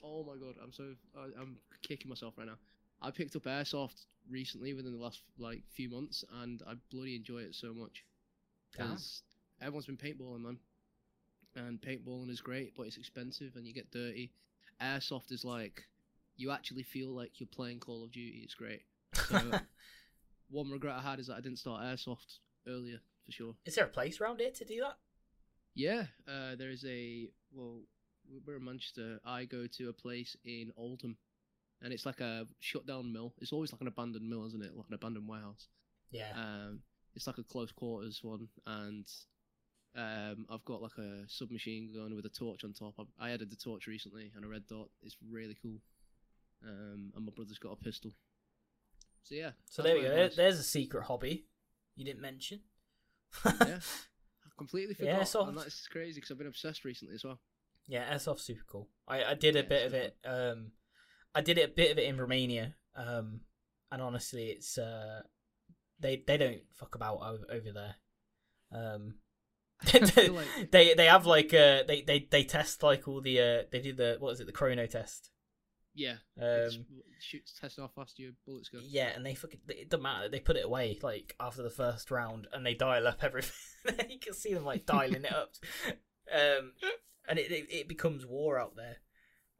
[0.03, 2.57] Oh my god, I'm so I, I'm kicking myself right now.
[3.01, 7.39] I picked up airsoft recently within the last like few months, and I bloody enjoy
[7.39, 8.03] it so much.
[8.71, 9.23] Because
[9.61, 10.57] everyone's been paintballing, man,
[11.55, 14.31] and paintballing is great, but it's expensive and you get dirty.
[14.81, 15.83] Airsoft is like
[16.37, 18.41] you actually feel like you're playing Call of Duty.
[18.43, 18.81] It's great.
[19.13, 19.39] So
[20.49, 23.55] one regret I had is that I didn't start airsoft earlier for sure.
[23.65, 24.97] Is there a place around here to do that?
[25.73, 27.81] Yeah, uh, there is a well,
[28.45, 29.19] we're in Manchester.
[29.25, 31.17] I go to a place in Oldham,
[31.81, 33.33] and it's like a shut down mill.
[33.39, 34.75] It's always like an abandoned mill, isn't it?
[34.75, 35.67] Like an abandoned warehouse.
[36.11, 36.31] Yeah.
[36.35, 36.79] Um,
[37.15, 39.05] it's like a close quarters one, and
[39.95, 42.95] um, I've got like a submachine gun with a torch on top.
[42.99, 44.89] I, I added the torch recently and a red dot.
[45.01, 45.79] It's really cool.
[46.63, 48.11] Um, and my brother's got a pistol.
[49.23, 49.51] So yeah.
[49.69, 50.11] so there we go.
[50.11, 50.35] Advice.
[50.35, 51.45] There's a secret hobby
[51.95, 52.61] you didn't mention.
[53.45, 55.27] yeah, I completely Yeah, forgot.
[55.27, 55.49] soft.
[55.49, 57.39] and that's crazy because I've been obsessed recently as well.
[57.87, 58.89] Yeah, airsoft's super cool.
[59.07, 60.17] I, I did a Yeah, bit of it.
[60.25, 60.71] Um,
[61.33, 62.75] I did it a bit of it in Romania.
[62.95, 63.41] Um,
[63.91, 65.21] and honestly, it's uh,
[65.99, 67.95] they they don't fuck about over, over there.
[68.71, 69.15] Um,
[69.93, 73.81] like they they have like uh they they they test like all the uh they
[73.81, 75.29] do the what is it the chrono test
[75.95, 76.69] yeah, um
[77.19, 78.79] shoots test how fast your bullets go.
[78.83, 82.11] yeah and they fucking it doesn't matter they put it away like after the first
[82.11, 83.53] round and they dial up everything
[84.09, 85.53] you can see them like dialing it up
[86.33, 86.73] um
[87.29, 88.97] and it, it it becomes war out there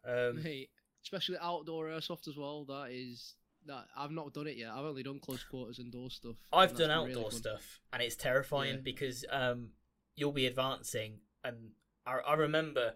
[0.07, 0.69] um Mate,
[1.03, 2.65] especially outdoor airsoft as well.
[2.65, 3.35] That is
[3.65, 4.69] that I've not done it yet.
[4.71, 6.35] I've only done close quarters indoor stuff.
[6.53, 8.81] I've done outdoor really stuff, and it's terrifying Yeah.
[8.83, 9.69] because um,
[10.15, 11.71] you'll be advancing, and
[12.05, 12.93] I, I remember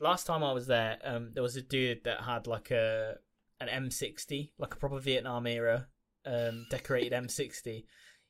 [0.00, 3.16] last time I was there, um, there was a dude that had like a
[3.60, 5.86] an M60, like a proper Vietnam era
[6.26, 7.84] um, decorated M60.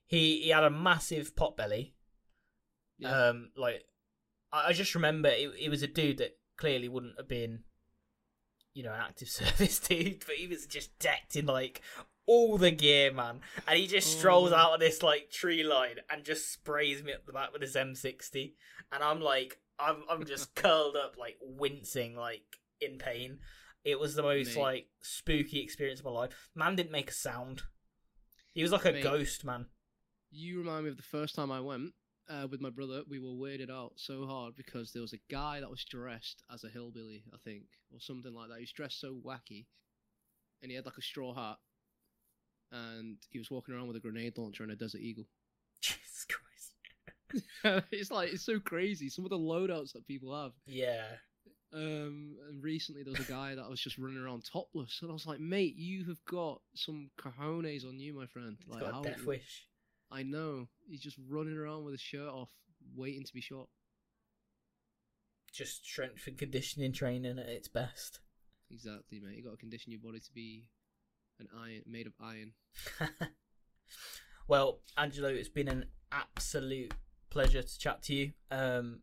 [0.07, 1.95] He he had a massive pot belly.
[2.99, 3.29] Yeah.
[3.29, 3.85] Um, like
[4.53, 7.61] I, I just remember it, it was a dude that clearly wouldn't have been,
[8.75, 11.81] you know, an active service dude, but he was just decked in like
[12.27, 13.41] all the gear, man.
[13.67, 14.57] And he just strolls Oh.
[14.57, 17.75] out of this like tree line and just sprays me up the back with his
[17.77, 18.53] M60,
[18.93, 23.39] and I'm like, I'm I'm just curled up, like wincing, like in pain.
[23.85, 26.51] It was the most like spooky experience of my life.
[26.55, 27.63] Man didn't make a sound.
[28.53, 29.67] He was like a ghost, man.
[30.31, 31.93] You remind me of the first time I went
[32.29, 33.03] uh, with my brother.
[33.09, 36.65] We were weirded out so hard because there was a guy that was dressed as
[36.65, 38.57] a hillbilly, I think, or something like that.
[38.57, 39.67] He was dressed so wacky,
[40.63, 41.57] and he had like a straw hat,
[42.71, 45.27] and he was walking around with a grenade launcher and a Desert Eagle.
[45.81, 46.50] Jesus Christ.
[47.91, 49.09] it's like it's so crazy.
[49.09, 50.53] Some of the loadouts that people have.
[50.67, 51.05] Yeah.
[51.73, 55.15] Um, and recently there was a guy that was just running around topless, and I
[55.15, 58.93] was like, "Mate, you have got some cojones on you, my friend." He's like, got
[58.93, 59.01] how?
[59.01, 59.67] a death wish.
[60.11, 62.51] I know he's just running around with his shirt off,
[62.97, 63.69] waiting to be shot.
[65.53, 68.21] Just strength and conditioning training at its best.
[68.71, 69.37] Exactly, mate.
[69.37, 70.67] You got to condition your body to be
[71.39, 72.53] an iron made of iron.
[74.49, 76.95] well, Angelo, it's been an absolute
[77.31, 78.33] pleasure to chat to you.
[78.51, 79.01] Um,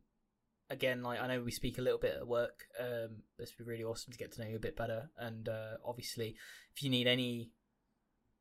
[0.70, 2.66] again, like I know we speak a little bit at work.
[2.80, 5.10] Um, but it's been really awesome to get to know you a bit better.
[5.18, 6.36] And uh, obviously,
[6.76, 7.52] if you need any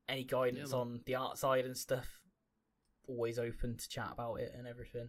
[0.08, 0.80] any guidance man.
[0.80, 2.20] on the art side and stuff,
[3.08, 5.08] always open to chat about it and everything.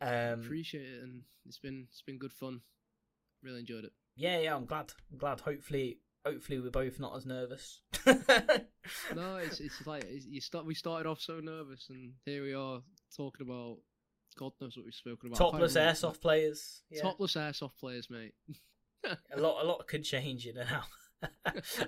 [0.00, 2.60] Um, Appreciate it, and it's been it's been good fun.
[3.42, 3.92] Really enjoyed it.
[4.16, 4.92] yeah, yeah, I'm glad.
[5.12, 5.40] I'm glad.
[5.40, 7.82] Hopefully, hopefully we're both not as nervous.
[9.14, 10.64] No, it's it's like it's, you start.
[10.66, 12.80] We started off so nervous, and here we are
[13.14, 13.78] talking about
[14.38, 15.38] God knows what we've spoken about.
[15.38, 16.82] Topless airsoft players.
[16.90, 17.02] Yeah.
[17.02, 18.34] Topless airsoft players, mate.
[19.04, 21.86] a lot, a lot could change in and out.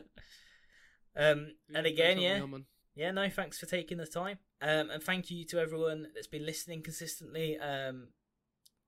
[1.16, 2.64] um, and again, yeah, on,
[2.94, 4.38] yeah, no, thanks for taking the time.
[4.60, 7.56] Um, and thank you to everyone that's been listening consistently.
[7.58, 8.08] Um,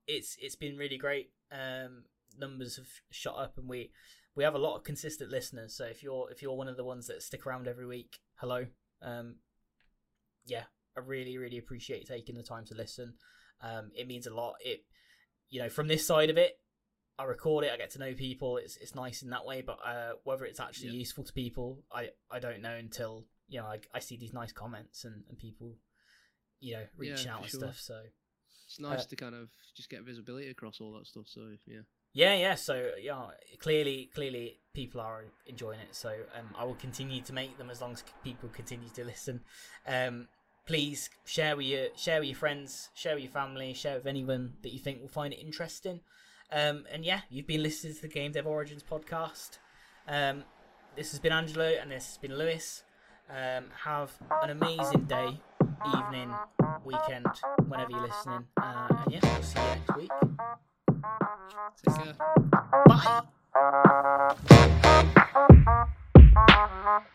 [0.07, 1.31] it's it's been really great.
[1.53, 2.05] Um,
[2.37, 3.93] numbers have shot up, and we
[4.35, 5.77] we have a lot of consistent listeners.
[5.77, 8.67] So if you're if you're one of the ones that stick around every week, hello.
[9.01, 9.37] Um,
[10.45, 10.65] yeah,
[10.97, 13.15] I really really appreciate you taking the time to listen.
[13.63, 14.55] Um, it means a lot.
[14.65, 14.85] It
[15.51, 16.59] you know from this side of it,
[17.19, 17.71] I record it.
[17.73, 18.57] I get to know people.
[18.57, 19.63] It's it's nice in that way.
[19.63, 20.99] But uh, whether it's actually Yeah.
[20.99, 24.53] useful to people, I I don't know until you know I, I see these nice
[24.53, 25.77] comments and, and people
[26.61, 27.61] you know reaching Yeah, out and sure.
[27.61, 27.79] stuff.
[27.81, 28.01] So
[28.67, 31.25] It's nice Uh, to kind of just get visibility across all that stuff.
[31.29, 31.81] So yeah,
[32.15, 32.55] yeah, yeah.
[32.55, 33.27] So yeah,
[33.59, 35.95] clearly, clearly, people are enjoying it.
[35.95, 36.09] So
[36.39, 39.41] um, I will continue to make them as long as people continue to listen.
[39.87, 40.29] Um,
[40.67, 44.55] please share with your share with your friends, share with your family, share with anyone
[44.63, 46.01] that you think will find it interesting.
[46.51, 49.59] Um, and yeah, you've been listening to the Game Dev Origins podcast.
[50.07, 50.45] Um,
[50.97, 52.85] this has been Angelo, and this has been Lewis.
[53.31, 54.13] Um, have
[54.43, 55.41] an amazing day,
[55.87, 56.35] evening,
[56.85, 57.27] weekend,
[57.67, 58.45] whenever you're listening.
[58.61, 60.11] Uh, and yeah, we'll see you next week.
[66.75, 67.09] Bye.